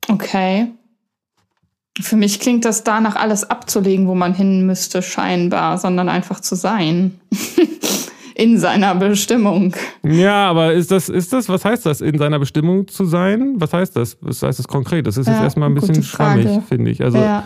Okay. 0.08 0.68
Für 2.00 2.16
mich 2.16 2.40
klingt 2.40 2.64
das 2.64 2.84
danach, 2.84 3.16
alles 3.16 3.48
abzulegen, 3.48 4.06
wo 4.06 4.14
man 4.14 4.34
hin 4.34 4.66
müsste, 4.66 5.02
scheinbar, 5.02 5.78
sondern 5.78 6.08
einfach 6.08 6.40
zu 6.40 6.54
sein. 6.54 7.18
in 8.36 8.58
seiner 8.58 8.94
Bestimmung. 8.94 9.74
Ja, 10.04 10.50
aber 10.50 10.74
ist 10.74 10.90
das, 10.90 11.08
ist 11.08 11.32
das, 11.32 11.48
was 11.48 11.64
heißt 11.64 11.86
das, 11.86 12.02
in 12.02 12.18
seiner 12.18 12.38
Bestimmung 12.38 12.86
zu 12.86 13.06
sein? 13.06 13.54
Was 13.56 13.72
heißt 13.72 13.96
das? 13.96 14.18
Was 14.20 14.42
heißt 14.42 14.58
das 14.58 14.68
konkret? 14.68 15.06
Das 15.06 15.16
ist 15.16 15.26
ja, 15.26 15.32
jetzt 15.32 15.42
erstmal 15.42 15.70
ein 15.70 15.74
bisschen 15.74 16.02
schwammig, 16.02 16.46
finde 16.68 16.90
ich. 16.90 17.02
Also, 17.02 17.16
ja. 17.16 17.44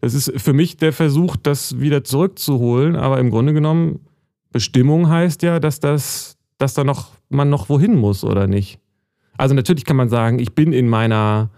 es 0.00 0.14
ist 0.14 0.32
für 0.40 0.54
mich 0.54 0.78
der 0.78 0.94
Versuch, 0.94 1.36
das 1.36 1.78
wieder 1.78 2.04
zurückzuholen, 2.04 2.96
aber 2.96 3.18
im 3.18 3.30
Grunde 3.30 3.52
genommen, 3.52 4.00
Bestimmung 4.50 5.10
heißt 5.10 5.42
ja, 5.42 5.60
dass 5.60 5.78
das, 5.78 6.38
dass 6.56 6.72
da 6.72 6.84
noch, 6.84 7.10
man 7.28 7.50
noch 7.50 7.68
wohin 7.68 7.94
muss, 7.94 8.24
oder 8.24 8.46
nicht? 8.46 8.78
Also, 9.36 9.54
natürlich 9.54 9.84
kann 9.84 9.96
man 9.96 10.08
sagen, 10.08 10.38
ich 10.38 10.54
bin 10.54 10.72
in 10.72 10.88
meiner, 10.88 11.50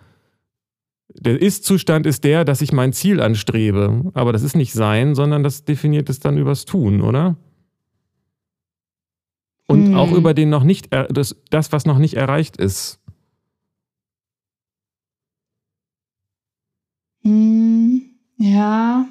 der 1.09 1.41
Ist-Zustand 1.41 2.07
ist 2.07 2.25
der, 2.25 2.45
dass 2.45 2.61
ich 2.63 2.73
mein 2.73 2.93
Ziel 2.93 3.21
anstrebe. 3.21 4.11
Aber 4.15 4.33
das 4.33 4.43
ist 4.43 4.57
nicht 4.57 4.73
sein, 4.73 5.15
sondern 5.15 5.43
das 5.43 5.65
definiert 5.65 6.09
es 6.09 6.21
dann 6.21 6.39
übers 6.39 6.65
Tun, 6.65 7.01
oder? 7.01 7.37
Und 9.67 9.89
hm. 9.89 9.95
auch 9.95 10.13
über 10.13 10.35
den 10.35 10.51
noch 10.51 10.65
nicht, 10.65 10.89
das, 11.11 11.37
das, 11.51 11.73
was 11.73 11.87
noch 11.87 11.99
nicht 11.99 12.15
erreicht 12.15 12.57
ist. 12.57 12.99
Hm, 17.23 18.03
ja. 18.37 19.07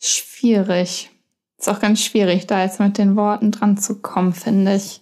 Schwierig. 0.00 1.10
Ist 1.58 1.68
auch 1.68 1.80
ganz 1.80 2.02
schwierig, 2.02 2.46
da 2.46 2.62
jetzt 2.62 2.80
mit 2.80 2.98
den 2.98 3.16
Worten 3.16 3.50
dran 3.50 3.76
zu 3.76 4.00
kommen, 4.00 4.32
finde 4.32 4.76
ich. 4.76 5.00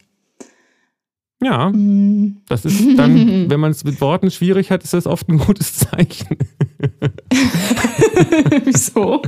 Ja, 1.42 1.70
hm. 1.70 2.38
das 2.48 2.64
ist 2.64 2.98
dann, 2.98 3.50
wenn 3.50 3.60
man 3.60 3.70
es 3.70 3.84
mit 3.84 4.00
Worten 4.00 4.30
schwierig 4.30 4.70
hat, 4.70 4.82
ist 4.84 4.94
das 4.94 5.06
oft 5.06 5.28
ein 5.28 5.38
gutes 5.38 5.76
Zeichen. 5.76 6.36
Wieso? 8.64 9.22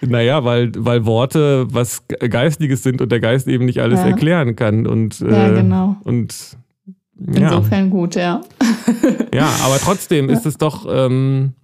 Naja, 0.00 0.44
weil, 0.44 0.72
weil 0.76 1.06
Worte 1.06 1.66
was 1.70 2.04
Geistiges 2.06 2.82
sind 2.82 3.00
und 3.00 3.10
der 3.10 3.20
Geist 3.20 3.48
eben 3.48 3.64
nicht 3.64 3.80
alles 3.80 4.00
ja. 4.00 4.06
erklären 4.06 4.56
kann. 4.56 4.86
Und, 4.86 5.20
äh, 5.20 5.30
ja, 5.30 5.48
genau. 5.50 5.96
Und, 6.04 6.56
ja. 7.18 7.48
Insofern 7.48 7.90
gut, 7.90 8.14
ja. 8.14 8.40
ja, 9.34 9.50
aber 9.64 9.78
trotzdem 9.82 10.28
ist 10.30 10.46
es 10.46 10.56
doch 10.56 10.86
ähm, 10.88 11.54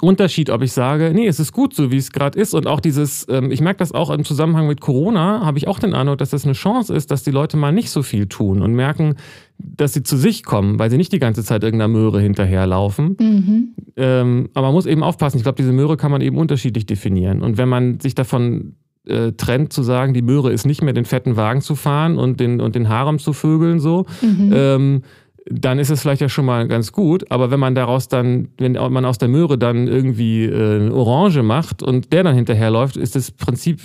Unterschied, 0.00 0.48
ob 0.50 0.62
ich 0.62 0.72
sage, 0.72 1.12
nee, 1.14 1.26
es 1.26 1.38
ist 1.38 1.52
gut 1.52 1.74
so, 1.74 1.90
wie 1.90 1.96
es 1.96 2.12
gerade 2.12 2.38
ist. 2.38 2.54
Und 2.54 2.66
auch 2.66 2.80
dieses, 2.80 3.26
ähm, 3.28 3.50
ich 3.50 3.60
merke 3.60 3.78
das 3.78 3.92
auch 3.92 4.10
im 4.10 4.24
Zusammenhang 4.24 4.66
mit 4.66 4.80
Corona, 4.80 5.44
habe 5.44 5.58
ich 5.58 5.68
auch 5.68 5.78
den 5.78 5.94
Eindruck, 5.94 6.18
dass 6.18 6.30
das 6.30 6.44
eine 6.44 6.54
Chance 6.54 6.94
ist, 6.94 7.10
dass 7.10 7.22
die 7.22 7.30
Leute 7.30 7.56
mal 7.56 7.72
nicht 7.72 7.90
so 7.90 8.02
viel 8.02 8.26
tun 8.26 8.62
und 8.62 8.74
merken, 8.74 9.16
dass 9.58 9.92
sie 9.92 10.02
zu 10.02 10.16
sich 10.16 10.44
kommen, 10.44 10.78
weil 10.78 10.90
sie 10.90 10.96
nicht 10.96 11.12
die 11.12 11.18
ganze 11.18 11.44
Zeit 11.44 11.62
irgendeiner 11.62 11.92
Möhre 11.92 12.20
hinterherlaufen. 12.20 13.16
Mhm. 13.20 13.68
Ähm, 13.96 14.48
aber 14.54 14.68
man 14.68 14.74
muss 14.74 14.86
eben 14.86 15.02
aufpassen. 15.02 15.36
Ich 15.36 15.42
glaube, 15.42 15.56
diese 15.56 15.72
Möhre 15.72 15.96
kann 15.96 16.10
man 16.10 16.20
eben 16.20 16.38
unterschiedlich 16.38 16.86
definieren. 16.86 17.42
Und 17.42 17.58
wenn 17.58 17.68
man 17.68 18.00
sich 18.00 18.14
davon 18.14 18.76
äh, 19.06 19.32
trennt, 19.32 19.72
zu 19.72 19.82
sagen, 19.82 20.14
die 20.14 20.22
Möhre 20.22 20.52
ist 20.52 20.64
nicht 20.64 20.82
mehr 20.82 20.92
den 20.94 21.04
fetten 21.04 21.36
Wagen 21.36 21.60
zu 21.60 21.74
fahren 21.74 22.18
und 22.18 22.40
den, 22.40 22.60
und 22.60 22.74
den 22.74 22.88
Harem 22.88 23.18
zu 23.18 23.32
vögeln, 23.32 23.80
so, 23.80 24.06
mhm. 24.20 24.52
ähm, 24.54 25.02
dann 25.50 25.78
ist 25.78 25.90
es 25.90 26.00
vielleicht 26.00 26.20
ja 26.20 26.28
schon 26.28 26.44
mal 26.44 26.68
ganz 26.68 26.92
gut. 26.92 27.30
Aber 27.30 27.50
wenn 27.50 27.60
man 27.60 27.74
daraus 27.74 28.08
dann, 28.08 28.48
wenn 28.58 28.72
man 28.74 29.04
aus 29.04 29.18
der 29.18 29.28
Möhre 29.28 29.58
dann 29.58 29.88
irgendwie 29.88 30.44
äh, 30.44 30.80
eine 30.80 30.94
Orange 30.94 31.42
macht 31.42 31.82
und 31.82 32.12
der 32.12 32.22
dann 32.22 32.34
hinterherläuft, 32.34 32.96
ist 32.96 33.16
das 33.16 33.30
Prinzip 33.30 33.80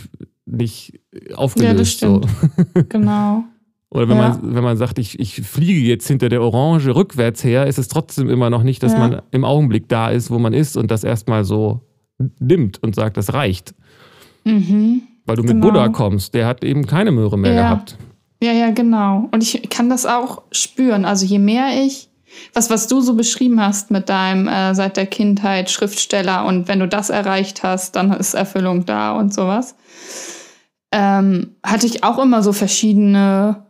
nicht 0.45 0.99
aufgelöst. 1.36 1.72
Ja, 1.72 1.78
das 1.78 1.91
stimmt. 1.91 2.28
So. 2.76 2.84
genau. 2.89 3.43
Oder 3.89 4.10
wenn, 4.10 4.18
ja. 4.18 4.30
man, 4.30 4.55
wenn 4.55 4.64
man 4.64 4.78
sagt, 4.78 4.99
ich, 4.99 5.18
ich 5.20 5.41
fliege 5.41 5.80
jetzt 5.80 6.08
hinter 6.08 6.30
der 6.30 6.41
Orange 6.41 6.93
rückwärts 6.93 7.43
her, 7.43 7.68
ist 7.68 7.80
es 7.80 7.88
trotzdem 7.88 8.30
immer 8.30 8.49
noch 8.49 8.64
nicht, 8.64 8.84
dass 8.84 8.91
ja. 8.91 8.99
man 8.99 9.22
im 9.32 9.45
Augenblick 9.45 9.88
da 9.88 10.10
ist, 10.10 10.30
wo 10.30 10.39
man 10.39 10.53
ist 10.53 10.76
und 10.76 10.91
das 10.91 11.03
erstmal 11.03 11.45
so 11.45 11.82
nimmt 12.39 12.84
und 12.84 12.95
sagt, 12.95 13.18
das 13.18 13.34
reicht. 13.34 13.74
Mhm. 14.43 15.03
Weil 15.26 15.36
du 15.38 15.43
mit 15.43 15.51
genau. 15.51 15.68
Buddha 15.68 15.89
kommst, 15.89 16.34
der 16.34 16.47
hat 16.47 16.64
eben 16.64 16.86
keine 16.86 17.12
Möhre 17.12 17.38
mehr 17.38 17.53
ja. 17.53 17.62
gehabt. 17.64 17.97
Ja, 18.41 18.51
ja, 18.51 18.69
genau. 18.71 19.29
Und 19.31 19.41
ich 19.41 19.69
kann 19.69 19.89
das 19.89 20.05
auch 20.05 20.43
spüren. 20.51 21.05
Also 21.05 21.25
je 21.25 21.39
mehr 21.39 21.83
ich, 21.83 22.09
was, 22.53 22.69
was 22.69 22.88
du 22.88 23.01
so 23.01 23.15
beschrieben 23.15 23.59
hast 23.59 23.89
mit 23.89 24.09
deinem 24.09 24.47
äh, 24.47 24.75
seit 24.75 24.97
der 24.97 25.07
Kindheit 25.07 25.71
Schriftsteller 25.71 26.45
und 26.45 26.67
wenn 26.67 26.79
du 26.79 26.88
das 26.88 27.09
erreicht 27.09 27.63
hast, 27.63 27.95
dann 27.95 28.11
ist 28.13 28.35
Erfüllung 28.35 28.85
da 28.85 29.13
und 29.13 29.33
sowas, 29.33 29.75
ähm, 30.91 31.55
hatte 31.63 31.88
ich 31.88 32.03
auch 32.03 32.19
immer 32.19 32.43
so 32.43 32.53
verschiedene 32.53 33.65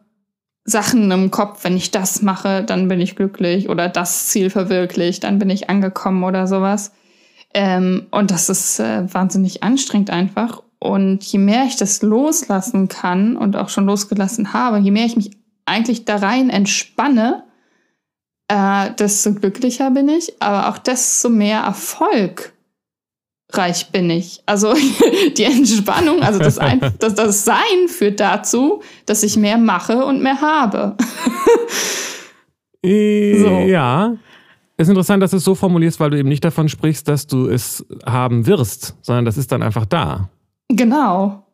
Sachen 0.65 1.09
im 1.11 1.31
Kopf. 1.31 1.63
Wenn 1.63 1.77
ich 1.77 1.91
das 1.91 2.21
mache, 2.21 2.63
dann 2.63 2.89
bin 2.89 2.99
ich 2.99 3.15
glücklich 3.15 3.69
oder 3.69 3.87
das 3.87 4.27
Ziel 4.27 4.49
verwirklicht, 4.49 5.23
dann 5.23 5.39
bin 5.39 5.49
ich 5.49 5.69
angekommen 5.69 6.23
oder 6.23 6.45
sowas. 6.45 6.91
Ähm, 7.53 8.07
und 8.11 8.31
das 8.31 8.49
ist 8.49 8.79
äh, 8.79 9.11
wahnsinnig 9.13 9.63
anstrengend 9.63 10.09
einfach. 10.09 10.61
Und 10.79 11.23
je 11.23 11.39
mehr 11.39 11.65
ich 11.65 11.75
das 11.75 12.01
loslassen 12.01 12.87
kann 12.87 13.35
und 13.35 13.55
auch 13.55 13.69
schon 13.69 13.85
losgelassen 13.85 14.53
habe, 14.53 14.77
je 14.77 14.91
mehr 14.91 15.05
ich 15.05 15.15
mich 15.15 15.31
eigentlich 15.65 16.05
da 16.05 16.17
rein 16.17 16.49
entspanne, 16.49 17.43
äh, 18.47 18.91
desto 18.97 19.33
glücklicher 19.33 19.91
bin 19.91 20.09
ich, 20.09 20.41
aber 20.41 20.69
auch 20.69 20.77
desto 20.77 21.29
mehr 21.29 21.61
erfolgreich 21.61 22.51
bin 23.91 24.09
ich. 24.09 24.41
Also 24.45 24.73
die 25.37 25.43
Entspannung, 25.43 26.21
also 26.21 26.39
das, 26.39 26.57
Ein 26.57 26.79
das, 26.99 27.15
das 27.15 27.43
Sein 27.43 27.87
führt 27.87 28.19
dazu, 28.19 28.81
dass 29.05 29.23
ich 29.23 29.35
mehr 29.35 29.57
mache 29.57 30.05
und 30.05 30.21
mehr 30.21 30.41
habe. 30.41 30.95
Äh, 32.83 33.39
so. 33.39 33.49
Ja. 33.49 34.15
Ist 34.77 34.89
interessant, 34.89 35.23
dass 35.23 35.31
du 35.31 35.37
es 35.37 35.43
so 35.43 35.55
formulierst, 35.55 35.99
weil 35.99 36.11
du 36.11 36.19
eben 36.19 36.29
nicht 36.29 36.45
davon 36.45 36.69
sprichst, 36.69 37.07
dass 37.07 37.25
du 37.25 37.47
es 37.49 37.83
haben 38.05 38.45
wirst, 38.45 38.95
sondern 39.01 39.25
das 39.25 39.35
ist 39.35 39.51
dann 39.51 39.63
einfach 39.63 39.87
da. 39.87 40.29
Genau. 40.69 41.47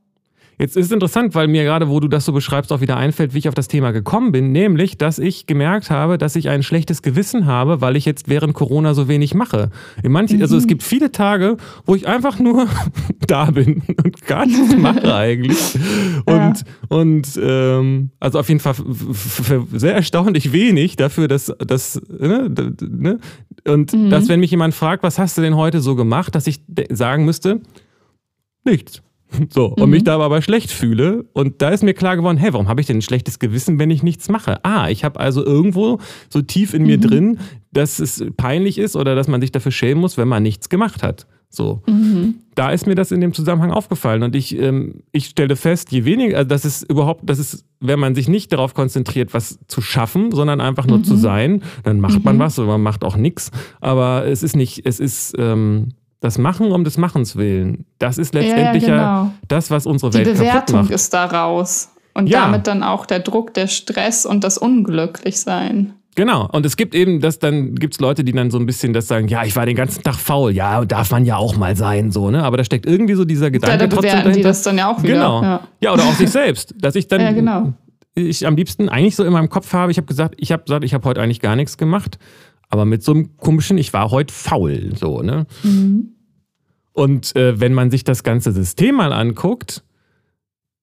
Jetzt 0.59 0.77
ist 0.77 0.85
es 0.85 0.91
interessant, 0.91 1.33
weil 1.35 1.47
mir 1.47 1.63
gerade, 1.63 1.89
wo 1.89 1.99
du 1.99 2.07
das 2.07 2.25
so 2.25 2.31
beschreibst, 2.31 2.71
auch 2.71 2.79
wieder 2.79 2.95
einfällt, 2.95 3.33
wie 3.33 3.39
ich 3.39 3.49
auf 3.49 3.55
das 3.55 3.67
Thema 3.67 3.91
gekommen 3.91 4.31
bin, 4.31 4.51
nämlich, 4.51 4.97
dass 4.97 5.17
ich 5.19 5.47
gemerkt 5.47 5.89
habe, 5.89 6.17
dass 6.17 6.35
ich 6.35 6.49
ein 6.49 6.63
schlechtes 6.63 7.01
Gewissen 7.01 7.47
habe, 7.47 7.81
weil 7.81 7.95
ich 7.95 8.05
jetzt 8.05 8.29
während 8.29 8.53
Corona 8.53 8.93
so 8.93 9.07
wenig 9.07 9.33
mache. 9.33 9.71
In 10.03 10.11
manchen, 10.11 10.37
mhm. 10.37 10.43
Also 10.43 10.55
es 10.55 10.67
gibt 10.67 10.83
viele 10.83 11.11
Tage, 11.11 11.57
wo 11.85 11.95
ich 11.95 12.07
einfach 12.07 12.39
nur 12.39 12.67
da 13.27 13.45
bin 13.51 13.81
und 14.03 14.25
gar 14.27 14.45
nichts 14.45 14.75
mache 14.75 15.13
eigentlich. 15.15 15.75
Und, 16.25 16.35
ja. 16.37 16.53
und 16.87 17.39
ähm, 17.41 18.11
also 18.19 18.39
auf 18.39 18.47
jeden 18.47 18.61
Fall 18.61 18.75
sehr 19.73 19.95
erstaunlich 19.95 20.53
wenig 20.53 20.95
dafür, 20.95 21.27
dass 21.27 21.51
das, 21.59 21.99
ne, 22.07 22.49
ne? 22.81 23.19
und 23.67 23.91
mhm. 23.91 24.09
dass, 24.11 24.29
wenn 24.29 24.39
mich 24.39 24.51
jemand 24.51 24.75
fragt, 24.75 25.03
was 25.03 25.17
hast 25.17 25.37
du 25.37 25.41
denn 25.41 25.55
heute 25.55 25.81
so 25.81 25.95
gemacht, 25.95 26.35
dass 26.35 26.45
ich 26.47 26.61
sagen 26.89 27.25
müsste, 27.25 27.61
nichts. 28.65 29.01
So, 29.49 29.67
und 29.67 29.85
mhm. 29.85 29.89
mich 29.89 30.03
da 30.03 30.19
aber 30.19 30.41
schlecht 30.41 30.71
fühle. 30.71 31.25
Und 31.33 31.61
da 31.61 31.69
ist 31.69 31.83
mir 31.83 31.93
klar 31.93 32.15
geworden, 32.15 32.37
hey, 32.37 32.53
warum 32.53 32.67
habe 32.67 32.81
ich 32.81 32.87
denn 32.87 32.97
ein 32.97 33.01
schlechtes 33.01 33.39
Gewissen, 33.39 33.79
wenn 33.79 33.89
ich 33.89 34.03
nichts 34.03 34.29
mache? 34.29 34.63
Ah, 34.63 34.89
ich 34.89 35.03
habe 35.03 35.19
also 35.19 35.43
irgendwo 35.43 35.99
so 36.29 36.41
tief 36.41 36.73
in 36.73 36.83
mir 36.83 36.97
mhm. 36.97 37.01
drin, 37.01 37.39
dass 37.71 37.99
es 37.99 38.23
peinlich 38.37 38.77
ist 38.77 38.95
oder 38.95 39.15
dass 39.15 39.27
man 39.27 39.41
sich 39.41 39.51
dafür 39.51 39.71
schämen 39.71 40.01
muss, 40.01 40.17
wenn 40.17 40.27
man 40.27 40.43
nichts 40.43 40.69
gemacht 40.69 41.03
hat. 41.03 41.27
So. 41.49 41.83
Mhm. 41.87 42.35
Da 42.55 42.71
ist 42.71 42.87
mir 42.87 42.95
das 42.95 43.11
in 43.11 43.21
dem 43.21 43.33
Zusammenhang 43.33 43.71
aufgefallen. 43.71 44.23
Und 44.23 44.35
ich, 44.35 44.57
ähm, 44.57 45.03
ich 45.11 45.27
stelle 45.27 45.55
fest, 45.55 45.91
je 45.91 46.03
weniger, 46.03 46.37
also 46.37 46.49
das 46.49 46.65
ist 46.65 46.89
überhaupt, 46.89 47.21
das 47.29 47.37
ist, 47.37 47.65
wenn 47.79 47.99
man 47.99 48.15
sich 48.15 48.27
nicht 48.27 48.51
darauf 48.51 48.73
konzentriert, 48.73 49.33
was 49.35 49.59
zu 49.67 49.81
schaffen, 49.81 50.31
sondern 50.31 50.61
einfach 50.61 50.87
nur 50.87 51.03
zu 51.03 51.13
mhm. 51.13 51.19
sein, 51.19 51.63
dann 51.83 51.99
macht 51.99 52.23
man 52.23 52.37
mhm. 52.37 52.39
was 52.39 52.57
oder 52.57 52.69
man 52.69 52.81
macht 52.81 53.03
auch 53.03 53.17
nichts. 53.17 53.51
Aber 53.81 54.25
es 54.25 54.41
ist 54.41 54.55
nicht, 54.55 54.85
es 54.85 54.99
ist, 54.99 55.35
ähm, 55.37 55.89
das 56.23 56.37
Machen 56.37 56.71
um 56.71 56.85
des 56.85 56.97
Machens 56.97 57.35
willen, 57.35 57.85
das 57.99 58.17
ist 58.17 58.33
letztendlich 58.33 58.83
ja, 58.83 58.95
ja, 58.95 59.21
genau. 59.23 59.33
das, 59.49 59.69
was 59.69 59.85
unsere 59.85 60.13
Welt 60.13 60.25
Die 60.25 60.31
Bewertung 60.31 60.83
macht. 60.83 60.91
ist 60.91 61.13
da 61.13 61.25
raus. 61.25 61.89
Und 62.13 62.27
ja. 62.27 62.45
damit 62.45 62.67
dann 62.67 62.81
auch 62.81 63.05
der 63.05 63.19
Druck, 63.19 63.53
der 63.55 63.67
Stress 63.67 64.25
und 64.25 64.43
das 64.43 64.57
Unglücklichsein. 64.57 65.93
Genau. 66.15 66.47
Und 66.51 66.65
es 66.65 66.77
gibt 66.77 66.95
eben, 66.95 67.19
das 67.19 67.39
dann 67.39 67.75
gibt's 67.75 67.99
Leute, 67.99 68.23
die 68.23 68.31
dann 68.31 68.51
so 68.51 68.59
ein 68.59 68.65
bisschen 68.65 68.93
das 68.93 69.07
sagen, 69.07 69.27
ja, 69.27 69.43
ich 69.43 69.55
war 69.55 69.65
den 69.65 69.75
ganzen 69.75 70.01
Tag 70.03 70.15
faul. 70.15 70.51
Ja, 70.51 70.85
darf 70.85 71.11
man 71.11 71.25
ja 71.25 71.35
auch 71.35 71.57
mal 71.57 71.75
sein, 71.75 72.11
so, 72.11 72.29
ne? 72.29 72.43
Aber 72.43 72.55
da 72.55 72.63
steckt 72.63 72.85
irgendwie 72.85 73.15
so 73.15 73.25
dieser 73.25 73.51
Gedanke 73.51 73.83
ja, 73.83 73.87
da 73.87 73.95
trotzdem 73.95 74.11
dahinter. 74.11 74.31
die 74.31 74.43
das 74.43 74.61
dann 74.61 74.77
ja 74.77 74.91
auch 74.91 75.01
wieder. 75.01 75.15
Genau. 75.15 75.41
Ja, 75.41 75.67
ja 75.81 75.93
oder 75.93 76.03
auch 76.03 76.13
sich 76.13 76.29
selbst. 76.29 76.73
Dass 76.79 76.95
ich 76.95 77.07
dann, 77.09 77.19
ja, 77.19 77.31
genau. 77.31 77.73
ich 78.15 78.47
am 78.47 78.55
liebsten 78.55 78.87
eigentlich 78.87 79.15
so 79.15 79.25
in 79.25 79.33
meinem 79.33 79.49
Kopf 79.49 79.73
habe, 79.73 79.91
ich 79.91 79.97
habe 79.97 80.07
gesagt, 80.07 80.35
ich 80.37 80.51
habe 80.53 80.63
gesagt, 80.63 80.85
ich 80.85 80.93
habe 80.93 81.03
heute 81.09 81.19
eigentlich 81.19 81.41
gar 81.41 81.55
nichts 81.55 81.77
gemacht. 81.77 82.17
Aber 82.69 82.85
mit 82.85 83.03
so 83.03 83.11
einem 83.13 83.37
komischen, 83.37 83.77
ich 83.77 83.93
war 83.93 84.09
heute 84.09 84.33
faul, 84.33 84.93
so, 84.95 85.21
ne? 85.21 85.45
Mhm. 85.61 86.12
Und 86.93 87.35
äh, 87.35 87.59
wenn 87.59 87.73
man 87.73 87.91
sich 87.91 88.03
das 88.03 88.23
ganze 88.23 88.51
System 88.51 88.95
mal 88.95 89.13
anguckt, 89.13 89.83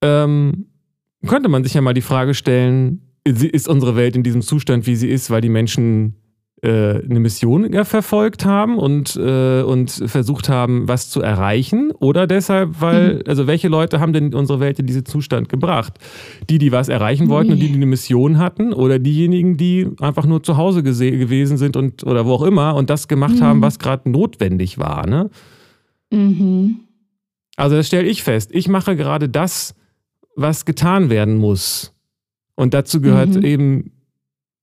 ähm, 0.03 0.67
könnte 1.27 1.49
man 1.49 1.65
sich 1.65 1.75
ja 1.75 1.81
mal 1.81 1.95
die 1.95 2.01
Frage 2.01 2.35
stellen, 2.35 3.03
ist 3.25 3.69
unsere 3.69 3.97
Welt 3.97 4.17
in 4.17 4.23
diesem 4.23 4.43
Zustand, 4.43 4.87
wie 4.87 4.97
sie 4.97 5.09
ist, 5.09 5.31
weil 5.31 5.41
die 5.41 5.51
Menschen 5.51 6.17
äh, 6.63 7.03
eine 7.03 7.21
Mission 7.21 7.73
verfolgt 7.85 8.45
haben 8.45 8.79
und, 8.79 9.17
äh, 9.17 9.63
und 9.63 9.91
versucht 9.91 10.49
haben, 10.49 10.89
was 10.89 11.09
zu 11.09 11.23
erreichen? 11.23 11.91
Oder 11.93 12.27
deshalb, 12.27 12.81
weil, 12.81 13.15
mhm. 13.15 13.23
also 13.27 13.47
welche 13.47 13.69
Leute 13.69 14.01
haben 14.01 14.13
denn 14.13 14.35
unsere 14.35 14.61
Welt 14.61 14.79
in 14.79 14.87
diesen 14.87 15.07
Zustand 15.07 15.49
gebracht? 15.49 15.95
Die, 16.49 16.59
die 16.59 16.73
was 16.73 16.89
erreichen 16.89 17.29
wollten 17.29 17.49
nee. 17.49 17.55
und 17.55 17.61
die, 17.61 17.69
die 17.69 17.75
eine 17.75 17.87
Mission 17.87 18.39
hatten? 18.39 18.73
Oder 18.73 18.99
diejenigen, 18.99 19.57
die 19.57 19.89
einfach 20.01 20.27
nur 20.27 20.43
zu 20.43 20.57
Hause 20.57 20.83
gewesen 20.83 21.57
sind 21.57 21.77
und 21.77 22.05
oder 22.05 22.27
wo 22.27 22.33
auch 22.33 22.43
immer 22.43 22.75
und 22.75 22.91
das 22.91 23.09
gemacht 23.09 23.37
mhm. 23.37 23.43
haben, 23.43 23.63
was 23.63 23.79
gerade 23.79 24.11
notwendig 24.11 24.79
war, 24.79 25.07
ne? 25.07 25.31
Mhm. 26.11 26.81
Also 27.57 27.77
das 27.77 27.87
stelle 27.87 28.09
ich 28.09 28.23
fest. 28.23 28.51
Ich 28.53 28.69
mache 28.69 28.97
gerade 28.97 29.29
das, 29.29 29.75
was 30.37 30.65
getan 30.65 31.11
werden 31.11 31.37
muss. 31.37 31.95
Und 32.55 32.75
dazu 32.75 33.01
gehört 33.01 33.31
mhm. 33.31 33.45
eben 33.45 33.93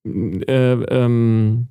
äh, 0.06 0.74
ähm, 0.74 1.68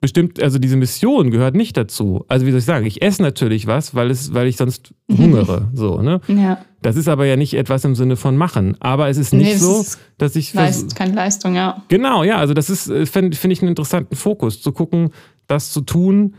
bestimmt, 0.00 0.42
also 0.42 0.58
diese 0.58 0.76
Mission 0.76 1.30
gehört 1.30 1.54
nicht 1.54 1.76
dazu. 1.76 2.24
Also 2.28 2.44
wie 2.46 2.50
soll 2.50 2.58
ich 2.58 2.64
sagen, 2.64 2.84
ich 2.86 3.02
esse 3.02 3.22
natürlich 3.22 3.66
was, 3.66 3.94
weil 3.94 4.10
es, 4.10 4.34
weil 4.34 4.46
ich 4.48 4.56
sonst 4.56 4.94
hungere. 5.10 5.70
so, 5.72 6.02
ne? 6.02 6.20
Ja. 6.28 6.58
Das 6.82 6.96
ist 6.96 7.08
aber 7.08 7.24
ja 7.26 7.36
nicht 7.36 7.54
etwas 7.54 7.84
im 7.84 7.94
Sinne 7.94 8.16
von 8.16 8.36
machen. 8.36 8.76
Aber 8.80 9.08
es 9.08 9.16
ist 9.16 9.32
nicht 9.32 9.52
nee, 9.52 9.56
so, 9.56 9.84
dass 10.18 10.34
ich. 10.36 10.52
Leist, 10.52 10.96
keine 10.96 11.14
Leistung, 11.14 11.54
ja. 11.54 11.82
Genau, 11.88 12.24
ja. 12.24 12.36
Also 12.38 12.54
das 12.54 12.68
ist, 12.68 12.88
äh, 12.88 13.06
finde 13.06 13.36
find 13.36 13.52
ich 13.52 13.62
einen 13.62 13.70
interessanten 13.70 14.16
Fokus, 14.16 14.60
zu 14.60 14.72
gucken, 14.72 15.10
das 15.46 15.72
zu 15.72 15.82
tun, 15.82 16.34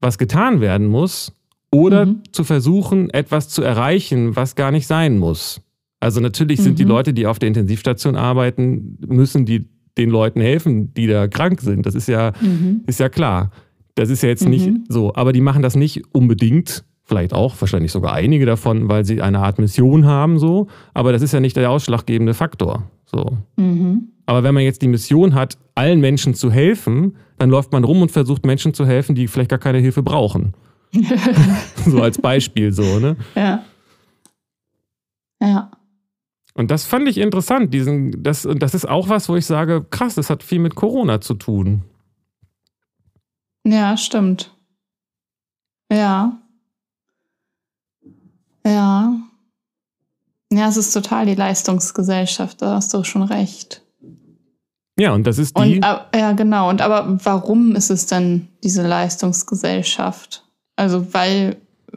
was 0.00 0.18
getan 0.18 0.60
werden 0.60 0.88
muss, 0.88 1.32
oder 1.74 2.06
mhm. 2.06 2.20
zu 2.30 2.44
versuchen, 2.44 3.10
etwas 3.10 3.48
zu 3.48 3.62
erreichen, 3.62 4.36
was 4.36 4.54
gar 4.54 4.70
nicht 4.70 4.86
sein 4.86 5.18
muss. 5.18 5.60
Also 5.98 6.20
natürlich 6.20 6.60
sind 6.60 6.72
mhm. 6.72 6.76
die 6.76 6.84
Leute, 6.84 7.12
die 7.12 7.26
auf 7.26 7.38
der 7.38 7.48
Intensivstation 7.48 8.14
arbeiten, 8.14 8.98
müssen 9.06 9.44
die 9.44 9.68
den 9.98 10.10
Leuten 10.10 10.40
helfen, 10.40 10.92
die 10.94 11.06
da 11.06 11.28
krank 11.28 11.60
sind. 11.60 11.86
Das 11.86 11.94
ist 11.94 12.08
ja, 12.08 12.32
mhm. 12.40 12.82
ist 12.86 13.00
ja 13.00 13.08
klar. 13.08 13.50
Das 13.94 14.08
ist 14.10 14.22
ja 14.22 14.28
jetzt 14.28 14.48
nicht 14.48 14.66
mhm. 14.66 14.84
so. 14.88 15.14
Aber 15.14 15.32
die 15.32 15.40
machen 15.40 15.62
das 15.62 15.76
nicht 15.76 16.02
unbedingt, 16.12 16.84
vielleicht 17.02 17.32
auch, 17.32 17.60
wahrscheinlich 17.60 17.92
sogar 17.92 18.12
einige 18.12 18.46
davon, 18.46 18.88
weil 18.88 19.04
sie 19.04 19.20
eine 19.20 19.40
Art 19.40 19.58
Mission 19.58 20.04
haben, 20.04 20.38
so. 20.38 20.68
Aber 20.94 21.12
das 21.12 21.22
ist 21.22 21.32
ja 21.32 21.40
nicht 21.40 21.56
der 21.56 21.70
ausschlaggebende 21.70 22.34
Faktor. 22.34 22.90
So. 23.06 23.38
Mhm. 23.56 24.08
Aber 24.26 24.42
wenn 24.42 24.54
man 24.54 24.62
jetzt 24.62 24.82
die 24.82 24.88
Mission 24.88 25.34
hat, 25.34 25.58
allen 25.74 26.00
Menschen 26.00 26.34
zu 26.34 26.50
helfen, 26.50 27.16
dann 27.38 27.50
läuft 27.50 27.72
man 27.72 27.84
rum 27.84 28.02
und 28.02 28.10
versucht 28.10 28.46
Menschen 28.46 28.74
zu 28.74 28.86
helfen, 28.86 29.14
die 29.14 29.28
vielleicht 29.28 29.50
gar 29.50 29.58
keine 29.58 29.78
Hilfe 29.78 30.02
brauchen. 30.02 30.54
so 31.86 32.02
als 32.02 32.18
Beispiel 32.18 32.72
so, 32.72 32.98
ne? 32.98 33.16
Ja. 33.34 33.64
Ja. 35.40 35.70
Und 36.54 36.70
das 36.70 36.84
fand 36.84 37.08
ich 37.08 37.18
interessant. 37.18 37.74
Diesen, 37.74 38.22
das, 38.22 38.46
und 38.46 38.62
das 38.62 38.74
ist 38.74 38.88
auch 38.88 39.08
was, 39.08 39.28
wo 39.28 39.36
ich 39.36 39.46
sage, 39.46 39.84
krass, 39.90 40.14
das 40.14 40.30
hat 40.30 40.42
viel 40.42 40.60
mit 40.60 40.74
Corona 40.74 41.20
zu 41.20 41.34
tun. 41.34 41.82
Ja, 43.66 43.96
stimmt. 43.96 44.54
Ja. 45.90 46.38
Ja. 48.64 49.14
Ja, 50.52 50.68
es 50.68 50.76
ist 50.76 50.92
total 50.92 51.26
die 51.26 51.34
Leistungsgesellschaft, 51.34 52.62
da 52.62 52.76
hast 52.76 52.94
du 52.94 53.02
schon 53.02 53.22
recht. 53.22 53.82
Ja, 54.98 55.12
und 55.12 55.26
das 55.26 55.38
ist 55.38 55.58
die. 55.58 55.76
Und, 55.76 55.84
ja, 56.14 56.32
genau. 56.32 56.68
Und 56.68 56.80
aber 56.80 57.18
warum 57.24 57.74
ist 57.74 57.90
es 57.90 58.06
denn 58.06 58.48
diese 58.62 58.86
Leistungsgesellschaft? 58.86 60.43
Also, 60.76 61.12
weil, 61.14 61.56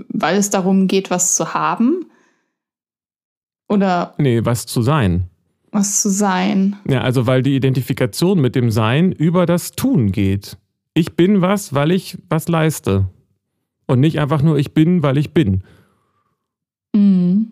weil 0.10 0.38
es 0.38 0.50
darum 0.50 0.88
geht, 0.88 1.10
was 1.10 1.36
zu 1.36 1.54
haben 1.54 2.06
oder? 3.68 4.14
Nee, 4.18 4.46
was 4.46 4.66
zu 4.66 4.82
sein. 4.82 5.30
Was 5.72 6.02
zu 6.02 6.10
sein. 6.10 6.78
Ja, 6.88 7.02
also 7.02 7.28
weil 7.28 7.44
die 7.44 7.56
Identifikation 7.56 8.40
mit 8.40 8.56
dem 8.56 8.72
Sein 8.72 9.12
über 9.12 9.46
das 9.46 9.72
Tun 9.72 10.12
geht. 10.12 10.58
Ich 10.94 11.16
bin 11.16 11.42
was, 11.42 11.74
weil 11.74 11.92
ich 11.92 12.18
was 12.30 12.48
leiste. 12.48 13.10
Und 13.86 14.00
nicht 14.00 14.20
einfach 14.20 14.42
nur 14.42 14.58
ich 14.58 14.74
bin, 14.74 15.04
weil 15.04 15.18
ich 15.18 15.34
bin. 15.34 15.64
Mhm. 16.96 17.52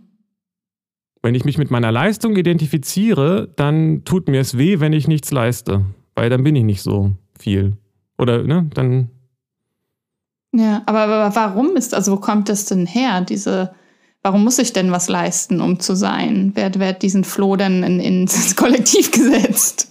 Wenn 1.21 1.35
ich 1.35 1.45
mich 1.45 1.57
mit 1.57 1.71
meiner 1.71 1.91
Leistung 1.91 2.35
identifiziere, 2.35 3.51
dann 3.55 4.03
tut 4.05 4.27
mir 4.27 4.39
es 4.39 4.57
weh, 4.57 4.79
wenn 4.79 4.93
ich 4.93 5.07
nichts 5.07 5.31
leiste. 5.31 5.85
Weil 6.13 6.29
dann 6.29 6.43
bin 6.43 6.55
ich 6.55 6.63
nicht 6.63 6.81
so 6.81 7.11
viel. 7.37 7.77
Oder, 8.17 8.43
ne, 8.43 8.69
dann. 8.73 9.09
Ja, 10.55 10.83
aber, 10.85 11.01
aber 11.01 11.35
warum 11.35 11.75
ist, 11.75 11.93
also 11.93 12.13
wo 12.13 12.17
kommt 12.17 12.49
das 12.49 12.65
denn 12.65 12.85
her, 12.85 13.21
diese 13.21 13.71
Warum 14.25 14.43
muss 14.43 14.57
ich 14.57 14.73
denn 14.73 14.91
was 14.91 15.07
leisten, 15.07 15.61
um 15.61 15.79
zu 15.79 15.95
sein? 15.95 16.51
Wer, 16.55 16.71
wer 16.79 16.87
hat 16.87 17.03
diesen 17.03 17.23
Floh 17.23 17.57
denn 17.57 17.83
in, 17.83 17.99
ins 17.99 18.55
Kollektiv 18.55 19.11
gesetzt? 19.11 19.87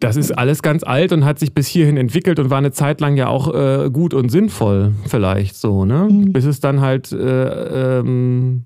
Das 0.00 0.16
ist 0.16 0.30
alles 0.30 0.62
ganz 0.62 0.82
alt 0.84 1.12
und 1.12 1.26
hat 1.26 1.38
sich 1.38 1.52
bis 1.52 1.66
hierhin 1.66 1.98
entwickelt 1.98 2.38
und 2.38 2.48
war 2.48 2.56
eine 2.56 2.72
Zeit 2.72 3.02
lang 3.02 3.18
ja 3.18 3.26
auch 3.28 3.54
äh, 3.54 3.90
gut 3.90 4.14
und 4.14 4.30
sinnvoll, 4.30 4.94
vielleicht 5.06 5.54
so, 5.54 5.84
ne? 5.84 6.08
Mhm. 6.10 6.32
Bis 6.32 6.46
es 6.46 6.60
dann 6.60 6.80
halt 6.80 7.12
äh, 7.12 7.98
ähm, 7.98 8.64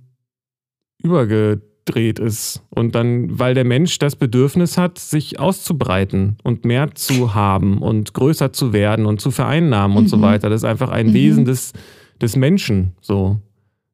übergedreht 1.89 2.19
ist. 2.19 2.63
Und 2.71 2.95
dann, 2.95 3.39
weil 3.39 3.55
der 3.55 3.65
Mensch 3.65 3.99
das 3.99 4.17
Bedürfnis 4.17 4.79
hat, 4.79 4.99
sich 4.99 5.39
auszubreiten 5.39 6.37
und 6.43 6.65
mehr 6.65 6.95
zu 6.95 7.35
haben 7.35 7.79
und 7.79 8.15
größer 8.15 8.53
zu 8.53 8.73
werden 8.73 9.07
und 9.07 9.21
zu 9.21 9.31
vereinnahmen 9.31 9.93
mhm. 9.93 9.99
und 9.99 10.09
so 10.09 10.19
mhm. 10.19 10.23
weiter. 10.23 10.51
Das 10.51 10.63
ist 10.63 10.69
einfach 10.69 10.91
ein 10.91 11.09
mhm. 11.09 11.15
Wesen 11.15 11.45
des, 11.45 11.73
des 12.21 12.37
Menschen, 12.37 12.93
so. 13.01 13.39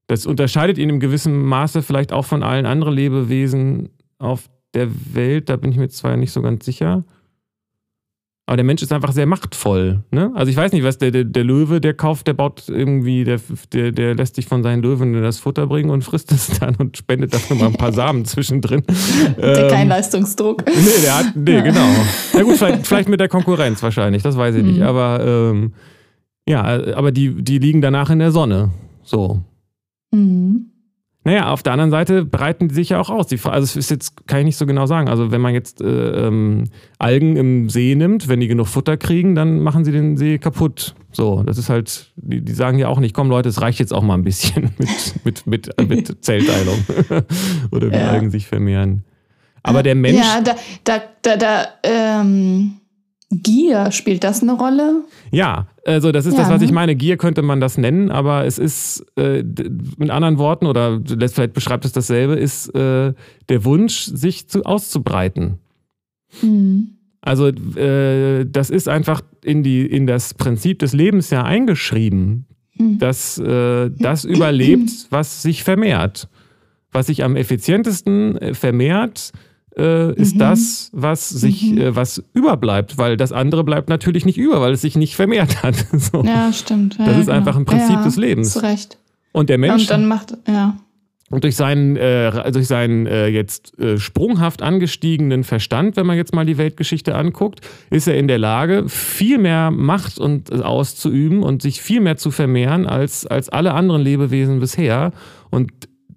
Das 0.07 0.27
unterscheidet 0.27 0.77
ihn 0.77 0.91
im 0.91 1.01
gewissen 1.01 1.43
Maße 1.43 1.83
vielleicht 1.83 2.13
auch 2.13 2.27
von 2.27 2.43
allen 2.43 2.67
anderen 2.67 2.93
Lebewesen 2.93 3.89
auf 4.19 4.51
der 4.75 4.89
Welt. 5.15 5.49
Da 5.49 5.57
bin 5.57 5.73
ich 5.73 5.79
mir 5.79 5.89
zwar 5.89 6.19
nicht 6.19 6.33
so 6.33 6.43
ganz 6.43 6.67
sicher. 6.67 7.05
Aber 8.47 8.57
der 8.59 8.65
Mensch 8.65 8.83
ist 8.83 8.93
einfach 8.93 9.13
sehr 9.13 9.25
machtvoll. 9.25 10.05
Ne? 10.11 10.31
Also 10.35 10.51
ich 10.51 10.57
weiß 10.57 10.73
nicht, 10.73 10.85
was 10.85 10.99
der, 10.99 11.11
der, 11.11 11.25
der 11.25 11.45
Löwe, 11.45 11.81
der 11.81 11.95
kauft, 11.95 12.27
der 12.27 12.35
baut 12.35 12.65
irgendwie, 12.69 13.25
der, 13.25 13.41
der, 13.73 13.91
der 13.91 14.15
lässt 14.15 14.37
sich 14.37 14.45
von 14.45 14.63
seinen 14.63 14.83
Löwen 14.83 15.15
das 15.23 15.39
Futter 15.39 15.67
bringen 15.67 15.89
und 15.89 16.03
frisst 16.03 16.31
es 16.31 16.49
dann 16.61 16.77
und 16.77 16.99
spendet 16.99 17.33
dafür 17.33 17.57
mal 17.57 17.67
ein 17.67 17.77
paar 17.77 17.93
Samen 17.93 18.27
zwischendrin. 18.27 18.83
Der 19.39 19.65
ähm, 19.65 19.71
kein 19.71 19.89
Leistungsdruck. 19.89 20.63
Nee, 20.67 21.03
der 21.03 21.19
hat, 21.19 21.37
nee, 21.37 21.55
ja. 21.55 21.61
genau. 21.63 21.89
Na 22.35 22.43
gut, 22.43 22.57
vielleicht, 22.57 22.87
vielleicht 22.87 23.09
mit 23.09 23.21
der 23.21 23.29
Konkurrenz 23.29 23.83
wahrscheinlich, 23.83 24.23
das 24.23 24.37
weiß 24.37 24.57
ich 24.57 24.63
mhm. 24.63 24.73
nicht. 24.73 24.83
Aber 24.83 25.25
ähm, 25.25 25.73
ja, 26.47 26.63
aber 26.95 27.13
die, 27.13 27.43
die 27.43 27.59
liegen 27.59 27.81
danach 27.81 28.11
in 28.11 28.19
der 28.19 28.31
Sonne. 28.31 28.73
So. 29.05 29.41
Mhm. 30.13 30.67
Naja, 31.27 31.51
auf 31.51 31.63
der 31.63 31.73
anderen 31.73 31.91
Seite 31.91 32.27
breiten 32.27 32.69
die 32.69 32.75
sich 32.75 32.91
ja 32.91 33.01
auch 33.01 33.09
aus. 33.09 33.27
Die, 33.27 33.41
also 33.45 33.65
es 33.65 33.77
ist 33.77 33.91
jetzt, 33.91 34.27
kann 34.27 34.41
ich 34.41 34.45
nicht 34.45 34.57
so 34.59 34.67
genau 34.67 34.85
sagen. 34.85 35.09
Also 35.09 35.31
wenn 35.31 35.41
man 35.41 35.55
jetzt 35.55 35.81
äh, 35.81 36.27
ähm, 36.27 36.65
Algen 36.99 37.37
im 37.37 37.71
See 37.71 37.95
nimmt, 37.95 38.29
wenn 38.29 38.41
die 38.41 38.47
genug 38.47 38.67
Futter 38.67 38.99
kriegen, 38.99 39.35
dann 39.35 39.61
machen 39.61 39.87
sie 39.87 39.93
den 39.93 40.19
See 40.19 40.39
kaputt. 40.39 40.95
So, 41.13 41.43
das 41.43 41.57
ist 41.57 41.71
halt, 41.71 42.13
die, 42.17 42.43
die 42.43 42.53
sagen 42.53 42.79
ja 42.79 42.89
auch 42.89 43.01
nicht, 43.01 43.15
komm 43.15 43.31
Leute, 43.31 43.49
es 43.49 43.63
reicht 43.63 43.79
jetzt 43.79 43.95
auch 43.95 44.03
mal 44.03 44.15
ein 44.15 44.25
bisschen 44.25 44.71
mit, 44.79 45.25
mit, 45.25 45.47
mit, 45.47 45.89
mit 45.89 46.25
Zellteilung. 46.25 46.85
Oder 47.71 47.91
wie 47.91 47.97
ja. 47.97 48.11
Algen 48.11 48.31
sich 48.31 48.47
vermehren. 48.47 49.05
Aber 49.63 49.83
der 49.83 49.95
Mensch. 49.95 50.19
Ja, 50.19 50.43
da, 50.43 50.57
da, 50.85 51.03
da, 51.23 51.37
da 51.39 51.67
ähm, 51.85 52.81
Gier, 53.43 53.91
spielt 53.91 54.25
das 54.25 54.43
eine 54.43 54.53
Rolle? 54.53 55.05
Ja, 55.31 55.69
also 55.87 56.13
das 56.13 56.27
ist 56.27 56.35
ja, 56.35 56.41
das, 56.41 56.51
was 56.51 56.63
ich 56.63 56.71
ne? 56.71 56.75
meine. 56.75 56.95
Gier 56.95 57.17
könnte 57.17 57.43
man 57.43 57.61
das 57.61 57.79
nennen, 57.79 58.11
aber 58.11 58.45
es 58.45 58.59
ist 58.59 59.05
äh, 59.17 59.43
mit 59.97 60.11
anderen 60.11 60.39
Worten, 60.39 60.67
oder 60.67 61.01
vielleicht 61.05 61.55
beschreibt 61.55 61.85
es 61.85 61.93
dasselbe, 61.93 62.35
ist 62.35 62.75
äh, 62.75 63.13
der 63.49 63.65
Wunsch, 63.65 64.05
sich 64.05 64.49
zu, 64.49 64.65
auszubreiten. 64.65 65.59
Mhm. 66.43 66.95
Also 67.21 67.49
äh, 67.49 68.45
das 68.45 68.69
ist 68.69 68.89
einfach 68.89 69.23
in, 69.43 69.63
die, 69.63 69.87
in 69.87 70.07
das 70.07 70.35
Prinzip 70.35 70.79
des 70.81 70.93
Lebens 70.93 71.31
ja 71.31 71.43
eingeschrieben, 71.43 72.47
mhm. 72.77 72.99
dass 72.99 73.39
äh, 73.39 73.91
das 73.91 74.25
überlebt, 74.25 74.91
was 75.11 75.43
sich 75.43 75.65
vermehrt. 75.65 76.29
Was 76.93 77.07
sich 77.07 77.25
am 77.25 77.35
effizientesten 77.35 78.37
äh, 78.37 78.55
vermehrt, 78.55 79.33
äh, 79.77 80.15
ist 80.15 80.35
mhm. 80.35 80.41
das, 80.41 80.91
was 80.93 81.29
sich, 81.29 81.71
mhm. 81.71 81.79
äh, 81.79 81.97
was 81.97 82.23
überbleibt, 82.33 82.99
weil 82.99 83.17
das 83.17 83.33
andere 83.33 83.65
bleibt 83.65 83.89
natürlich 83.89 84.25
nicht 84.25 84.39
über, 84.39 84.61
weil 84.61 84.73
es 84.73 84.83
sich 84.83 84.97
nicht 84.97 85.17
vermehrt 85.17 85.63
hat. 85.63 85.77
so. 85.93 86.23
Ja, 86.25 86.53
stimmt. 86.53 86.99
Ja, 86.99 87.07
das 87.07 87.19
ist 87.19 87.27
genau. 87.27 87.39
einfach 87.39 87.57
ein 87.57 87.65
Prinzip 87.65 87.97
ja, 87.97 88.05
des 88.05 88.17
Lebens. 88.17 88.53
Zu 88.53 88.63
Recht. 88.63 88.99
Und 89.33 89.51
der 89.51 89.59
Mensch. 89.59 89.83
Und 89.83 89.91
dann 89.91 90.07
macht, 90.07 90.37
ja. 90.47 90.77
Und 91.31 91.43
durch 91.43 91.57
seinen, 91.57 91.97
äh, 91.97 92.53
durch 92.53 92.69
seinen 92.69 93.07
äh, 93.07 93.27
jetzt 93.27 93.77
äh, 93.81 93.99
sprunghaft 93.99 94.63
angestiegenen 94.63 95.43
Verstand, 95.43 95.97
wenn 95.97 96.07
man 96.07 96.17
jetzt 96.17 96.35
mal 96.35 96.47
die 96.47 96.59
Weltgeschichte 96.59 97.15
anguckt, 97.17 97.61
ist 97.91 98.07
er 98.07 98.17
in 98.17 98.29
der 98.29 98.39
Lage, 98.39 98.89
viel 98.89 99.39
mehr 99.39 99.71
Macht 99.73 100.19
und, 100.19 100.51
äh, 100.53 100.61
auszuüben 100.61 101.43
und 101.43 101.63
sich 101.63 101.81
viel 101.81 102.01
mehr 102.01 102.17
zu 102.17 102.31
vermehren 102.31 102.87
als, 102.87 103.27
als 103.27 103.49
alle 103.49 103.75
anderen 103.75 104.03
Lebewesen 104.03 104.61
bisher. 104.61 105.13
Und 105.51 105.73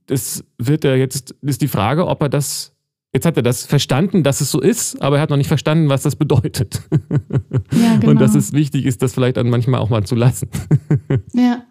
es 0.10 0.44
wird 0.58 0.86
er 0.86 0.98
jetzt, 0.98 1.36
ist 1.42 1.62
die 1.62 1.68
Frage, 1.68 2.06
ob 2.06 2.22
er 2.22 2.30
das 2.30 2.77
Jetzt 3.14 3.26
hat 3.26 3.38
er 3.38 3.44
das 3.44 3.66
verstanden, 3.66 4.24
dass 4.24 4.42
es 4.42 4.52
so 4.52 4.60
ist, 4.60 5.02
aber 5.02 5.18
er 5.18 5.22
hat 5.22 5.30
noch 5.30 5.38
nicht 5.38 5.48
verstanden, 5.48 5.90
was 5.90 6.04
das 6.04 6.16
bedeutet. 6.16 6.82
Ja, 7.72 7.98
genau. 7.98 8.12
Und 8.12 8.22
dass 8.22 8.34
es 8.34 8.54
wichtig 8.54 8.86
ist, 8.86 9.02
das 9.02 9.14
vielleicht 9.14 9.38
dann 9.38 9.50
manchmal 9.50 9.82
auch 9.82 9.90
mal 9.90 10.04
zu 10.04 10.16
lassen. 10.16 10.50
Ja. 11.34 11.42
Ja, 11.42 11.64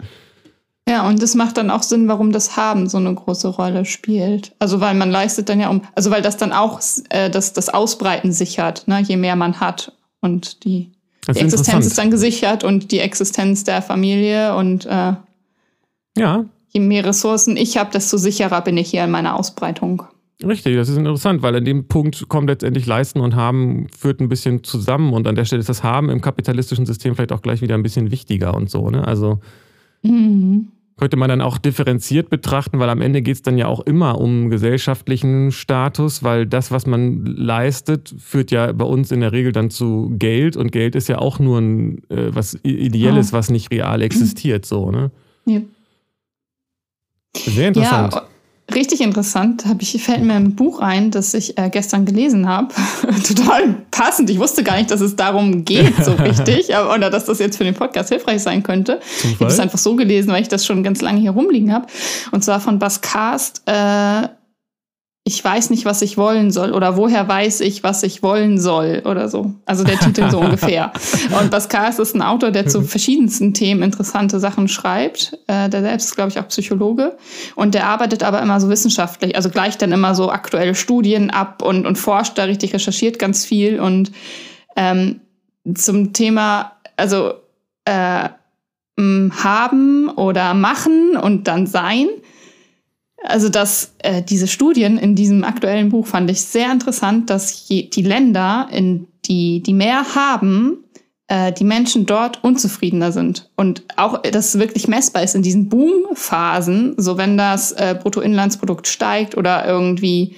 Ja, 0.89 1.09
und 1.09 1.21
das 1.21 1.35
macht 1.35 1.57
dann 1.57 1.71
auch 1.71 1.83
Sinn, 1.83 2.07
warum 2.07 2.31
das 2.31 2.57
Haben 2.57 2.89
so 2.89 2.99
eine 2.99 3.13
große 3.13 3.49
Rolle 3.49 3.85
spielt. 3.85 4.55
Also 4.61 4.81
weil 4.81 4.95
man 4.95 5.11
leistet 5.11 5.49
dann 5.49 5.59
ja 5.59 5.69
um, 5.69 5.83
also 5.97 6.11
weil 6.11 6.23
das 6.23 6.37
dann 6.37 6.53
auch 6.53 6.81
äh, 7.11 7.29
das, 7.29 7.53
das 7.53 7.69
Ausbreiten 7.69 8.33
sichert, 8.33 8.87
ne? 8.87 9.01
je 9.01 9.17
mehr 9.17 9.35
man 9.35 9.59
hat 9.59 9.93
und 10.21 10.65
die, 10.65 10.93
die 11.29 11.41
Existenz 11.41 11.87
ist 11.87 11.99
dann 11.99 12.11
gesichert 12.13 12.63
und 12.63 12.93
die 12.93 13.01
Existenz 13.01 13.65
der 13.65 13.83
Familie 13.83 14.55
und 14.55 14.87
äh, 14.87 15.15
ja. 16.17 16.45
je 16.69 16.81
mehr 16.81 17.05
Ressourcen 17.05 17.57
ich 17.57 17.79
habe, 17.79 17.91
desto 17.91 18.17
sicherer 18.17 18.61
bin 18.61 18.77
ich 18.77 18.91
hier 18.91 19.05
in 19.05 19.11
meiner 19.11 19.37
Ausbreitung. 19.37 20.05
Richtig, 20.45 20.77
das 20.77 20.91
ist 20.91 20.99
interessant, 20.99 21.41
weil 21.41 21.57
an 21.57 21.65
dem 21.65 21.89
Punkt 21.89 22.29
kommt 22.29 22.51
letztendlich 22.51 22.85
Leisten 22.85 23.21
und 23.21 23.35
Haben 23.35 23.87
führt 23.89 24.21
ein 24.21 24.29
bisschen 24.29 24.63
zusammen 24.65 25.15
und 25.15 25.27
an 25.27 25.35
der 25.35 25.47
Stelle 25.47 25.61
ist 25.61 25.69
das 25.71 25.83
Haben 25.83 26.11
im 26.11 26.21
kapitalistischen 26.21 26.85
System 26.85 27.15
vielleicht 27.15 27.33
auch 27.33 27.41
gleich 27.41 27.63
wieder 27.63 27.75
ein 27.75 27.83
bisschen 27.83 28.11
wichtiger 28.11 28.55
und 28.55 28.69
so. 28.69 28.91
Ne? 28.91 29.07
Also 29.07 29.41
mhm. 30.03 30.69
könnte 30.99 31.17
man 31.17 31.31
dann 31.31 31.41
auch 31.41 31.57
differenziert 31.57 32.29
betrachten, 32.29 32.79
weil 32.79 32.91
am 32.91 33.01
Ende 33.01 33.23
geht 33.23 33.37
es 33.37 33.43
dann 33.43 33.57
ja 33.57 33.67
auch 33.67 33.81
immer 33.81 34.21
um 34.21 34.51
gesellschaftlichen 34.51 35.53
Status, 35.53 36.23
weil 36.23 36.45
das, 36.45 36.71
was 36.71 36.85
man 36.85 37.25
leistet, 37.25 38.15
führt 38.19 38.51
ja 38.51 38.73
bei 38.73 38.85
uns 38.85 39.13
in 39.13 39.21
der 39.21 39.33
Regel 39.33 39.53
dann 39.53 39.71
zu 39.71 40.13
Geld 40.19 40.59
und 40.59 40.71
Geld 40.71 40.97
ist 40.97 41.09
ja 41.09 41.17
auch 41.17 41.39
nur 41.39 41.61
ein 41.61 42.03
äh, 42.11 42.35
was 42.35 42.59
Ideelles, 42.63 43.33
oh. 43.33 43.39
was 43.39 43.49
nicht 43.49 43.71
real 43.71 44.03
existiert. 44.03 44.67
So, 44.67 44.91
ne? 44.91 45.11
Ja. 45.47 45.63
Sehr 47.35 47.69
interessant. 47.69 48.13
Ja, 48.13 48.29
Richtig 48.75 49.01
interessant, 49.01 49.65
hab 49.67 49.81
ich, 49.81 50.03
fällt 50.03 50.25
mir 50.25 50.35
ein 50.35 50.57
Buch 50.57 50.81
ein, 50.81 51.13
das 51.13 51.35
ich 51.35 51.57
äh, 51.57 51.71
gestern 51.71 52.05
gelesen 52.05 52.49
habe. 52.49 52.75
Total 53.27 53.75
passend. 53.93 54.29
Ich 54.29 54.41
wusste 54.41 54.65
gar 54.65 54.77
nicht, 54.77 54.91
dass 54.91 55.01
es 55.01 55.15
darum 55.15 55.65
geht, 55.65 56.05
so 56.05 56.13
richtig, 56.19 56.75
aber, 56.75 56.93
oder 56.93 57.09
dass 57.09 57.27
das 57.27 57.39
jetzt 57.39 57.59
für 57.59 57.65
den 57.65 57.75
Podcast 57.75 58.09
hilfreich 58.09 58.43
sein 58.43 58.65
könnte. 58.65 58.99
Zufall? 59.19 59.31
Ich 59.31 59.41
habe 59.41 59.53
es 59.53 59.61
einfach 59.61 59.79
so 59.79 59.95
gelesen, 59.95 60.33
weil 60.33 60.43
ich 60.43 60.49
das 60.49 60.67
schon 60.67 60.83
ganz 60.83 61.01
lange 61.01 61.21
hier 61.21 61.31
rumliegen 61.31 61.73
habe. 61.73 61.87
Und 62.33 62.43
zwar 62.43 62.61
von 62.61 62.81
Bas 62.81 63.01
Cast, 63.01 63.63
äh, 63.67 64.29
ich 65.29 65.43
weiß 65.43 65.71
nicht, 65.71 65.85
was 65.85 66.03
ich 66.03 66.17
wollen 66.17 66.53
soll 66.53 66.73
oder 66.73 66.97
woher 66.97 67.27
weiß 67.27 67.61
ich, 67.63 67.83
was 67.83 68.05
ich 68.05 68.23
wollen 68.23 68.61
soll 68.61 69.03
oder 69.05 69.29
so. 69.29 69.55
Also 69.65 69.83
der 69.83 69.99
Titel 69.99 70.31
so 70.31 70.39
ungefähr. 70.41 70.93
Und 71.41 71.51
Baskas 71.51 71.99
ist 71.99 72.15
ein 72.15 72.23
Autor, 72.23 72.53
der 72.53 72.69
zu 72.69 72.83
verschiedensten 72.83 73.53
Themen 73.53 73.83
interessante 73.83 74.39
Sachen 74.39 74.69
schreibt. 74.69 75.37
Äh, 75.49 75.69
der 75.69 75.83
selbst 75.83 76.05
ist, 76.05 76.15
glaube 76.15 76.31
ich, 76.31 76.39
auch 76.39 76.47
Psychologe. 76.47 77.19
Und 77.57 77.75
der 77.75 77.89
arbeitet 77.89 78.23
aber 78.23 78.41
immer 78.41 78.61
so 78.61 78.69
wissenschaftlich, 78.69 79.35
also 79.35 79.51
gleicht 79.51 79.83
dann 79.83 79.91
immer 79.91 80.15
so 80.15 80.31
aktuelle 80.31 80.77
Studien 80.77 81.31
ab 81.31 81.61
und, 81.61 81.87
und 81.87 81.97
forscht 81.97 82.39
da 82.39 82.45
richtig, 82.45 82.73
recherchiert 82.73 83.19
ganz 83.19 83.45
viel. 83.45 83.81
Und 83.81 84.13
ähm, 84.77 85.23
zum 85.75 86.13
Thema, 86.13 86.71
also 86.97 87.33
äh, 87.85 88.29
haben 88.97 90.09
oder 90.09 90.55
machen 90.55 91.17
und 91.17 91.49
dann 91.49 91.67
sein– 91.67 92.07
also 93.27 93.49
dass 93.49 93.95
äh, 93.99 94.23
diese 94.23 94.47
Studien 94.47 94.99
in 94.99 95.15
diesem 95.15 95.45
aktuellen 95.45 95.91
Buch 95.91 96.07
fand 96.07 96.31
ich 96.31 96.43
sehr 96.43 96.71
interessant, 96.73 97.31
dass 97.31 97.69
je, 97.69 97.89
die 97.89 98.03
Länder, 98.03 98.69
in 98.71 99.07
die, 99.25 99.63
die 99.63 99.75
mehr 99.75 100.15
haben, 100.15 100.85
äh, 101.29 101.53
die 101.53 101.65
Menschen 101.65 102.07
dort 102.07 102.43
unzufriedener 102.45 103.13
sind. 103.13 103.51
Und 103.57 103.83
auch, 103.97 104.23
dass 104.23 104.55
es 104.55 104.61
wirklich 104.61 104.89
messbar 104.89 105.23
ist 105.23 105.35
in 105.35 105.43
diesen 105.43 105.69
Boomphasen, 105.69 106.95
so 106.97 107.19
wenn 107.19 107.37
das 107.37 107.73
äh, 107.73 107.97
Bruttoinlandsprodukt 108.01 108.87
steigt 108.87 109.37
oder 109.37 109.67
irgendwie 109.67 110.37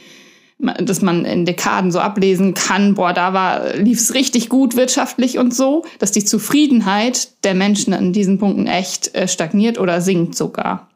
dass 0.58 1.02
man 1.02 1.24
in 1.24 1.44
Dekaden 1.44 1.92
so 1.92 2.00
ablesen 2.00 2.52
kann, 2.54 2.94
boah, 2.94 3.12
da 3.12 3.32
war, 3.32 3.76
lief 3.76 4.00
es 4.00 4.14
richtig 4.14 4.48
gut 4.48 4.74
wirtschaftlich 4.74 5.38
und 5.38 5.54
so, 5.54 5.84
dass 6.00 6.10
die 6.10 6.24
Zufriedenheit 6.24 7.44
der 7.44 7.54
Menschen 7.54 7.94
an 7.94 8.12
diesen 8.12 8.38
Punkten 8.38 8.66
echt 8.66 9.14
äh, 9.14 9.28
stagniert 9.28 9.78
oder 9.78 10.00
sinkt 10.00 10.34
sogar. 10.34 10.88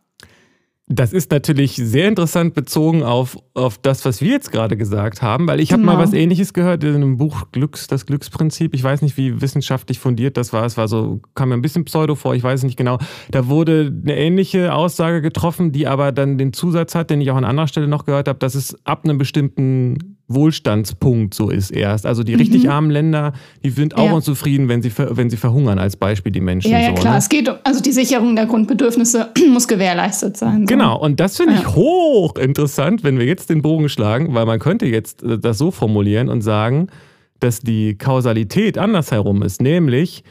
Das 0.95 1.15
ist 1.15 1.31
natürlich 1.31 1.77
sehr 1.77 2.07
interessant 2.07 2.53
bezogen 2.53 3.03
auf, 3.03 3.39
auf 3.55 3.79
das, 3.79 4.05
was 4.05 4.21
wir 4.21 4.33
jetzt 4.33 4.53
gerade 4.53 4.77
gesagt 4.77 5.23
haben, 5.23 5.49
weil 5.49 5.59
ich 5.61 5.73
habe 5.73 5.81
genau. 5.81 5.95
mal 5.95 6.03
was 6.03 6.13
ähnliches 6.13 6.53
gehört 6.53 6.85
in 6.85 6.95
einem 6.95 7.17
Buch 7.17 7.47
Glücks, 7.51 7.87
das 7.87 8.05
Glücksprinzip. 8.05 8.75
Ich 8.75 8.85
weiß 8.85 9.01
nicht, 9.01 9.17
wie 9.17 9.41
wissenschaftlich 9.41 9.99
fundiert 9.99 10.37
das 10.37 10.53
war. 10.53 10.67
Es 10.67 10.77
war 10.77 10.89
so, 10.89 11.23
kam 11.35 11.49
mir 11.49 11.55
ein 11.55 11.63
bisschen 11.63 11.87
pseudo 11.87 12.15
vor, 12.15 12.35
ich 12.35 12.43
weiß 12.43 12.65
nicht 12.65 12.77
genau. 12.77 12.99
Da 13.31 13.49
wurde 13.49 13.91
eine 14.03 14.17
ähnliche 14.17 14.75
Aussage 14.75 15.23
getroffen, 15.23 15.73
die 15.73 15.87
aber 15.87 16.13
dann 16.13 16.37
den 16.37 16.53
Zusatz 16.53 16.95
hat, 16.95 17.09
den 17.09 17.23
ich 17.23 17.31
auch 17.31 17.37
an 17.37 17.45
anderer 17.45 17.69
Stelle 17.69 17.89
noch 17.89 18.05
gehört 18.05 18.29
habe, 18.29 18.39
dass 18.39 18.55
es 18.55 18.77
ab 18.85 19.05
einem 19.05 19.17
bestimmten 19.17 20.12
Wohlstandspunkt 20.29 21.35
so 21.35 21.51
ist 21.51 21.71
erst. 21.71 22.07
Also 22.07 22.23
die 22.23 22.33
mhm. 22.33 22.39
richtig 22.39 22.71
armen 22.71 22.91
Länder, 22.91 23.33
die 23.65 23.71
sind 23.71 23.97
auch 23.97 24.07
ja. 24.07 24.13
unzufrieden, 24.13 24.69
wenn 24.69 24.83
sie, 24.83 24.93
wenn 24.97 25.31
sie 25.31 25.37
verhungern, 25.37 25.79
als 25.79 25.97
Beispiel 25.97 26.33
die 26.33 26.41
Menschen. 26.41 26.71
Ja, 26.71 26.81
ja 26.81 26.89
so, 26.89 26.95
klar. 26.95 27.13
Ne? 27.15 27.19
Es 27.19 27.29
geht 27.29 27.49
um, 27.49 27.57
also 27.65 27.81
die 27.81 27.93
Sicherung 27.93 28.37
der 28.37 28.47
Grundbedürfnisse 28.47 29.31
muss 29.53 29.69
gewährleistet 29.69 30.37
sein. 30.37 30.61
So. 30.61 30.67
Genau, 30.67 30.99
und 30.99 31.21
das 31.21 31.37
finde 31.37 31.55
ich 31.55 31.63
ja. 31.63 31.75
hochinteressant, 31.75 33.05
wenn 33.05 33.19
wir 33.19 33.27
jetzt 33.27 33.51
den 33.51 33.63
Bogen 33.63 33.89
schlagen, 33.89 34.35
weil 34.35 34.47
man 34.47 34.59
könnte 34.59 34.87
jetzt 34.87 35.23
äh, 35.23 35.39
das 35.39 35.59
so 35.59 35.71
formulieren 35.71 36.29
und 36.29 36.43
sagen, 36.43 36.89
dass 37.41 37.61
die 37.61 37.97
Kausalität 37.99 38.79
andersherum 38.79 39.43
ist, 39.43 39.61
nämlich 39.61 40.23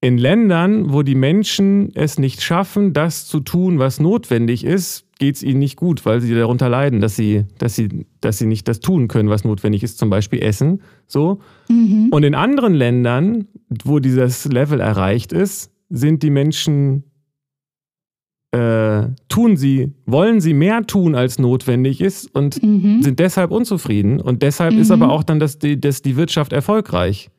in 0.00 0.16
Ländern, 0.18 0.92
wo 0.92 1.02
die 1.02 1.16
Menschen 1.16 1.90
es 1.94 2.18
nicht 2.18 2.42
schaffen, 2.42 2.92
das 2.92 3.26
zu 3.26 3.40
tun, 3.40 3.78
was 3.78 3.98
notwendig 3.98 4.64
ist, 4.64 5.06
geht 5.18 5.36
es 5.36 5.42
ihnen 5.42 5.58
nicht 5.58 5.76
gut, 5.76 6.06
weil 6.06 6.20
sie 6.20 6.32
darunter 6.34 6.68
leiden, 6.68 7.00
dass 7.00 7.16
sie, 7.16 7.44
dass 7.58 7.74
sie, 7.74 8.06
dass 8.20 8.38
sie 8.38 8.46
nicht 8.46 8.68
das 8.68 8.78
tun 8.78 9.08
können, 9.08 9.28
was 9.28 9.44
notwendig 9.44 9.82
ist, 9.82 9.98
zum 9.98 10.10
Beispiel 10.10 10.40
Essen. 10.40 10.82
So. 11.08 11.40
Mhm. 11.68 12.08
Und 12.12 12.22
in 12.22 12.36
anderen 12.36 12.74
Ländern, 12.74 13.48
wo 13.84 13.98
dieses 13.98 14.44
Level 14.44 14.80
erreicht 14.80 15.32
ist, 15.32 15.72
sind 15.90 16.22
die 16.22 16.30
Menschen 16.30 17.04
äh, 18.52 19.08
tun 19.28 19.56
sie, 19.56 19.92
wollen 20.06 20.40
sie 20.40 20.54
mehr 20.54 20.86
tun, 20.86 21.14
als 21.14 21.38
notwendig 21.38 22.00
ist 22.00 22.34
und 22.34 22.62
mhm. 22.62 23.02
sind 23.02 23.18
deshalb 23.18 23.50
unzufrieden. 23.50 24.20
Und 24.20 24.42
deshalb 24.42 24.74
mhm. 24.74 24.80
ist 24.80 24.90
aber 24.90 25.10
auch 25.10 25.22
dann 25.22 25.40
das, 25.40 25.58
die, 25.58 25.78
das, 25.78 26.02
die 26.02 26.16
Wirtschaft 26.16 26.52
erfolgreich. 26.52 27.30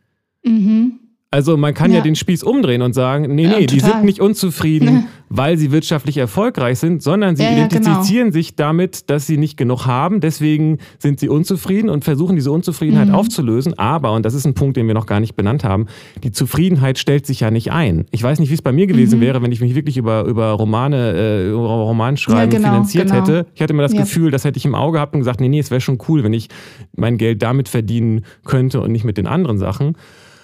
Mhm. 0.43 0.99
Also 1.32 1.58
man 1.58 1.76
kann 1.76 1.92
ja. 1.92 1.98
ja. 1.98 2.04
den 2.04 2.16
Spieß 2.16 2.42
umdrehen 2.42 2.82
und 2.82 2.94
sagen, 2.94 3.36
nee, 3.36 3.46
nee, 3.46 3.62
ja, 3.62 3.66
die 3.68 3.80
sind 3.80 4.04
nicht 4.04 4.20
unzufrieden, 4.20 5.06
weil 5.30 5.60
sie 5.60 5.72
wirtschaftlich 5.72 6.18
erfolgreich 6.18 6.80
sind, 6.80 7.04
sondern 7.04 7.36
sie 7.36 7.44
ja, 7.44 7.52
identifizieren 7.52 8.30
genau. 8.30 8.34
sich 8.34 8.56
damit, 8.56 9.12
dass 9.12 9.28
sie 9.28 9.38
nicht 9.38 9.56
genug 9.56 9.86
haben. 9.86 10.22
Deswegen 10.22 10.80
sind 10.98 11.20
sie 11.20 11.30
unzufrieden 11.30 11.92
und 11.92 12.04
versuchen 12.04 12.36
diese 12.36 12.52
Unzufriedenheit 12.52 13.10
mhm. 13.10 13.14
aufzulösen. 13.14 13.78
Aber, 13.78 14.14
und 14.14 14.26
das 14.26 14.34
ist 14.34 14.46
ein 14.46 14.56
Punkt, 14.56 14.76
den 14.76 14.88
wir 14.88 14.96
noch 14.96 15.06
gar 15.06 15.20
nicht 15.20 15.36
benannt 15.36 15.64
haben, 15.64 15.86
die 16.24 16.32
Zufriedenheit 16.32 16.98
stellt 16.98 17.28
sich 17.28 17.42
ja 17.42 17.52
nicht 17.52 17.72
ein. 17.72 18.06
Ich 18.10 18.24
weiß 18.24 18.40
nicht, 18.40 18.50
wie 18.50 18.56
es 18.56 18.64
bei 18.64 18.72
mir 18.72 18.88
gewesen 18.88 19.20
mhm. 19.20 19.24
wäre, 19.24 19.44
wenn 19.44 19.52
ich 19.52 19.62
mich 19.62 19.76
wirklich 19.76 19.98
über, 19.98 20.24
über 20.24 20.50
Romane, 20.54 21.14
äh, 21.14 21.50
über 21.52 21.68
Romanschreiben 21.68 22.50
genau, 22.50 22.70
finanziert 22.70 23.12
genau. 23.12 23.22
hätte. 23.22 23.46
Ich 23.54 23.62
hatte 23.62 23.74
immer 23.74 23.84
das 23.84 23.94
Gefühl, 23.94 24.32
das 24.32 24.46
hätte 24.46 24.58
ich 24.58 24.66
im 24.66 24.74
Auge 24.74 24.94
gehabt 24.94 25.14
und 25.14 25.20
gesagt, 25.20 25.42
nee, 25.42 25.48
nee, 25.48 25.60
es 25.60 25.70
wäre 25.70 25.80
schon 25.80 26.00
cool, 26.08 26.24
wenn 26.24 26.34
ich 26.34 26.48
mein 26.96 27.20
Geld 27.20 27.44
damit 27.44 27.70
verdienen 27.70 28.26
könnte 28.46 28.82
und 28.82 28.92
nicht 28.92 29.04
mit 29.04 29.18
den 29.18 29.28
anderen 29.28 29.60
Sachen. 29.60 29.96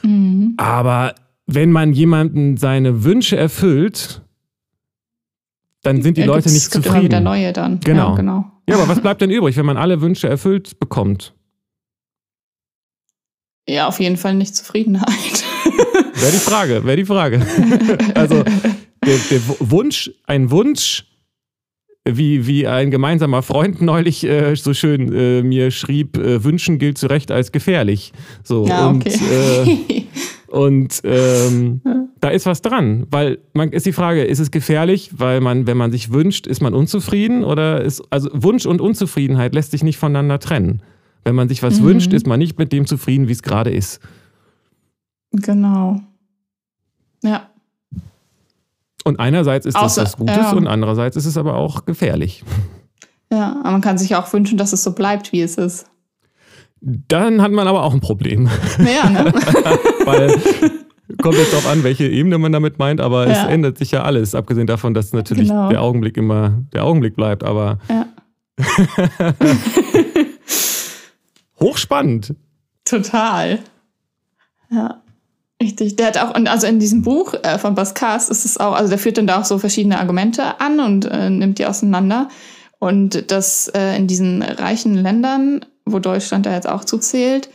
Mhm. 0.06 0.53
Aber 0.58 1.16
wenn 1.47 1.72
man 1.72 1.93
jemanden 1.93 2.58
seine 2.58 3.03
Wünsche 3.03 3.38
erfüllt, 3.38 4.22
dann 5.84 6.01
sind 6.01 6.18
die 6.18 6.22
ja, 6.22 6.28
Leute 6.28 6.51
nicht 6.51 6.72
zufrieden. 6.72 6.95
Immer 6.95 7.03
wieder 7.03 7.20
neue 7.20 7.53
dann. 7.53 7.80
Genau. 7.80 8.10
Ja, 8.10 8.16
genau. 8.16 8.51
Ja, 8.68 8.76
aber 8.76 8.88
was 8.88 8.99
bleibt 8.99 9.22
denn 9.22 9.30
übrig, 9.30 9.56
wenn 9.58 9.66
man 9.66 9.78
alle 9.78 10.01
Wünsche 10.01 10.28
erfüllt 10.28 10.80
bekommt? 10.80 11.34
Ja, 13.68 13.88
auf 13.88 13.99
jeden 13.99 14.18
Fall 14.18 14.36
nicht 14.36 14.56
Zufriedenheit. 14.56 15.43
Wäre 16.16 16.32
die 16.32 16.38
Frage, 16.38 16.86
wäre 16.86 16.97
die 16.97 17.06
Frage. 17.06 17.45
Also 18.16 18.43
der, 19.06 19.18
der, 19.30 19.41
Wunsch, 19.60 20.12
ein 20.26 20.49
Wunsch, 20.49 21.06
wie, 22.08 22.45
wie 22.45 22.68
ein 22.68 22.91
gemeinsamer 22.91 23.41
Freund 23.41 23.82
neulich 23.82 24.24
äh, 24.24 24.56
so 24.56 24.74
schön 24.74 25.12
äh, 25.12 25.41
mir 25.41 25.72
schrieb, 25.72 26.18
äh, 26.18 26.43
wünschen 26.43 26.78
gilt 26.78 26.97
zu 26.97 27.08
Recht 27.08 27.32
als 27.32 27.51
gefährlich. 27.51 28.14
So, 28.43 28.68
ja, 28.68 28.88
und 28.88 29.06
okay. 29.06 29.78
Äh, 29.89 30.03
und 30.47 31.01
ähm, 31.03 31.82
da 32.22 32.30
ist 32.30 32.45
was 32.45 32.62
dran, 32.62 33.08
weil 33.10 33.39
man 33.53 33.72
ist 33.72 33.86
die 33.86 33.91
Frage, 33.91 34.24
ist 34.24 34.39
es 34.39 34.51
gefährlich, 34.51 35.12
weil 35.18 35.41
man, 35.41 35.68
wenn 35.68 35.76
man 35.76 35.91
sich 35.91 36.14
wünscht, 36.14 36.47
ist 36.47 36.62
man 36.62 36.74
unzufrieden 36.74 37.43
oder 37.43 37.82
ist 37.82 38.03
also 38.10 38.30
Wunsch 38.34 38.66
und 38.66 38.80
Unzufriedenheit 38.80 39.53
lässt 39.53 39.72
sich 39.72 39.84
nicht 39.84 39.97
voneinander 39.97 40.39
trennen. 40.39 40.82
Wenn 41.24 41.36
man 41.36 41.49
sich 41.49 41.64
was 41.64 41.82
mhm. 41.82 41.86
wünscht, 41.86 42.14
ist 42.14 42.28
man 42.28 42.39
nicht 42.39 42.60
mit 42.60 42.72
dem 42.72 42.86
zufrieden, 42.86 43.28
wie 43.28 43.32
es 43.34 43.41
gerade 43.41 43.72
ist. 43.72 43.99
Genau. 45.32 45.99
Ja. 47.24 47.49
Und 49.06 49.20
einerseits 49.20 49.66
ist 49.68 49.76
Außer, 49.76 50.01
das 50.01 50.14
was 50.14 50.18
Gutes 50.18 50.36
ja. 50.36 50.51
und 50.51 50.68
andererseits 50.68 51.16
ist 51.16 51.28
es 51.28 51.38
aber 51.38 51.56
auch 51.56 51.86
gefährlich. 51.86 52.43
Ja, 53.32 53.58
aber 53.62 53.72
man 53.72 53.82
kann 53.82 53.99
sich 53.99 54.16
auch 54.16 54.32
wünschen, 54.34 54.58
dass 54.58 54.74
es 54.74 54.84
so 54.84 54.93
bleibt, 54.93 55.32
wie 55.32 55.41
es 55.41 55.56
ist. 55.56 55.86
Dann 56.82 57.41
hat 57.41 57.51
man 57.51 57.68
aber 57.68 57.84
auch 57.84 57.93
ein 57.93 58.01
Problem. 58.01 58.49
Ja, 58.80 59.10
ne? 59.10 59.26
Weil 60.06 60.36
kommt 61.22 61.36
jetzt 61.38 61.53
darauf 61.53 61.68
an, 61.68 61.84
welche 61.84 62.08
Ebene 62.08 62.38
man 62.39 62.51
damit 62.51 62.80
meint, 62.80 62.99
aber 62.99 63.28
ja. 63.28 63.43
es 63.43 63.49
ändert 63.49 63.78
sich 63.78 63.91
ja 63.91 64.03
alles, 64.03 64.34
abgesehen 64.36 64.68
davon, 64.68 64.93
dass 64.93 65.14
natürlich 65.14 65.49
genau. 65.49 65.70
der 65.70 65.82
Augenblick 65.82 66.18
immer 66.18 66.64
der 66.74 66.84
Augenblick 66.84 67.16
bleibt, 67.16 67.43
aber 67.43 67.80
ja. 67.89 68.08
hochspannend. 71.60 72.34
Total. 72.86 73.60
Ja. 74.72 75.01
Richtig, 75.66 75.95
der 75.95 76.05
hat 76.05 76.18
auch, 76.20 76.36
und 76.36 76.47
also 76.47 76.68
in 76.68 76.78
diesem 76.78 77.01
Buch 77.01 77.34
äh, 77.41 77.57
von 77.57 77.74
Baskas 77.74 78.30
ist 78.30 78.45
es 78.45 78.59
auch, 78.59 78.76
also 78.76 78.88
der 78.88 78.99
führt 78.99 79.18
dann 79.18 79.26
da 79.26 79.39
auch 79.39 79.45
so 79.45 79.57
verschiedene 79.57 79.99
Argumente 79.99 80.59
an 80.61 80.80
und 80.80 81.05
äh, 81.05 81.32
nimmt 81.32 81.57
die 81.57 81.66
auseinander. 81.66 82.30
Und 82.78 83.32
dass 83.32 83.68
äh, 83.70 83.97
in 83.97 84.05
diesen 84.05 84.43
reichen 84.43 84.93
Ländern, 84.93 85.66
wo 85.84 85.97
Deutschland 85.97 86.45
da 86.45 86.53
jetzt 86.53 86.70
auch 86.70 86.86
zuzählt, 86.86 87.49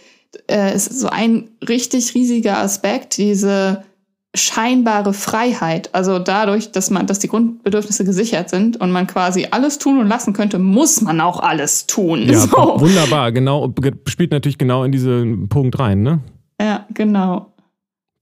äh, 0.50 0.74
ist 0.74 0.98
so 0.98 1.06
ein 1.06 1.50
richtig 1.68 2.14
riesiger 2.14 2.58
Aspekt, 2.58 3.16
diese 3.16 3.84
scheinbare 4.34 5.12
Freiheit. 5.12 5.94
Also 5.94 6.18
dadurch, 6.18 6.72
dass 6.72 6.90
man, 6.90 7.06
dass 7.06 7.20
die 7.20 7.28
Grundbedürfnisse 7.28 8.04
gesichert 8.04 8.50
sind 8.50 8.80
und 8.80 8.90
man 8.90 9.06
quasi 9.06 9.46
alles 9.52 9.78
tun 9.78 10.00
und 10.00 10.08
lassen 10.08 10.32
könnte, 10.32 10.58
muss 10.58 11.00
man 11.00 11.20
auch 11.20 11.38
alles 11.38 11.86
tun. 11.86 12.28
Ja, 12.28 12.38
so. 12.40 12.80
wunderbar. 12.80 13.30
Genau, 13.30 13.72
spielt 14.08 14.32
natürlich 14.32 14.58
genau 14.58 14.82
in 14.82 14.90
diesen 14.90 15.48
Punkt 15.48 15.78
rein, 15.78 16.02
ne? 16.02 16.18
Ja, 16.60 16.86
genau. 16.92 17.52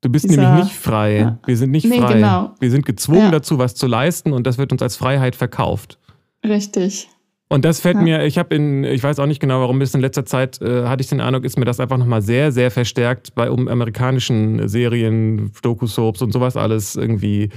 Du 0.01 0.09
bist 0.09 0.29
Dieser, 0.29 0.43
nämlich 0.43 0.67
nicht 0.67 0.77
frei. 0.77 1.19
Ja. 1.19 1.39
Wir 1.45 1.57
sind 1.57 1.71
nicht 1.71 1.85
nee, 1.85 1.99
frei. 1.99 2.15
Genau. 2.15 2.55
Wir 2.61 2.71
sind 2.71 2.87
gezwungen 2.87 3.21
ja. 3.21 3.31
dazu, 3.31 3.59
was 3.59 3.75
zu 3.75 3.87
leisten 3.87 4.33
und 4.33 4.47
das 4.47 4.59
wird 4.59 4.71
uns 4.71 4.81
als 4.81 4.97
Freiheit 4.97 5.35
verkauft. 5.35 5.99
Richtig. 6.45 7.09
Und 7.49 7.65
das 7.65 7.81
fällt 7.81 7.97
ja. 7.97 8.03
mir, 8.03 8.25
ich 8.25 8.39
habe 8.39 8.55
in, 8.55 8.85
ich 8.85 9.03
weiß 9.03 9.19
auch 9.19 9.27
nicht 9.27 9.41
genau, 9.41 9.61
warum 9.61 9.79
bis 9.79 9.95
in 9.95 10.01
letzter 10.01 10.27
Zeit 10.27 10.61
äh, 10.61 10.85
hatte 10.87 11.01
ich 11.01 11.09
den 11.09 11.21
Eindruck, 11.21 11.45
ist 11.45 11.59
mir 11.59 11.65
das 11.65 11.81
einfach 11.81 11.97
nochmal 11.97 12.21
sehr, 12.23 12.53
sehr 12.53 12.71
verstärkt 12.71 13.35
bei 13.35 13.51
um 13.51 13.69
amerikanischen 13.69 14.69
Serien, 14.69 15.51
Doku-Soaps 15.63 16.21
und 16.23 16.33
sowas 16.33 16.57
alles 16.57 16.95
irgendwie. 16.95 17.49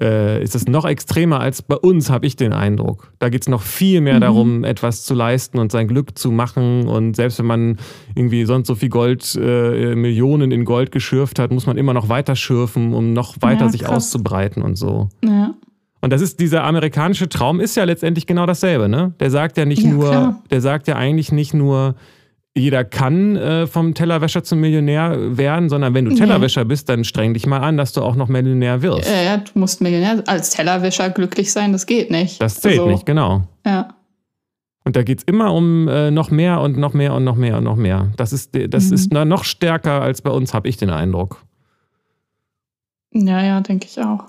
Äh, 0.00 0.42
ist 0.42 0.54
es 0.54 0.66
noch 0.66 0.84
extremer 0.84 1.40
als 1.40 1.62
bei 1.62 1.76
uns, 1.76 2.10
habe 2.10 2.26
ich 2.26 2.36
den 2.36 2.52
Eindruck. 2.52 3.12
Da 3.18 3.28
geht 3.28 3.42
es 3.42 3.48
noch 3.48 3.62
viel 3.62 4.00
mehr 4.00 4.16
mhm. 4.16 4.20
darum, 4.20 4.64
etwas 4.64 5.04
zu 5.04 5.14
leisten 5.14 5.58
und 5.58 5.72
sein 5.72 5.88
Glück 5.88 6.16
zu 6.16 6.30
machen. 6.30 6.86
Und 6.86 7.16
selbst 7.16 7.38
wenn 7.38 7.46
man 7.46 7.78
irgendwie 8.14 8.44
sonst 8.44 8.68
so 8.68 8.74
viel 8.74 8.88
Gold, 8.88 9.38
äh, 9.40 9.94
Millionen 9.94 10.52
in 10.52 10.64
Gold 10.64 10.92
geschürft 10.92 11.38
hat, 11.38 11.50
muss 11.50 11.66
man 11.66 11.76
immer 11.76 11.92
noch 11.92 12.08
weiter 12.08 12.36
schürfen, 12.36 12.94
um 12.94 13.12
noch 13.12 13.36
weiter 13.40 13.66
ja, 13.66 13.68
sich 13.68 13.86
auszubreiten 13.88 14.62
und 14.62 14.76
so. 14.76 15.08
Ja. 15.24 15.54
Und 16.00 16.12
das 16.12 16.22
ist 16.22 16.40
dieser 16.40 16.64
amerikanische 16.64 17.28
Traum 17.28 17.60
ist 17.60 17.76
ja 17.76 17.84
letztendlich 17.84 18.26
genau 18.26 18.46
dasselbe, 18.46 18.88
ne? 18.88 19.12
Der 19.20 19.30
sagt 19.30 19.58
ja 19.58 19.66
nicht 19.66 19.82
ja, 19.82 19.90
nur, 19.90 20.08
klar. 20.08 20.42
der 20.50 20.60
sagt 20.62 20.88
ja 20.88 20.96
eigentlich 20.96 21.30
nicht 21.30 21.52
nur, 21.52 21.94
jeder 22.56 22.84
kann 22.84 23.36
äh, 23.36 23.66
vom 23.66 23.94
Tellerwäscher 23.94 24.42
zum 24.42 24.60
Millionär 24.60 25.36
werden, 25.36 25.68
sondern 25.68 25.94
wenn 25.94 26.04
du 26.04 26.14
Tellerwäscher 26.14 26.64
bist, 26.64 26.88
dann 26.88 27.04
streng 27.04 27.32
dich 27.34 27.46
mal 27.46 27.58
an, 27.58 27.76
dass 27.76 27.92
du 27.92 28.02
auch 28.02 28.16
noch 28.16 28.28
Millionär 28.28 28.82
wirst. 28.82 29.08
Äh, 29.08 29.24
ja, 29.24 29.36
du 29.36 29.58
musst 29.58 29.80
Millionär 29.80 30.22
als 30.26 30.50
Tellerwäscher 30.50 31.10
glücklich 31.10 31.52
sein, 31.52 31.72
das 31.72 31.86
geht 31.86 32.10
nicht. 32.10 32.40
Das 32.42 32.60
zählt 32.60 32.80
also, 32.80 32.90
nicht, 32.90 33.06
genau. 33.06 33.42
Ja. 33.64 33.94
Und 34.84 34.96
da 34.96 35.02
geht 35.04 35.18
es 35.18 35.24
immer 35.24 35.52
um 35.54 35.86
äh, 35.86 36.10
noch 36.10 36.30
mehr 36.30 36.60
und 36.60 36.76
noch 36.76 36.92
mehr 36.92 37.14
und 37.14 37.22
noch 37.22 37.36
mehr 37.36 37.58
und 37.58 37.64
noch 37.64 37.76
mehr. 37.76 38.10
Das 38.16 38.32
ist, 38.32 38.50
das 38.52 38.88
mhm. 38.88 38.94
ist 38.94 39.12
noch 39.12 39.44
stärker 39.44 40.02
als 40.02 40.22
bei 40.22 40.30
uns, 40.30 40.52
habe 40.52 40.68
ich 40.68 40.76
den 40.76 40.90
Eindruck. 40.90 41.44
Ja, 43.12 43.42
ja, 43.42 43.60
denke 43.60 43.86
ich 43.86 44.00
auch. 44.00 44.24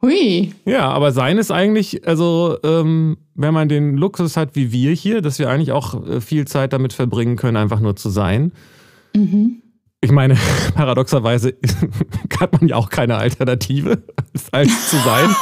Hui. 0.00 0.52
Ja, 0.64 0.88
aber 0.90 1.12
sein 1.12 1.38
ist 1.38 1.50
eigentlich, 1.50 2.06
also 2.06 2.56
ähm, 2.62 3.16
wenn 3.34 3.52
man 3.52 3.68
den 3.68 3.96
Luxus 3.96 4.36
hat 4.36 4.54
wie 4.54 4.70
wir 4.70 4.92
hier, 4.92 5.22
dass 5.22 5.38
wir 5.38 5.50
eigentlich 5.50 5.72
auch 5.72 6.06
äh, 6.06 6.20
viel 6.20 6.46
Zeit 6.46 6.72
damit 6.72 6.92
verbringen 6.92 7.36
können, 7.36 7.56
einfach 7.56 7.80
nur 7.80 7.96
zu 7.96 8.08
sein. 8.08 8.52
Mhm. 9.14 9.62
Ich 10.00 10.12
meine, 10.12 10.36
paradoxerweise 10.74 11.54
hat 12.40 12.52
man 12.52 12.68
ja 12.68 12.76
auch 12.76 12.90
keine 12.90 13.16
Alternative, 13.16 14.02
als 14.52 14.90
zu 14.90 14.96
sein. 14.98 15.34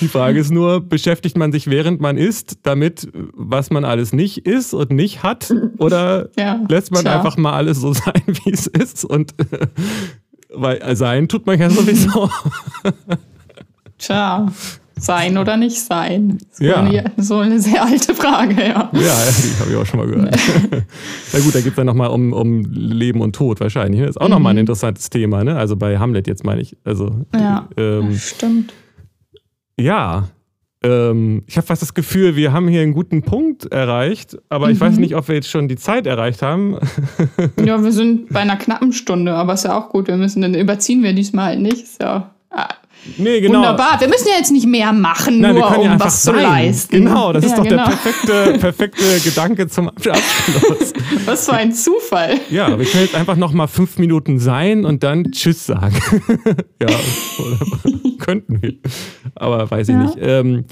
Die 0.00 0.08
Frage 0.08 0.38
ist 0.40 0.50
nur, 0.50 0.80
beschäftigt 0.80 1.36
man 1.36 1.52
sich 1.52 1.68
während 1.68 2.00
man 2.00 2.16
isst 2.16 2.60
damit, 2.62 3.08
was 3.34 3.70
man 3.70 3.84
alles 3.84 4.14
nicht 4.14 4.46
ist 4.46 4.72
und 4.72 4.90
nicht 4.90 5.22
hat? 5.22 5.52
Oder 5.78 6.30
ja, 6.38 6.60
lässt 6.68 6.92
man 6.92 7.02
tja. 7.02 7.16
einfach 7.16 7.36
mal 7.36 7.52
alles 7.52 7.78
so 7.78 7.92
sein, 7.92 8.22
wie 8.26 8.50
es 8.50 8.66
ist 8.66 9.04
und 9.04 9.34
weil 10.52 10.96
sein 10.96 11.28
tut 11.28 11.46
man 11.46 11.58
ja 11.58 11.70
sowieso. 11.70 12.30
Tja, 13.98 14.46
sein 14.98 15.36
oder 15.38 15.56
nicht 15.56 15.78
sein? 15.78 16.38
So, 16.52 16.64
ja. 16.64 16.76
eine, 16.76 17.12
so 17.18 17.38
eine 17.38 17.60
sehr 17.60 17.84
alte 17.84 18.14
Frage, 18.14 18.54
ja. 18.54 18.90
Ja, 18.92 18.92
die 18.92 19.60
habe 19.60 19.70
ich 19.70 19.76
auch 19.76 19.86
schon 19.86 20.00
mal 20.00 20.06
gehört. 20.06 20.34
Na 21.32 21.38
gut, 21.40 21.54
da 21.54 21.60
geht 21.60 21.70
es 21.70 21.74
dann 21.74 21.86
nochmal 21.86 22.08
um, 22.08 22.32
um 22.32 22.62
Leben 22.70 23.20
und 23.20 23.34
Tod 23.34 23.60
wahrscheinlich. 23.60 24.00
Das 24.00 24.10
ist 24.10 24.20
auch 24.20 24.26
mhm. 24.26 24.32
nochmal 24.32 24.54
ein 24.54 24.58
interessantes 24.58 25.10
Thema, 25.10 25.44
ne? 25.44 25.56
Also 25.56 25.76
bei 25.76 25.98
Hamlet 25.98 26.26
jetzt 26.26 26.44
meine 26.44 26.60
ich. 26.60 26.76
Also, 26.84 27.26
ja, 27.34 27.68
ähm, 27.76 28.16
stimmt. 28.16 28.72
Ja, 29.78 30.28
ähm, 30.82 31.42
ich 31.46 31.56
habe 31.56 31.66
fast 31.66 31.82
das 31.82 31.94
Gefühl, 31.94 32.36
wir 32.36 32.52
haben 32.52 32.68
hier 32.68 32.82
einen 32.82 32.92
guten 32.92 33.22
Punkt 33.22 33.66
erreicht, 33.66 34.36
aber 34.48 34.66
mhm. 34.66 34.72
ich 34.72 34.80
weiß 34.80 34.94
mhm. 34.94 35.00
nicht, 35.00 35.16
ob 35.16 35.28
wir 35.28 35.34
jetzt 35.34 35.50
schon 35.50 35.68
die 35.68 35.76
Zeit 35.76 36.06
erreicht 36.06 36.42
haben. 36.42 36.78
ja, 37.64 37.82
wir 37.82 37.92
sind 37.92 38.32
bei 38.32 38.40
einer 38.40 38.56
knappen 38.56 38.92
Stunde, 38.92 39.34
aber 39.34 39.54
ist 39.54 39.64
ja 39.64 39.76
auch 39.78 39.88
gut. 39.88 40.08
Wir 40.08 40.16
müssen, 40.16 40.42
dann 40.42 40.54
überziehen 40.54 41.02
wir 41.02 41.12
diesmal 41.12 41.46
halt 41.46 41.60
nicht. 41.60 41.82
Ist 41.82 42.02
ja 42.02 42.34
ah, 42.50 42.68
Nee, 43.18 43.40
genau. 43.40 43.58
Wunderbar. 43.58 44.00
Wir 44.00 44.08
müssen 44.08 44.28
ja 44.28 44.36
jetzt 44.38 44.52
nicht 44.52 44.66
mehr 44.66 44.92
machen, 44.92 45.40
Nein, 45.40 45.54
nur 45.54 45.78
um 45.78 45.84
ja 45.84 46.00
was 46.00 46.22
sein. 46.22 46.34
zu 46.34 46.40
leisten. 46.40 47.04
Genau, 47.04 47.32
das 47.32 47.44
ja, 47.44 47.50
ist 47.50 47.58
doch 47.58 47.64
genau. 47.64 47.84
der 47.84 47.96
perfekte, 47.96 48.58
perfekte 48.58 49.20
Gedanke 49.24 49.68
zum 49.68 49.88
Abschluss. 49.88 50.92
Was 51.24 51.46
für 51.46 51.54
ein 51.54 51.72
Zufall. 51.72 52.38
Ja, 52.50 52.78
wir 52.78 52.84
können 52.86 53.04
jetzt 53.04 53.14
einfach 53.14 53.36
noch 53.36 53.52
mal 53.52 53.66
fünf 53.66 53.98
Minuten 53.98 54.38
sein 54.38 54.84
und 54.84 55.02
dann 55.02 55.30
Tschüss 55.32 55.66
sagen. 55.66 55.96
ja, 56.82 56.88
könnten 58.18 58.62
wir. 58.62 58.74
Aber 59.34 59.70
weiß 59.70 59.88
ich 59.88 59.94
ja. 59.94 60.02
nicht. 60.02 60.18
Ähm, 60.20 60.64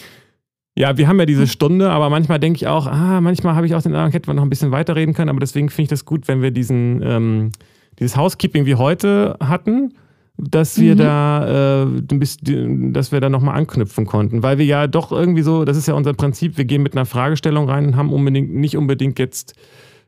ja, 0.76 0.96
wir 0.96 1.06
haben 1.06 1.20
ja 1.20 1.26
diese 1.26 1.46
Stunde, 1.46 1.90
aber 1.90 2.10
manchmal 2.10 2.40
denke 2.40 2.56
ich 2.56 2.66
auch, 2.66 2.86
ah, 2.86 3.20
manchmal 3.20 3.54
habe 3.54 3.66
ich 3.66 3.74
auch 3.74 3.82
den 3.82 3.94
Eindruck, 3.94 4.14
hätten 4.14 4.26
wir 4.26 4.34
noch 4.34 4.42
ein 4.42 4.50
bisschen 4.50 4.72
weiterreden 4.72 5.14
können, 5.14 5.30
aber 5.30 5.38
deswegen 5.38 5.68
finde 5.68 5.82
ich 5.84 5.88
das 5.88 6.04
gut, 6.04 6.26
wenn 6.26 6.42
wir 6.42 6.50
diesen, 6.50 7.00
ähm, 7.02 7.52
dieses 8.00 8.16
Housekeeping 8.16 8.66
wie 8.66 8.74
heute 8.74 9.36
hatten 9.40 9.94
dass 10.36 10.80
wir 10.80 10.94
mhm. 10.94 10.98
da 10.98 11.84
äh, 11.84 12.90
dass 12.92 13.12
wir 13.12 13.20
da 13.20 13.28
nochmal 13.28 13.56
anknüpfen 13.56 14.06
konnten. 14.06 14.42
Weil 14.42 14.58
wir 14.58 14.64
ja 14.64 14.86
doch 14.86 15.12
irgendwie 15.12 15.42
so, 15.42 15.64
das 15.64 15.76
ist 15.76 15.86
ja 15.86 15.94
unser 15.94 16.12
Prinzip, 16.12 16.58
wir 16.58 16.64
gehen 16.64 16.82
mit 16.82 16.94
einer 16.94 17.06
Fragestellung 17.06 17.68
rein 17.68 17.86
und 17.86 17.96
haben 17.96 18.12
unbedingt 18.12 18.52
nicht 18.52 18.76
unbedingt 18.76 19.18
jetzt 19.18 19.54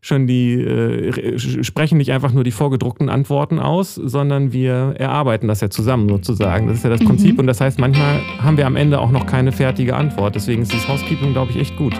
schon 0.00 0.26
die, 0.26 0.54
äh, 0.54 1.38
sprechen 1.38 1.98
nicht 1.98 2.12
einfach 2.12 2.32
nur 2.32 2.44
die 2.44 2.50
vorgedruckten 2.50 3.08
Antworten 3.08 3.58
aus, 3.58 3.94
sondern 3.94 4.52
wir 4.52 4.94
erarbeiten 4.98 5.48
das 5.48 5.60
ja 5.60 5.70
zusammen 5.70 6.08
sozusagen. 6.08 6.68
Das 6.68 6.78
ist 6.78 6.84
ja 6.84 6.90
das 6.90 7.04
Prinzip 7.04 7.34
mhm. 7.34 7.40
und 7.40 7.46
das 7.46 7.60
heißt, 7.60 7.78
manchmal 7.78 8.20
haben 8.40 8.56
wir 8.56 8.66
am 8.66 8.76
Ende 8.76 9.00
auch 9.00 9.10
noch 9.10 9.26
keine 9.26 9.52
fertige 9.52 9.96
Antwort. 9.96 10.34
Deswegen 10.34 10.62
ist 10.62 10.72
dieses 10.72 10.86
Housekeeping, 10.86 11.32
glaube 11.32 11.50
ich, 11.52 11.58
echt 11.58 11.76
gut. 11.76 11.94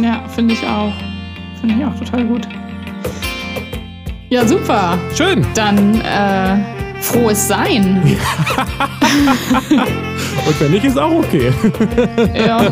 Ja, 0.00 0.24
finde 0.28 0.54
ich 0.54 0.64
auch. 0.66 0.92
Finde 1.60 1.74
ich 1.78 1.84
auch 1.84 1.98
total 1.98 2.26
gut. 2.26 2.48
Ja, 4.30 4.46
super. 4.46 4.96
Schön. 5.14 5.44
Dann 5.54 6.00
äh, 6.00 6.89
frohes 7.00 7.48
Sein. 7.48 8.02
Und 10.46 10.60
wenn 10.60 10.70
nicht, 10.70 10.84
ist 10.84 10.98
auch 10.98 11.12
okay. 11.12 11.52
ja. 12.34 12.62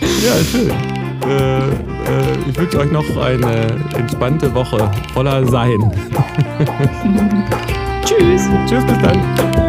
ja, 0.00 0.34
schön. 0.50 0.70
Äh, 1.26 1.58
äh, 1.58 1.62
ich 2.48 2.58
wünsche 2.58 2.78
euch 2.78 2.90
noch 2.90 3.04
eine 3.16 3.66
entspannte 3.96 4.54
Woche 4.54 4.90
voller 5.12 5.46
Sein. 5.46 5.78
Tschüss. 8.04 8.48
Tschüss, 8.66 8.84
bis 8.84 8.98
dann. 8.98 9.67